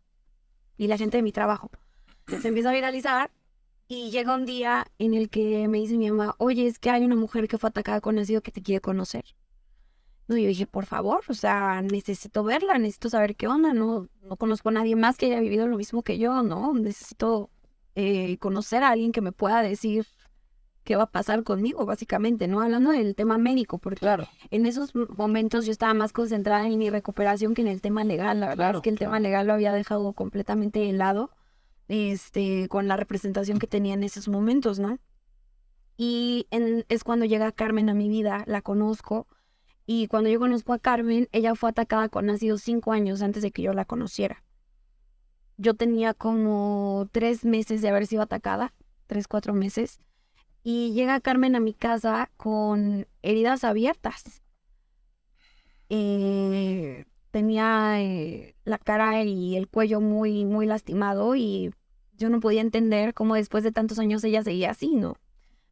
y 0.77 0.88
la 0.88 0.97
gente 0.97 1.17
de 1.17 1.23
mi 1.23 1.31
trabajo. 1.31 1.71
Se 2.27 2.49
empieza 2.49 2.69
a 2.69 2.73
viralizar 2.73 3.31
y 3.88 4.11
llega 4.11 4.36
un 4.36 4.45
día 4.45 4.88
en 4.99 5.13
el 5.13 5.29
que 5.29 5.67
me 5.69 5.77
dice 5.77 5.97
mi 5.97 6.11
mamá, 6.11 6.36
oye, 6.38 6.67
es 6.67 6.79
que 6.79 6.89
hay 6.89 7.05
una 7.05 7.15
mujer 7.15 7.47
que 7.47 7.57
fue 7.57 7.69
atacada 7.69 8.01
con 8.01 8.19
ácido 8.19 8.41
que 8.41 8.51
te 8.51 8.61
quiere 8.61 8.81
conocer. 8.81 9.23
No, 10.28 10.38
yo 10.38 10.47
dije, 10.47 10.65
por 10.65 10.86
favor, 10.86 11.23
o 11.28 11.34
sea, 11.34 11.82
necesito 11.82 12.43
verla, 12.43 12.78
necesito 12.78 13.09
saber 13.09 13.36
qué 13.36 13.47
onda, 13.47 13.73
no, 13.73 14.07
no 14.23 14.38
conozco 14.38 14.69
a 14.69 14.71
nadie 14.71 14.95
más 14.95 15.17
que 15.17 15.28
haya 15.28 15.39
vivido 15.39 15.67
lo 15.67 15.78
mismo 15.78 16.01
que 16.01 16.17
yo, 16.17 16.41
¿no? 16.41 16.73
Necesito 16.73 17.51
eh, 17.93 18.38
conocer 18.39 18.84
a 18.84 18.89
alguien 18.89 19.11
que 19.11 19.21
me 19.21 19.32
pueda 19.32 19.61
decir 19.61 20.07
qué 20.84 20.95
va 20.95 21.03
a 21.03 21.11
pasar 21.11 21.43
conmigo, 21.43 21.86
básicamente, 21.86 22.47
¿no? 22.47 22.61
Hablando 22.61 22.91
del 22.91 23.15
tema 23.15 23.38
médico, 23.38 23.78
porque 23.78 23.99
claro. 23.99 24.28
en 24.51 24.65
esos 24.65 24.93
momentos 24.95 25.65
yo 25.65 25.71
estaba 25.71 25.93
más 25.93 26.13
concentrada 26.13 26.65
en 26.65 26.78
mi 26.78 26.89
recuperación 26.89 27.53
que 27.53 27.61
en 27.61 27.67
el 27.67 27.82
tema 27.82 28.03
legal, 28.03 28.39
la 28.39 28.49
verdad 28.49 28.76
es 28.76 28.82
que 28.82 28.89
el 28.89 28.99
tema 28.99 29.19
legal 29.19 29.47
lo 29.47 29.53
había 29.53 29.73
dejado 29.73 30.13
completamente 30.13 30.80
de 30.80 30.93
lado, 30.93 31.32
este, 31.88 32.67
con 32.69 32.88
la 32.88 32.97
representación 32.97 33.59
que 33.59 33.67
tenía 33.67 33.93
en 33.93 34.03
esos 34.03 34.28
momentos, 34.28 34.80
¿no? 34.80 34.99
Y 35.97 36.47
es 36.51 37.03
cuando 37.03 37.26
llega 37.26 37.51
Carmen 37.51 37.89
a 37.89 37.93
mi 37.93 38.09
vida, 38.09 38.43
la 38.47 38.61
conozco, 38.61 39.28
y 39.86 40.07
cuando 40.07 40.29
yo 40.29 40.39
conozco 40.39 40.73
a 40.73 40.79
Carmen, 40.79 41.29
ella 41.31 41.55
fue 41.55 41.69
atacada 41.69 42.09
con 42.09 42.29
ácido 42.29 42.57
cinco 42.57 42.91
años 42.91 43.21
antes 43.21 43.43
de 43.43 43.51
que 43.51 43.61
yo 43.61 43.73
la 43.73 43.86
conociera. 43.86 44.43
Yo 45.57 45.75
tenía 45.75 46.13
como 46.13 47.07
tres 47.11 47.45
meses 47.45 47.81
de 47.81 47.89
haber 47.89 48.07
sido 48.07 48.23
atacada, 48.23 48.73
tres, 49.07 49.27
cuatro 49.27 49.53
meses. 49.53 49.99
Y 50.63 50.93
llega 50.93 51.19
Carmen 51.19 51.55
a 51.55 51.59
mi 51.59 51.73
casa 51.73 52.31
con 52.36 53.07
heridas 53.21 53.63
abiertas. 53.63 54.41
Eh, 55.89 57.05
tenía 57.29 58.01
eh, 58.01 58.55
la 58.63 58.79
cara 58.79 59.23
y 59.23 59.55
el 59.55 59.67
cuello 59.67 60.01
muy, 60.01 60.45
muy 60.45 60.65
lastimado 60.65 61.36
y 61.36 61.71
yo 62.17 62.29
no 62.29 62.39
podía 62.39 62.61
entender 62.61 63.13
cómo 63.13 63.36
después 63.36 63.63
de 63.63 63.71
tantos 63.71 63.99
años 63.99 64.23
ella 64.23 64.41
seguía 64.41 64.71
así, 64.71 64.95
¿no? 64.95 65.17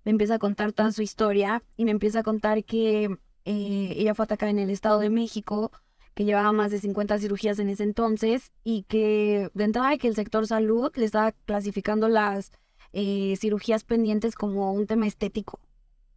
Me 0.05 0.11
empieza 0.11 0.36
a 0.36 0.39
contar 0.39 0.74
toda 0.74 0.91
su 0.91 1.01
historia 1.01 1.64
y 1.78 1.86
me 1.86 1.91
empieza 1.91 2.20
a 2.20 2.24
contar 2.24 2.64
que 2.64 3.18
eh, 3.46 3.94
ella 3.98 4.14
fue 4.16 4.26
atacada 4.26 4.50
en 4.50 4.60
el 4.60 4.70
Estado 4.70 5.00
de 5.00 5.10
México, 5.10 5.72
que 6.14 6.26
llevaba 6.26 6.52
más 6.52 6.72
de 6.72 6.80
50 6.80 7.18
cirugías 7.20 7.60
en 7.60 7.70
ese 7.70 7.84
entonces 7.84 8.52
y 8.64 8.84
que 8.84 9.50
de 9.54 9.64
entrada 9.64 9.98
que 9.98 10.08
el 10.08 10.16
sector 10.16 10.46
salud 10.48 10.91
le 10.96 11.06
estaba 11.06 11.32
clasificando 11.32 12.08
las 12.08 12.52
eh, 12.94 13.36
cirugías 13.38 13.84
pendientes 13.84 14.36
como 14.36 14.72
un 14.74 14.86
tema 14.86 15.08
estético. 15.08 15.60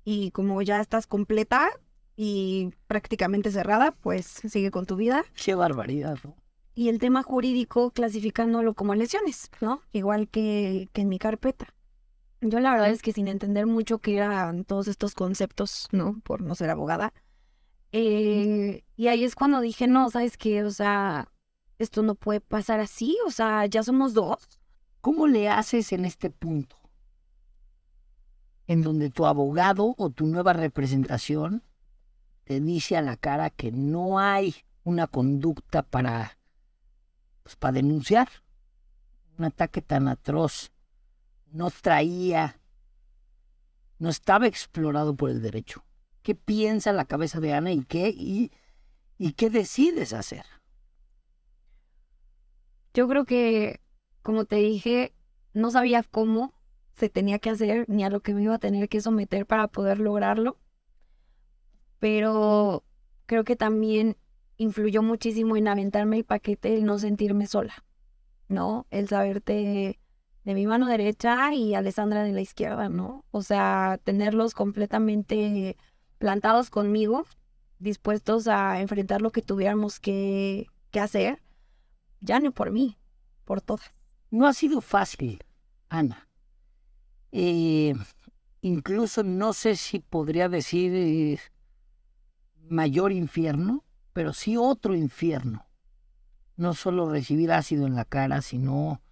Y 0.05 0.31
como 0.31 0.63
ya 0.63 0.81
estás 0.81 1.07
completa 1.07 1.71
y 2.17 2.71
prácticamente 2.87 3.51
cerrada, 3.51 3.93
pues 3.93 4.27
sigue 4.27 4.71
con 4.71 4.87
tu 4.87 4.97
vida. 4.97 5.25
Qué 5.43 5.55
barbaridad, 5.55 6.19
¿no? 6.23 6.37
Y 6.75 6.91
el 6.91 6.99
tema 6.99 7.23
jurídico 7.23 7.91
clasificándolo 7.91 8.75
como 8.75 8.95
lesiones, 8.95 9.51
¿no? 9.61 9.81
Igual 9.93 10.29
que, 10.29 10.91
que 10.93 11.01
en 11.01 11.09
mi 11.09 11.19
carpeta. 11.19 11.75
Yo 12.49 12.61
la 12.61 12.73
verdad 12.73 12.91
es 12.91 13.03
que 13.03 13.13
sin 13.13 13.29
entender 13.29 13.67
mucho 13.67 13.99
qué 13.99 14.17
eran 14.17 14.65
todos 14.65 14.89
estos 14.89 15.15
conceptos, 15.15 15.89
¿no? 15.93 16.21
Por 16.21 16.43
no 16.43 16.55
ser 16.55 16.71
abogada. 16.71 17.13
Eh, 17.93 18.85
y 18.97 19.09
ahí 19.09 19.25
es 19.25 19.35
cuando 19.35 19.61
dije, 19.61 19.87
no, 19.87 20.11
¿sabes 20.11 20.37
qué? 20.37 20.65
O 20.65 20.71
sea, 20.71 21.33
esto 21.79 22.03
no 22.03 22.15
puede 22.15 22.41
pasar 22.41 22.81
así, 22.81 23.17
o 23.27 23.31
sea, 23.31 23.67
ya 23.67 23.83
somos 23.83 24.15
dos. 24.15 24.61
¿Cómo 25.01 25.27
le 25.27 25.49
haces 25.49 25.93
en 25.93 26.05
este 26.05 26.31
punto? 26.31 26.77
En 28.67 28.83
donde 28.83 29.11
tu 29.11 29.27
abogado 29.27 29.95
o 29.97 30.11
tu 30.11 30.27
nueva 30.27 30.53
representación 30.53 31.63
te 32.45 32.61
dice 32.61 32.97
a 32.97 33.03
la 33.03 33.17
cara 33.17 33.51
que 33.51 33.73
no 33.73 34.19
hay 34.19 34.55
una 34.85 35.07
conducta 35.07 35.83
para, 35.83 36.39
pues, 37.43 37.57
para 37.57 37.73
denunciar 37.73 38.29
un 39.39 39.45
ataque 39.45 39.83
tan 39.83 40.09
atroz 40.09 40.73
no 41.53 41.71
traía, 41.71 42.61
no 43.99 44.09
estaba 44.09 44.47
explorado 44.47 45.17
por 45.17 45.31
el 45.31 45.43
derecho. 45.43 45.85
¿Qué 46.23 46.35
piensa 46.35 46.93
la 46.93 47.05
cabeza 47.05 47.41
de 47.41 47.53
Ana 47.53 47.73
y 47.73 47.85
qué, 47.85 48.09
y, 48.09 48.51
y 49.19 49.33
qué 49.33 49.51
decides 49.51 50.13
hacer? 50.13 50.45
Yo 52.95 53.09
creo 53.09 53.25
que, 53.25 53.81
como 54.23 54.45
te 54.45 54.57
dije, 54.57 55.15
no 55.53 55.71
sabía 55.71 56.03
cómo 56.03 56.55
se 56.95 57.09
tenía 57.09 57.39
que 57.39 57.51
hacer 57.51 57.85
ni 57.89 58.05
a 58.05 58.11
lo 58.11 58.21
que 58.21 58.35
me 58.35 58.43
iba 58.43 58.55
a 58.55 58.59
tener 58.59 58.89
que 58.89 59.01
someter 59.01 59.47
para 59.47 59.69
poder 59.69 60.01
lograrlo. 60.01 60.59
Pero 61.99 62.85
creo 63.27 63.45
que 63.45 63.57
también 63.57 64.17
influyó 64.57 65.03
muchísimo 65.03 65.57
en 65.57 65.69
aventarme 65.69 66.17
el 66.17 66.25
paquete 66.25 66.75
el 66.75 66.85
no 66.85 66.99
sentirme 66.99 67.47
sola, 67.47 67.85
¿no? 68.49 68.87
El 68.91 69.09
saberte 69.09 70.01
de 70.47 70.55
mi 70.55 70.65
mano 70.65 70.87
derecha 70.87 71.53
y 71.53 71.75
Alessandra 71.75 72.23
de 72.23 72.31
la 72.31 72.41
izquierda, 72.41 72.89
¿no? 72.89 73.25
O 73.33 73.43
sea, 73.43 73.99
tenerlos 74.05 74.55
completamente 74.55 75.77
plantados 76.19 76.71
conmigo, 76.71 77.27
dispuestos 77.81 78.47
a 78.47 78.81
enfrentar 78.81 79.23
lo 79.23 79.33
que 79.33 79.43
tuviéramos 79.43 79.99
que, 79.99 80.69
hacer, 80.95 81.43
ya 82.21 82.39
no 82.39 82.53
por 82.53 82.71
mí, 82.71 82.97
por 83.45 83.61
todas. 83.61 83.93
No 84.31 84.47
ha 84.47 84.55
sido 84.55 84.81
fácil, 84.81 85.43
Ana. 85.89 86.29
Eh, 87.33 87.95
incluso 88.63 89.25
no 89.25 89.53
sé 89.53 89.75
si 89.75 89.99
podría 89.99 90.49
decir 90.49 90.93
eh, 90.95 91.39
mayor 92.71 93.11
infierno, 93.11 93.85
pero 94.13 94.33
sí 94.33 94.57
otro 94.57 94.95
infierno. 94.95 95.67
No 96.57 96.73
solo 96.73 97.11
recibir 97.11 97.51
ácido 97.51 97.87
en 97.87 97.97
la 97.97 98.05
cara, 98.05 98.41
sino 98.41 99.03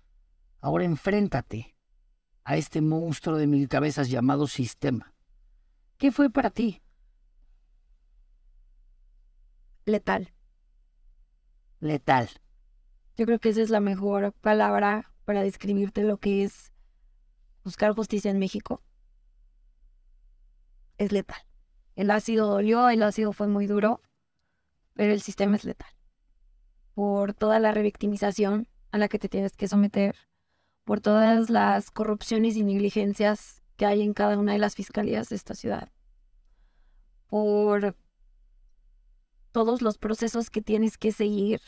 Ahora 0.64 0.84
enfréntate 0.84 1.76
a 2.42 2.56
este 2.56 2.80
monstruo 2.80 3.36
de 3.36 3.46
mil 3.46 3.68
cabezas 3.68 4.08
llamado 4.08 4.46
sistema. 4.46 5.12
¿Qué 5.98 6.10
fue 6.10 6.30
para 6.30 6.48
ti? 6.48 6.80
Letal. 9.84 10.32
Letal. 11.80 12.30
Yo 13.14 13.26
creo 13.26 13.38
que 13.40 13.50
esa 13.50 13.60
es 13.60 13.68
la 13.68 13.80
mejor 13.80 14.32
palabra 14.32 15.12
para 15.26 15.42
describirte 15.42 16.02
lo 16.02 16.16
que 16.16 16.44
es 16.44 16.72
buscar 17.62 17.92
justicia 17.92 18.30
en 18.30 18.38
México. 18.38 18.82
Es 20.96 21.12
letal. 21.12 21.42
El 21.94 22.10
ácido 22.10 22.46
dolió, 22.46 22.88
el 22.88 23.02
ácido 23.02 23.34
fue 23.34 23.48
muy 23.48 23.66
duro, 23.66 24.00
pero 24.94 25.12
el 25.12 25.20
sistema 25.20 25.56
es 25.56 25.66
letal. 25.66 25.92
Por 26.94 27.34
toda 27.34 27.60
la 27.60 27.72
revictimización 27.72 28.66
a 28.92 28.96
la 28.96 29.08
que 29.08 29.18
te 29.18 29.28
tienes 29.28 29.52
que 29.58 29.68
someter, 29.68 30.16
por 30.84 31.00
todas 31.00 31.50
las 31.50 31.90
corrupciones 31.90 32.56
y 32.56 32.62
negligencias 32.62 33.62
que 33.76 33.86
hay 33.86 34.02
en 34.02 34.14
cada 34.14 34.38
una 34.38 34.52
de 34.52 34.58
las 34.58 34.74
fiscalías 34.74 35.28
de 35.28 35.36
esta 35.36 35.54
ciudad, 35.54 35.90
por 37.26 37.96
todos 39.50 39.82
los 39.82 39.98
procesos 39.98 40.50
que 40.50 40.60
tienes 40.60 40.98
que 40.98 41.12
seguir 41.12 41.60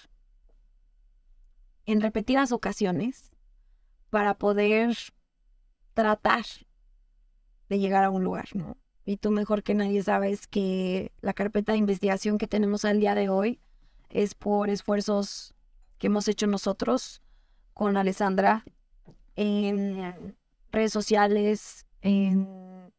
en 1.86 2.00
repetidas 2.00 2.52
ocasiones 2.52 3.30
para 4.10 4.38
poder 4.38 4.96
tratar 5.94 6.44
de 7.68 7.78
llegar 7.78 8.04
a 8.04 8.10
un 8.10 8.22
lugar, 8.22 8.48
¿no? 8.54 8.76
Y 9.04 9.18
tú 9.18 9.30
mejor 9.30 9.62
que 9.62 9.74
nadie 9.74 10.02
sabes 10.02 10.46
que 10.46 11.12
la 11.20 11.32
carpeta 11.32 11.72
de 11.72 11.78
investigación 11.78 12.38
que 12.38 12.48
tenemos 12.48 12.84
al 12.84 13.00
día 13.00 13.14
de 13.14 13.28
hoy 13.28 13.60
es 14.10 14.34
por 14.34 14.68
esfuerzos 14.68 15.54
que 15.98 16.08
hemos 16.08 16.28
hecho 16.28 16.46
nosotros 16.46 17.22
con 17.72 17.96
Alessandra 17.96 18.64
en 19.36 20.36
redes 20.72 20.92
sociales, 20.92 21.86
en 22.02 22.92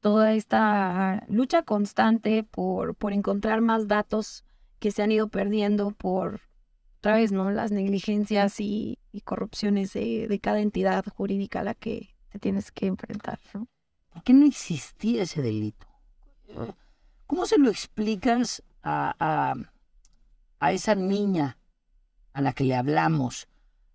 toda 0.00 0.34
esta 0.34 1.24
lucha 1.28 1.62
constante 1.62 2.42
por, 2.44 2.94
por 2.94 3.12
encontrar 3.12 3.60
más 3.60 3.88
datos 3.88 4.44
que 4.78 4.90
se 4.90 5.02
han 5.02 5.12
ido 5.12 5.28
perdiendo 5.28 5.92
por, 5.92 6.40
otra 7.02 7.16
vez, 7.16 7.32
¿no? 7.32 7.50
Las 7.50 7.72
negligencias 7.72 8.60
y, 8.60 8.96
corrupciones 9.24 9.92
de, 9.92 10.38
cada 10.40 10.60
entidad 10.60 11.04
jurídica 11.04 11.60
a 11.60 11.64
la 11.64 11.74
que 11.74 12.14
te 12.30 12.38
tienes 12.38 12.70
que 12.70 12.86
enfrentar. 12.86 13.40
¿Por 13.52 14.22
qué 14.22 14.32
no 14.32 14.46
existía 14.46 15.24
ese 15.24 15.42
delito? 15.42 15.88
¿Cómo 17.26 17.46
se 17.46 17.58
lo 17.58 17.70
explicas 17.70 18.62
a, 18.84 19.16
a, 19.18 19.54
a 20.60 20.72
esa 20.72 20.94
niña 20.94 21.58
a 22.32 22.40
la 22.40 22.52
que 22.52 22.62
le 22.62 22.76
hablamos, 22.76 23.48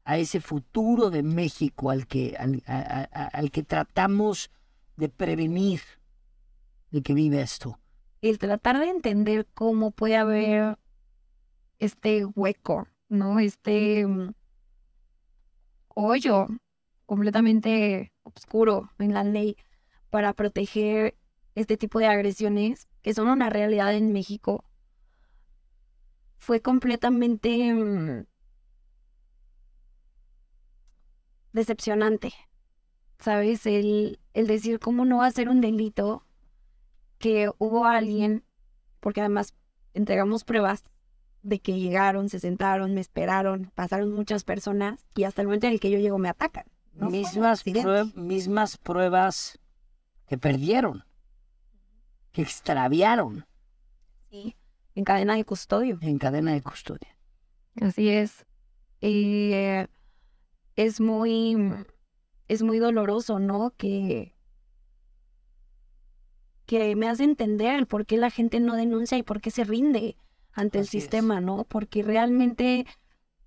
a 0.08 0.18
ese 0.18 0.40
futuro 0.40 1.10
de 1.10 1.22
México 1.22 1.90
al 1.90 2.08
que, 2.08 2.38
al, 2.38 3.52
que 3.52 3.62
tratamos 3.62 4.50
de 4.96 5.10
prevenir 5.10 5.82
de 6.92 7.02
que 7.02 7.14
vive 7.14 7.42
esto. 7.42 7.78
El 8.22 8.40
tratar 8.40 8.80
de 8.80 8.88
entender 8.88 9.46
cómo 9.54 9.92
puede 9.92 10.16
haber 10.16 10.80
este 11.80 12.24
hueco, 12.24 12.88
¿no? 13.10 13.40
Este 13.40 14.08
mm, 14.08 14.32
hoyo 15.90 16.48
completamente 17.06 18.14
oscuro 18.24 18.90
en 19.00 19.14
la 19.14 19.26
ley 19.26 19.58
para 20.10 20.32
proteger 20.32 21.18
este 21.54 21.76
tipo 21.76 22.00
de 22.00 22.08
agresiones 22.08 22.88
que 23.02 23.14
son 23.14 23.28
una 23.28 23.50
realidad 23.50 23.94
en 23.94 24.14
México 24.14 24.64
fue 26.38 26.62
completamente 26.62 27.74
mm, 27.74 28.26
decepcionante. 31.58 32.34
¿Sabes? 33.20 33.66
El, 33.66 34.20
el 34.34 34.48
decir 34.48 34.80
cómo 34.80 35.04
no 35.04 35.18
va 35.18 35.26
a 35.26 35.32
ser 35.32 35.50
un 35.50 35.60
delito 35.60 36.26
que 37.18 37.50
hubo 37.58 37.86
alguien, 37.86 38.44
porque 39.00 39.22
además 39.22 39.54
entregamos 39.94 40.44
pruebas 40.44 40.84
de 41.42 41.60
que 41.60 41.80
llegaron, 41.80 42.30
se 42.30 42.40
sentaron, 42.40 42.94
me 42.94 43.02
esperaron, 43.02 43.72
pasaron 43.74 44.12
muchas 44.12 44.44
personas 44.44 45.06
y 45.16 45.24
hasta 45.24 45.42
el 45.42 45.48
momento 45.48 45.68
en 45.68 45.74
el 45.74 45.80
que 45.80 45.90
yo 45.90 45.98
llego 45.98 46.18
me 46.18 46.30
atacan. 46.30 46.66
Mismas, 46.94 47.64
mismas 48.16 48.78
pruebas 48.78 49.60
que 50.28 50.38
perdieron, 50.38 51.06
que 52.32 52.42
extraviaron. 52.42 53.46
Sí, 54.30 54.56
en 54.96 55.04
cadena 55.04 55.36
de 55.36 55.46
custodio. 55.46 56.00
En 56.02 56.18
cadena 56.18 56.54
de 56.54 56.62
custodia. 56.62 57.16
Así 57.82 58.10
es. 58.10 58.46
Y 59.00 59.52
eh, 59.54 59.88
es 60.78 61.02
muy, 61.02 61.58
es 62.48 62.64
muy 62.64 62.80
doloroso, 62.80 63.40
¿no? 63.40 63.74
Que, 63.76 64.34
que 66.66 66.96
me 66.96 67.10
hace 67.10 67.24
entender 67.26 67.88
por 67.88 68.06
qué 68.06 68.16
la 68.16 68.30
gente 68.30 68.62
no 68.62 68.76
denuncia 68.76 69.18
y 69.18 69.24
por 69.24 69.42
qué 69.42 69.52
se 69.52 69.66
rinde 69.66 70.16
ante 70.54 70.80
el 70.80 70.88
sistema, 70.88 71.42
¿no? 71.42 71.66
Porque 71.66 72.04
realmente 72.04 72.86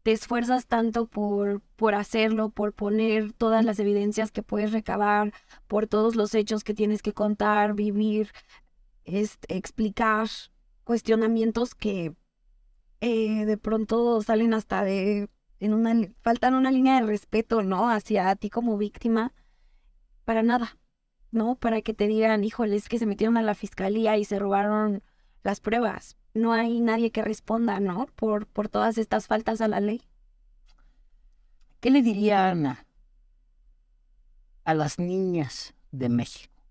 te 0.02 0.12
esfuerzas 0.12 0.66
tanto 0.66 1.06
por, 1.06 1.60
por 1.76 1.94
hacerlo, 1.94 2.50
por 2.50 2.72
poner 2.72 3.32
todas 3.32 3.64
las 3.64 3.78
evidencias 3.78 4.32
que 4.32 4.42
puedes 4.42 4.72
recabar, 4.72 5.32
por 5.68 5.86
todos 5.86 6.16
los 6.16 6.34
hechos 6.34 6.64
que 6.64 6.74
tienes 6.74 7.00
que 7.00 7.12
contar, 7.12 7.74
vivir, 7.74 8.30
este, 9.04 9.56
explicar 9.56 10.28
cuestionamientos 10.84 11.74
que 11.74 12.14
eh, 13.00 13.44
de 13.44 13.56
pronto 13.56 14.20
salen 14.22 14.52
hasta 14.52 14.82
de 14.82 15.28
en 15.60 15.74
una 15.74 15.94
faltan 16.22 16.54
una 16.54 16.70
línea 16.70 17.00
de 17.00 17.06
respeto, 17.06 17.62
¿no? 17.62 17.90
Hacia 17.90 18.34
ti 18.36 18.50
como 18.50 18.76
víctima, 18.76 19.32
para 20.24 20.42
nada, 20.42 20.78
¿no? 21.30 21.54
Para 21.54 21.82
que 21.82 21.94
te 21.94 22.08
digan, 22.08 22.42
híjole, 22.42 22.76
es 22.76 22.88
que 22.88 22.98
se 22.98 23.06
metieron 23.06 23.36
a 23.36 23.42
la 23.42 23.54
fiscalía 23.54 24.16
y 24.16 24.24
se 24.24 24.38
robaron 24.38 25.02
las 25.42 25.60
pruebas 25.60 26.16
no 26.34 26.52
hay 26.52 26.80
nadie 26.80 27.10
que 27.10 27.22
responda, 27.22 27.80
¿no? 27.80 28.06
Por, 28.16 28.46
por 28.46 28.68
todas 28.68 28.98
estas 28.98 29.26
faltas 29.26 29.60
a 29.60 29.68
la 29.68 29.80
ley. 29.80 30.02
¿Qué 31.80 31.90
le 31.90 32.02
diría 32.02 32.50
Ana 32.50 32.86
a 34.64 34.74
las 34.74 34.98
niñas 34.98 35.74
de 35.90 36.08
México? 36.08 36.62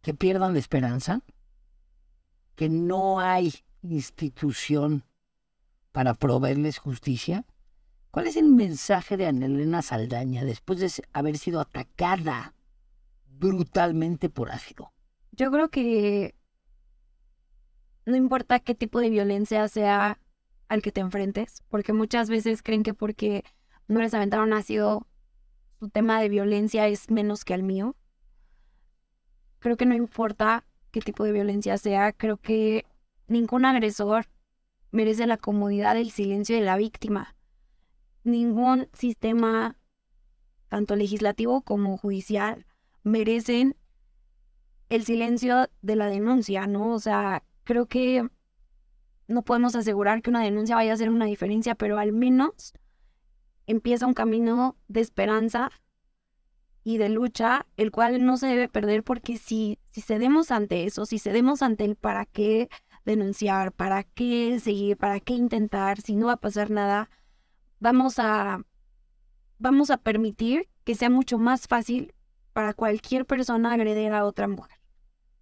Que 0.00 0.14
pierdan 0.14 0.54
la 0.54 0.58
esperanza, 0.58 1.22
que 2.56 2.68
no 2.68 3.20
hay 3.20 3.54
institución 3.82 5.04
para 5.92 6.14
proveerles 6.14 6.78
justicia. 6.78 7.44
¿Cuál 8.10 8.26
es 8.26 8.36
el 8.36 8.48
mensaje 8.48 9.16
de 9.16 9.26
Ana 9.26 9.46
Elena 9.46 9.82
Saldaña 9.82 10.44
después 10.44 10.80
de 10.80 10.90
haber 11.12 11.38
sido 11.38 11.60
atacada 11.60 12.54
brutalmente 13.26 14.28
por 14.28 14.50
ácido? 14.50 14.92
Yo 15.32 15.50
creo 15.50 15.70
que 15.70 16.34
no 18.04 18.16
importa 18.16 18.58
qué 18.58 18.74
tipo 18.74 19.00
de 19.00 19.10
violencia 19.10 19.66
sea 19.68 20.18
al 20.68 20.82
que 20.82 20.92
te 20.92 21.00
enfrentes, 21.00 21.62
porque 21.68 21.92
muchas 21.92 22.28
veces 22.28 22.62
creen 22.62 22.82
que 22.82 22.94
porque 22.94 23.44
no 23.88 24.00
les 24.00 24.14
aventaron 24.14 24.52
ácido, 24.52 25.06
su 25.78 25.88
tema 25.88 26.20
de 26.20 26.28
violencia 26.28 26.88
es 26.88 27.10
menos 27.10 27.44
que 27.44 27.54
el 27.54 27.62
mío. 27.62 27.96
Creo 29.58 29.76
que 29.76 29.86
no 29.86 29.94
importa 29.94 30.64
qué 30.90 31.00
tipo 31.00 31.24
de 31.24 31.32
violencia 31.32 31.78
sea, 31.78 32.12
creo 32.12 32.36
que 32.36 32.84
ningún 33.26 33.64
agresor 33.64 34.26
merece 34.92 35.26
la 35.26 35.38
comodidad 35.38 35.94
del 35.94 36.10
silencio 36.10 36.54
de 36.54 36.62
la 36.62 36.76
víctima. 36.76 37.34
Ningún 38.22 38.88
sistema, 38.92 39.76
tanto 40.68 40.94
legislativo 40.94 41.62
como 41.62 41.96
judicial, 41.96 42.66
merecen 43.02 43.76
el 44.88 45.04
silencio 45.04 45.68
de 45.80 45.96
la 45.96 46.06
denuncia, 46.06 46.66
¿no? 46.66 46.92
O 46.92 47.00
sea, 47.00 47.42
creo 47.64 47.86
que 47.86 48.28
no 49.26 49.42
podemos 49.42 49.74
asegurar 49.74 50.22
que 50.22 50.30
una 50.30 50.42
denuncia 50.44 50.76
vaya 50.76 50.92
a 50.92 50.94
hacer 50.94 51.10
una 51.10 51.24
diferencia, 51.24 51.74
pero 51.74 51.98
al 51.98 52.12
menos 52.12 52.74
empieza 53.66 54.06
un 54.06 54.14
camino 54.14 54.76
de 54.88 55.00
esperanza 55.00 55.70
y 56.84 56.98
de 56.98 57.08
lucha, 57.08 57.66
el 57.76 57.90
cual 57.90 58.24
no 58.24 58.36
se 58.36 58.48
debe 58.48 58.68
perder 58.68 59.02
porque 59.04 59.38
si, 59.38 59.78
si 59.90 60.02
cedemos 60.02 60.50
ante 60.50 60.84
eso, 60.84 61.06
si 61.06 61.18
cedemos 61.18 61.62
ante 61.62 61.84
el 61.84 61.96
para 61.96 62.26
qué 62.26 62.68
denunciar, 63.04 63.72
para 63.72 64.04
qué 64.04 64.58
seguir, 64.60 64.96
para 64.96 65.20
qué 65.20 65.34
intentar, 65.34 66.00
si 66.00 66.14
no 66.16 66.26
va 66.26 66.34
a 66.34 66.36
pasar 66.40 66.70
nada, 66.70 67.10
vamos 67.80 68.18
a, 68.18 68.62
vamos 69.58 69.90
a 69.90 69.98
permitir 69.98 70.68
que 70.84 70.94
sea 70.94 71.10
mucho 71.10 71.38
más 71.38 71.66
fácil 71.68 72.14
para 72.52 72.74
cualquier 72.74 73.26
persona 73.26 73.72
agredir 73.72 74.12
a 74.12 74.24
otra 74.24 74.48
mujer 74.48 74.78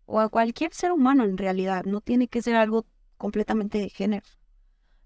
o 0.07 0.21
a 0.21 0.29
cualquier 0.29 0.75
ser 0.75 0.91
humano 0.93 1.25
en 1.25 1.39
realidad, 1.39 1.85
no 1.85 2.01
tiene 2.01 2.27
que 2.27 2.43
ser 2.43 2.57
algo 2.57 2.85
completamente 3.17 3.79
de 3.79 3.91
género. 3.91 4.27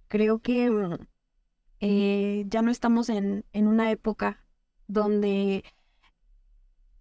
Creo 0.09 0.39
que 0.39 0.71
mm, 0.71 0.97
eh, 1.81 2.45
ya 2.47 2.63
no 2.63 2.71
estamos 2.71 3.11
en, 3.11 3.45
en 3.53 3.67
una 3.67 3.91
época 3.91 4.45
donde 4.87 5.65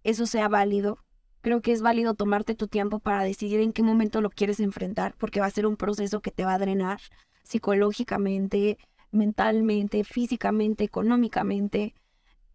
eso 0.02 0.26
sea 0.26 0.48
válido. 0.48 1.03
Creo 1.44 1.60
que 1.60 1.72
es 1.72 1.82
válido 1.82 2.14
tomarte 2.14 2.54
tu 2.54 2.68
tiempo 2.68 3.00
para 3.00 3.22
decidir 3.22 3.60
en 3.60 3.74
qué 3.74 3.82
momento 3.82 4.22
lo 4.22 4.30
quieres 4.30 4.60
enfrentar, 4.60 5.14
porque 5.18 5.40
va 5.40 5.46
a 5.46 5.50
ser 5.50 5.66
un 5.66 5.76
proceso 5.76 6.22
que 6.22 6.30
te 6.30 6.46
va 6.46 6.54
a 6.54 6.58
drenar 6.58 7.00
psicológicamente, 7.42 8.78
mentalmente, 9.10 10.04
físicamente, 10.04 10.84
económicamente. 10.84 11.94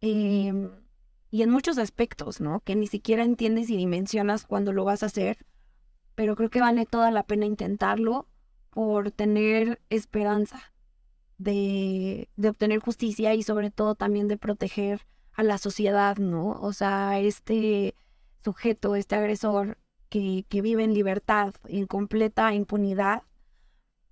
Em, 0.02 0.72
y 1.30 1.44
en 1.44 1.52
muchos 1.52 1.78
aspectos, 1.78 2.42
¿no? 2.42 2.62
Que 2.62 2.76
ni 2.76 2.88
siquiera 2.88 3.24
entiendes 3.24 3.70
y 3.70 3.78
dimensionas 3.78 4.48
cuando 4.48 4.74
lo 4.74 4.86
vas 4.86 5.04
a 5.04 5.06
hacer, 5.06 5.38
pero 6.16 6.36
creo 6.36 6.50
que 6.50 6.60
vale 6.60 6.88
toda 6.88 7.12
la 7.12 7.22
pena 7.22 7.46
intentarlo 7.46 8.28
por 8.72 9.12
tener 9.12 9.80
esperanza 9.92 10.74
de, 11.38 12.28
de 12.38 12.50
obtener 12.50 12.80
justicia 12.80 13.36
y 13.36 13.44
sobre 13.44 13.70
todo 13.70 13.94
también 13.94 14.28
de 14.28 14.38
proteger 14.38 15.06
a 15.34 15.44
la 15.44 15.60
sociedad, 15.60 16.18
¿no? 16.18 16.54
O 16.54 16.74
sea, 16.74 17.20
este 17.20 17.94
sujeto, 18.44 18.96
este 18.96 19.16
agresor 19.16 19.78
que, 20.10 20.46
que 20.50 20.62
vive 20.62 20.84
en 20.84 20.94
libertad, 20.94 21.54
en 21.66 21.86
completa 21.86 22.54
impunidad, 22.54 23.24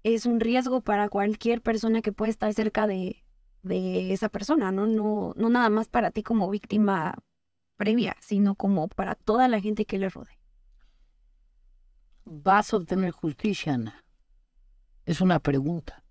es 0.03 0.25
un 0.25 0.39
riesgo 0.39 0.81
para 0.81 1.09
cualquier 1.09 1.61
persona 1.61 2.01
que 2.01 2.11
pueda 2.11 2.29
estar 2.29 2.53
cerca 2.53 2.87
de, 2.87 3.23
de 3.63 4.13
esa 4.13 4.29
persona, 4.29 4.71
¿no? 4.71 4.87
No, 4.87 5.33
no 5.35 5.49
nada 5.49 5.69
más 5.69 5.87
para 5.87 6.11
ti 6.11 6.23
como 6.23 6.49
víctima 6.49 7.15
previa, 7.75 8.15
sino 8.19 8.55
como 8.55 8.87
para 8.87 9.15
toda 9.15 9.47
la 9.47 9.59
gente 9.59 9.85
que 9.85 9.99
le 9.99 10.09
rodea. 10.09 10.37
¿Vas 12.25 12.73
a 12.73 12.77
obtener 12.77 13.11
justicia, 13.11 13.73
Ana? 13.73 14.03
Es 15.05 15.21
una 15.21 15.39
pregunta. 15.39 16.03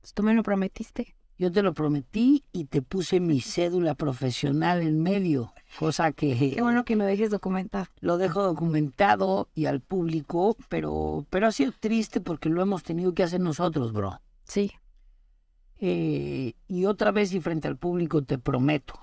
Pues, 0.00 0.12
tú 0.12 0.22
me 0.22 0.34
lo 0.34 0.42
prometiste. 0.42 1.16
Yo 1.36 1.50
te 1.50 1.62
lo 1.62 1.74
prometí 1.74 2.44
y 2.52 2.66
te 2.66 2.80
puse 2.80 3.18
mi 3.18 3.40
cédula 3.40 3.96
profesional 3.96 4.82
en 4.82 5.02
medio, 5.02 5.52
cosa 5.80 6.12
que... 6.12 6.52
Qué 6.54 6.62
bueno 6.62 6.84
que 6.84 6.94
lo 6.94 7.04
dejes 7.04 7.30
documentado. 7.30 7.86
Lo 8.00 8.18
dejo 8.18 8.42
documentado 8.42 9.48
y 9.54 9.66
al 9.66 9.80
público, 9.80 10.56
pero, 10.68 11.26
pero 11.30 11.48
ha 11.48 11.52
sido 11.52 11.72
triste 11.78 12.20
porque 12.20 12.48
lo 12.48 12.62
hemos 12.62 12.84
tenido 12.84 13.14
que 13.14 13.24
hacer 13.24 13.40
nosotros, 13.40 13.92
bro. 13.92 14.20
Sí. 14.44 14.70
Eh, 15.80 16.54
y 16.68 16.84
otra 16.84 17.10
vez 17.10 17.32
y 17.32 17.40
frente 17.40 17.66
al 17.66 17.76
público 17.76 18.22
te 18.22 18.38
prometo, 18.38 18.94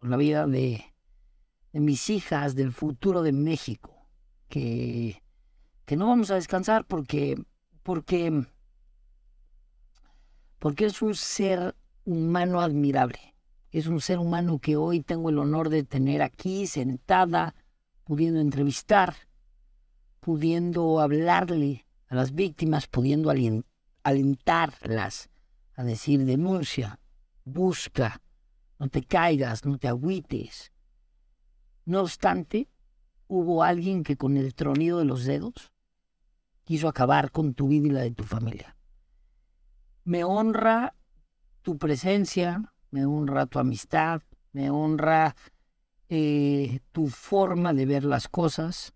por 0.00 0.10
la 0.10 0.16
vida 0.16 0.46
de, 0.48 0.84
de 1.72 1.80
mis 1.80 2.10
hijas, 2.10 2.56
del 2.56 2.72
futuro 2.72 3.22
de 3.22 3.32
México, 3.32 4.08
que, 4.48 5.22
que 5.84 5.96
no 5.96 6.08
vamos 6.08 6.30
a 6.30 6.34
descansar 6.34 6.84
porque, 6.84 7.40
porque, 7.82 8.44
porque 10.64 10.86
es 10.86 11.02
un 11.02 11.14
ser 11.14 11.76
humano 12.06 12.62
admirable. 12.62 13.34
Es 13.70 13.86
un 13.86 14.00
ser 14.00 14.18
humano 14.18 14.60
que 14.60 14.76
hoy 14.76 15.02
tengo 15.02 15.28
el 15.28 15.38
honor 15.38 15.68
de 15.68 15.84
tener 15.84 16.22
aquí 16.22 16.66
sentada, 16.66 17.54
pudiendo 18.02 18.40
entrevistar, 18.40 19.14
pudiendo 20.20 21.00
hablarle 21.00 21.84
a 22.08 22.14
las 22.14 22.32
víctimas, 22.32 22.86
pudiendo 22.86 23.30
alentarlas 24.04 25.28
a 25.74 25.84
decir 25.84 26.24
denuncia, 26.24 26.98
busca, 27.44 28.22
no 28.78 28.88
te 28.88 29.02
caigas, 29.02 29.66
no 29.66 29.76
te 29.76 29.88
agüites. 29.88 30.72
No 31.84 32.00
obstante, 32.00 32.70
hubo 33.28 33.62
alguien 33.62 34.02
que 34.02 34.16
con 34.16 34.38
el 34.38 34.54
tronido 34.54 34.98
de 34.98 35.04
los 35.04 35.26
dedos 35.26 35.72
quiso 36.64 36.88
acabar 36.88 37.32
con 37.32 37.52
tu 37.52 37.68
vida 37.68 37.86
y 37.86 37.90
la 37.90 38.00
de 38.00 38.12
tu 38.12 38.24
familia. 38.24 38.74
Me 40.04 40.24
honra 40.24 40.94
tu 41.62 41.78
presencia, 41.78 42.72
me 42.90 43.06
honra 43.06 43.46
tu 43.46 43.58
amistad, 43.58 44.22
me 44.52 44.70
honra 44.70 45.34
eh, 46.08 46.80
tu 46.92 47.08
forma 47.08 47.72
de 47.72 47.86
ver 47.86 48.04
las 48.04 48.28
cosas, 48.28 48.94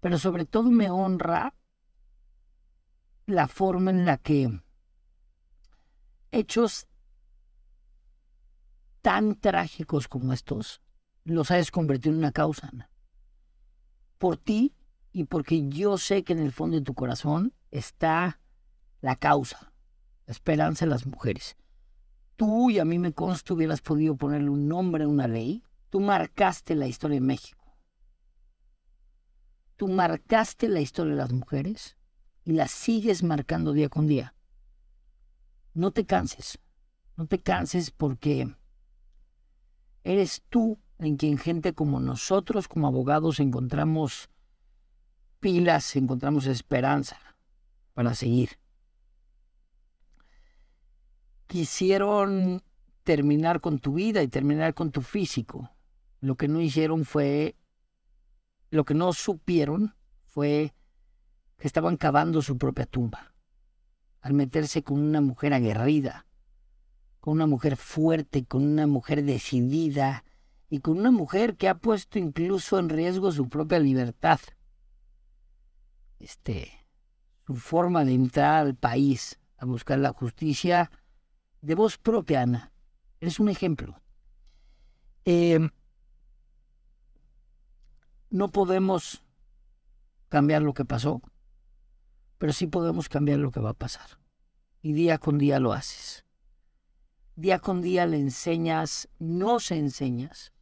pero 0.00 0.18
sobre 0.18 0.44
todo 0.44 0.70
me 0.70 0.90
honra 0.90 1.54
la 3.26 3.48
forma 3.48 3.90
en 3.90 4.04
la 4.04 4.18
que 4.18 4.62
hechos 6.30 6.86
tan 9.00 9.34
trágicos 9.34 10.08
como 10.08 10.32
estos 10.32 10.80
los 11.24 11.50
hayas 11.50 11.70
convertido 11.70 12.12
en 12.12 12.18
una 12.18 12.32
causa. 12.32 12.70
Por 14.18 14.36
ti 14.36 14.74
y 15.12 15.24
porque 15.24 15.68
yo 15.68 15.98
sé 15.98 16.22
que 16.24 16.32
en 16.32 16.38
el 16.38 16.52
fondo 16.52 16.76
de 16.76 16.84
tu 16.84 16.94
corazón 16.94 17.52
está 17.70 18.40
la 19.00 19.16
causa, 19.16 19.71
esperanza 20.32 20.84
de 20.84 20.90
las 20.90 21.06
mujeres. 21.06 21.56
Tú 22.36 22.70
y 22.70 22.80
a 22.80 22.84
mí 22.84 22.98
me 22.98 23.12
consta 23.12 23.54
hubieras 23.54 23.80
podido 23.80 24.16
ponerle 24.16 24.50
un 24.50 24.66
nombre 24.66 25.04
a 25.04 25.08
una 25.08 25.28
ley. 25.28 25.62
Tú 25.90 26.00
marcaste 26.00 26.74
la 26.74 26.88
historia 26.88 27.16
de 27.16 27.26
México. 27.26 27.62
Tú 29.76 29.88
marcaste 29.88 30.68
la 30.68 30.80
historia 30.80 31.12
de 31.12 31.18
las 31.18 31.32
mujeres 31.32 31.96
y 32.44 32.52
la 32.52 32.68
sigues 32.68 33.22
marcando 33.22 33.72
día 33.72 33.88
con 33.88 34.06
día. 34.06 34.34
No 35.74 35.90
te 35.90 36.04
canses, 36.04 36.58
no 37.16 37.26
te 37.26 37.40
canses 37.40 37.90
porque 37.90 38.54
eres 40.04 40.42
tú 40.48 40.78
en 40.98 41.16
quien 41.16 41.38
gente 41.38 41.72
como 41.72 42.00
nosotros, 42.00 42.68
como 42.68 42.86
abogados, 42.86 43.40
encontramos 43.40 44.30
pilas, 45.40 45.96
encontramos 45.96 46.46
esperanza 46.46 47.18
para 47.94 48.14
seguir. 48.14 48.61
Quisieron 51.52 52.62
terminar 53.02 53.60
con 53.60 53.78
tu 53.78 53.92
vida 53.92 54.22
y 54.22 54.28
terminar 54.28 54.72
con 54.72 54.90
tu 54.90 55.02
físico. 55.02 55.68
Lo 56.18 56.34
que 56.34 56.48
no 56.48 56.62
hicieron 56.62 57.04
fue, 57.04 57.56
lo 58.70 58.86
que 58.86 58.94
no 58.94 59.12
supieron 59.12 59.94
fue 60.24 60.72
que 61.58 61.66
estaban 61.66 61.98
cavando 61.98 62.40
su 62.40 62.56
propia 62.56 62.86
tumba 62.86 63.34
al 64.22 64.32
meterse 64.32 64.82
con 64.82 64.98
una 64.98 65.20
mujer 65.20 65.52
aguerrida, 65.52 66.26
con 67.20 67.34
una 67.34 67.46
mujer 67.46 67.76
fuerte, 67.76 68.46
con 68.46 68.64
una 68.64 68.86
mujer 68.86 69.22
decidida 69.22 70.24
y 70.70 70.78
con 70.78 70.96
una 70.96 71.10
mujer 71.10 71.58
que 71.58 71.68
ha 71.68 71.74
puesto 71.74 72.18
incluso 72.18 72.78
en 72.78 72.88
riesgo 72.88 73.30
su 73.30 73.50
propia 73.50 73.78
libertad. 73.78 74.40
Este, 76.18 76.72
su 77.46 77.56
forma 77.56 78.06
de 78.06 78.14
entrar 78.14 78.64
al 78.64 78.74
país 78.74 79.38
a 79.58 79.66
buscar 79.66 79.98
la 79.98 80.14
justicia 80.14 80.90
de 81.62 81.74
voz 81.74 81.96
propia, 81.96 82.42
Ana. 82.42 82.72
Eres 83.20 83.40
un 83.40 83.48
ejemplo. 83.48 84.00
Em, 85.24 85.70
no 88.30 88.48
podemos 88.48 89.22
cambiar 90.28 90.62
lo 90.62 90.74
que 90.74 90.84
pasó, 90.84 91.22
pero 92.38 92.52
sí 92.52 92.66
podemos 92.66 93.08
cambiar 93.08 93.38
lo 93.38 93.52
que 93.52 93.60
va 93.60 93.70
a 93.70 93.74
pasar. 93.74 94.18
Y 94.82 94.92
día 94.92 95.18
con 95.18 95.38
día 95.38 95.60
lo 95.60 95.72
haces. 95.72 96.26
Día 97.36 97.60
con 97.60 97.80
día 97.80 98.06
le 98.06 98.18
enseñas, 98.18 99.08
nos 99.18 99.70
enseñas, 99.70 100.52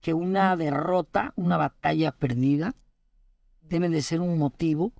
que 0.00 0.12
una 0.12 0.56
derrota, 0.56 1.32
una 1.36 1.56
batalla 1.56 2.12
perdida, 2.12 2.74
debe 3.62 3.88
de 3.88 4.02
ser 4.02 4.20
un 4.20 4.36
motivo 4.38 4.92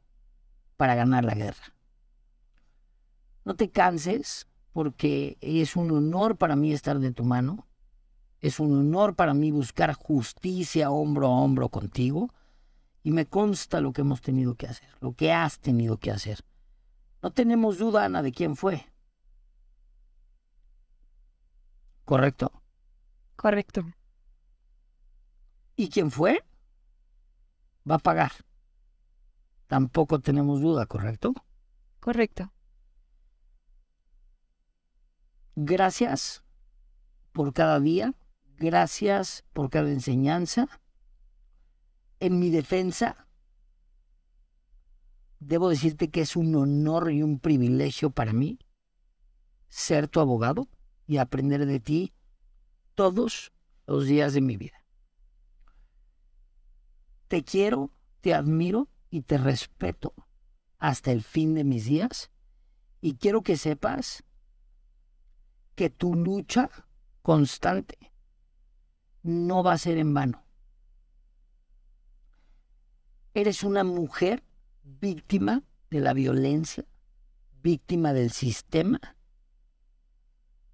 para 0.77 0.95
ganar 0.95 1.25
la 1.25 1.35
guerra. 1.35 1.74
No 3.45 3.55
te 3.57 3.70
canses 3.70 4.49
porque 4.72 5.38
es 5.40 5.76
un 5.76 5.90
honor 5.90 6.36
para 6.36 6.57
mí 6.57 6.72
estar 6.72 6.99
de 6.99 7.12
tu 7.12 7.24
mano. 7.24 7.66
Es 8.40 8.59
un 8.59 8.76
honor 8.76 9.14
para 9.14 9.34
mí 9.34 9.51
buscar 9.51 9.92
justicia 9.95 10.90
hombro 10.90 11.28
a 11.28 11.30
hombro 11.30 11.68
contigo 11.68 12.32
y 13.03 13.12
me 13.12 13.26
consta 13.26 13.80
lo 13.80 13.92
que 13.92 14.01
hemos 14.01 14.22
tenido 14.22 14.55
que 14.55 14.66
hacer, 14.66 14.88
lo 15.01 15.12
que 15.12 15.32
has 15.32 15.61
tenido 15.61 15.99
que 15.99 16.11
hacer. 16.11 16.45
No 17.22 17.30
tenemos 17.30 17.78
duda, 17.78 18.05
Ana, 18.05 18.22
de 18.22 18.32
quién 18.32 18.57
fue. 18.57 18.86
¿Correcto? 22.05 22.53
Correcto. 23.36 23.84
¿Y 25.76 25.88
quién 25.88 26.11
fue? 26.11 26.42
Va 27.88 27.97
a 27.97 27.99
pagar. 27.99 28.32
Tampoco 29.66 30.20
tenemos 30.20 30.61
duda, 30.61 30.86
¿correcto? 30.86 31.34
Correcto. 32.01 32.54
Gracias 35.57 36.45
por 37.33 37.53
cada 37.53 37.81
día, 37.81 38.15
gracias 38.57 39.45
por 39.53 39.71
cada 39.71 39.91
enseñanza 39.91 40.69
en 42.21 42.39
mi 42.39 42.51
defensa, 42.51 43.29
debo 45.41 45.69
decirte 45.69 46.11
que 46.11 46.23
es 46.23 46.37
un 46.37 46.55
honor 46.55 47.13
y 47.13 47.23
un 47.23 47.39
privilegio 47.39 48.11
para 48.11 48.33
mí 48.33 48.59
ser 49.69 50.09
tu 50.09 50.21
abogado 50.21 50.69
y 51.07 51.19
aprender 51.19 51.67
de 51.67 51.81
ti 51.81 52.15
todos 52.95 53.53
los 53.87 54.07
días 54.07 54.33
de 54.33 54.41
mi 54.41 54.57
vida. 54.57 54.85
Te 57.29 57.45
quiero, 57.45 57.91
te 58.21 58.33
admiro 58.33 58.89
y 59.11 59.23
te 59.23 59.37
respeto 59.37 60.15
hasta 60.79 61.13
el 61.13 61.23
fin 61.23 61.55
de 61.55 61.65
mis 61.65 61.85
días 61.85 62.31
y 63.01 63.17
quiero 63.17 63.43
que 63.43 63.57
sepas 63.57 64.25
que 65.75 65.91
tu 65.91 66.14
lucha 66.14 66.70
constante 67.22 67.99
no 69.22 69.62
va 69.62 69.72
a 69.72 69.79
ser 69.79 69.99
en 69.99 70.14
vano. 70.14 70.45
Eres 73.33 73.64
una 73.64 73.83
mujer 73.83 74.45
víctima 74.83 75.62
de 75.91 76.01
la 76.01 76.12
violencia, 76.12 76.85
víctima 77.62 78.12
del 78.12 78.31
sistema, 78.31 79.01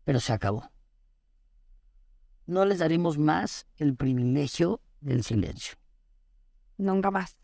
pero 0.05 0.21
se 0.21 0.33
acabó. 0.33 0.71
No 2.47 2.65
les 2.65 2.81
daremos 2.81 3.17
más 3.17 3.67
el 3.77 3.95
privilegio 3.95 4.81
del 5.01 5.23
silencio. 5.23 5.77
Nunca 6.77 7.11
más. 7.11 7.37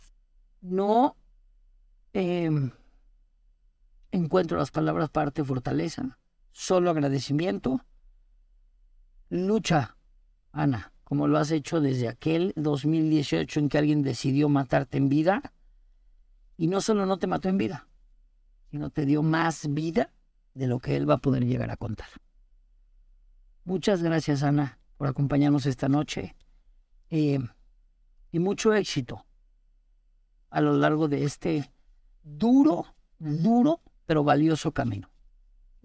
No 0.61 1.17
em, 2.13 2.73
encuentro 4.11 4.59
las 4.59 4.71
palabras 4.71 5.11
para 5.11 5.27
darte 5.27 5.45
fortaleza, 5.45 6.19
solo 6.57 6.91
agradecimiento. 6.91 7.85
Lucha, 9.29 9.97
Ana 10.53 10.93
como 11.07 11.29
lo 11.29 11.39
has 11.39 11.53
hecho 11.53 11.81
desde 11.81 12.09
aquel 12.09 12.53
2018 12.57 13.61
en 13.61 13.69
que 13.69 13.79
alguien 13.79 14.03
decidió 14.03 14.49
matarte 14.49 14.99
en 14.99 15.09
vida, 15.09 15.53
y 16.57 16.67
no 16.67 16.81
solo 16.81 17.07
no 17.07 17.17
te 17.21 17.29
mató 17.29 17.49
en 17.49 17.59
vida, 17.59 17.87
sino 18.73 18.91
te 18.91 19.07
dio 19.07 19.23
más 19.23 19.73
vida 19.73 20.13
de 20.55 20.67
lo 20.67 20.81
que 20.81 20.97
él 20.97 21.09
va 21.09 21.15
a 21.15 21.19
poder 21.19 21.47
llegar 21.47 21.71
a 21.71 21.77
contar. 21.77 22.09
Muchas 23.63 24.03
gracias, 24.03 24.43
Ana, 24.43 24.81
por 24.97 25.07
acompañarnos 25.07 25.67
esta 25.67 25.89
noche 25.89 26.35
eh, 27.11 27.39
y 28.33 28.39
mucho 28.41 28.75
éxito 28.75 29.25
a 30.51 30.61
lo 30.61 30.77
largo 30.77 31.07
de 31.07 31.23
este 31.23 31.71
duro, 32.25 32.85
duro, 33.21 33.81
pero 34.07 34.25
valioso 34.25 34.73
camino. 34.73 35.09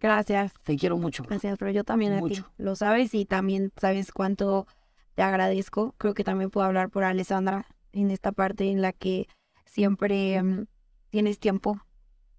Gracias. 0.02 0.52
Te 0.64 0.76
quiero 0.78 0.98
mucho. 0.98 1.24
Gracias, 1.24 1.58
pero 1.60 1.70
yo 1.70 1.84
también 1.84 2.14
a 2.14 2.22
ti. 2.24 2.44
Lo 2.58 2.76
sabes 2.76 3.14
y 3.14 3.26
también 3.26 3.72
sabes 3.80 4.12
cuánto 4.12 4.66
te 5.14 5.22
agradezco. 5.22 5.94
Creo 6.00 6.16
que 6.16 6.24
también 6.24 6.50
puedo 6.50 6.66
hablar 6.66 6.90
por 6.90 7.04
Alessandra 7.04 7.68
en 7.94 8.10
esta 8.10 8.32
parte 8.32 8.70
en 8.72 8.82
la 8.82 8.94
que 8.94 9.28
siempre 9.66 10.42
mm, 10.42 10.66
tienes 11.12 11.40
tiempo 11.40 11.80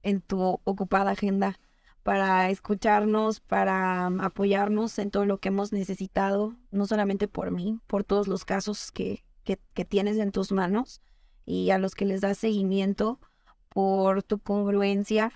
en 0.03 0.21
tu 0.21 0.61
ocupada 0.65 1.13
agenda 1.13 1.61
para 2.03 2.51
escucharnos, 2.51 3.39
para 3.39 4.11
mm, 4.11 4.21
apoyarnos 4.23 4.99
en 4.99 5.13
todo 5.13 5.25
lo 5.25 5.39
que 5.39 5.51
hemos 5.51 5.73
necesitado, 5.73 6.57
no 6.73 6.87
solamente 6.87 7.29
por 7.29 7.53
mí, 7.53 7.79
por 7.87 8.03
todos 8.03 8.27
los 8.27 8.45
casos 8.45 8.91
que, 8.91 9.25
que, 9.45 9.61
que 9.73 9.85
tienes 9.85 10.19
en 10.19 10.33
tus 10.33 10.51
manos 10.51 11.01
y 11.47 11.71
a 11.71 11.79
los 11.79 11.95
que 11.95 12.07
les 12.07 12.23
das 12.23 12.39
seguimiento, 12.39 13.21
por 13.69 14.23
tu 14.25 14.41
congruencia, 14.41 15.33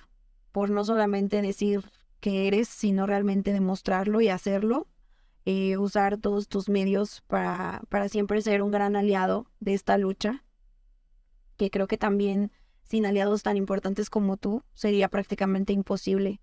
por 0.50 0.70
no 0.70 0.84
solamente 0.84 1.40
decir 1.40 1.84
que 2.26 2.48
eres, 2.48 2.66
sino 2.66 3.06
realmente 3.06 3.52
demostrarlo 3.52 4.20
y 4.20 4.30
hacerlo 4.30 4.88
eh, 5.44 5.76
usar 5.76 6.18
todos 6.18 6.48
tus 6.48 6.68
medios 6.68 7.22
para, 7.28 7.84
para 7.88 8.08
siempre 8.08 8.42
ser 8.42 8.62
un 8.62 8.72
gran 8.72 8.96
aliado 8.96 9.46
de 9.60 9.74
esta 9.74 9.96
lucha, 9.96 10.44
que 11.56 11.70
creo 11.70 11.86
que 11.86 11.98
también 11.98 12.50
sin 12.82 13.06
aliados 13.06 13.44
tan 13.44 13.56
importantes 13.56 14.10
como 14.10 14.36
tú 14.38 14.64
sería 14.74 15.08
prácticamente 15.08 15.72
imposible 15.72 16.40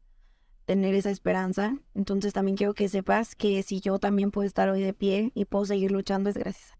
tener 0.63 0.95
esa 0.95 1.11
esperanza. 1.11 1.77
Entonces 1.93 2.31
también 2.31 2.55
quiero 2.55 2.73
que 2.73 2.87
sepas 2.87 3.35
que 3.35 3.61
si 3.61 3.81
yo 3.81 3.99
también 3.99 4.31
puedo 4.31 4.47
estar 4.47 4.69
hoy 4.69 4.81
de 4.81 4.93
pie 4.93 5.33
y 5.35 5.43
puedo 5.43 5.65
seguir 5.65 5.91
luchando 5.91 6.29
es 6.29 6.37
gracias. 6.37 6.77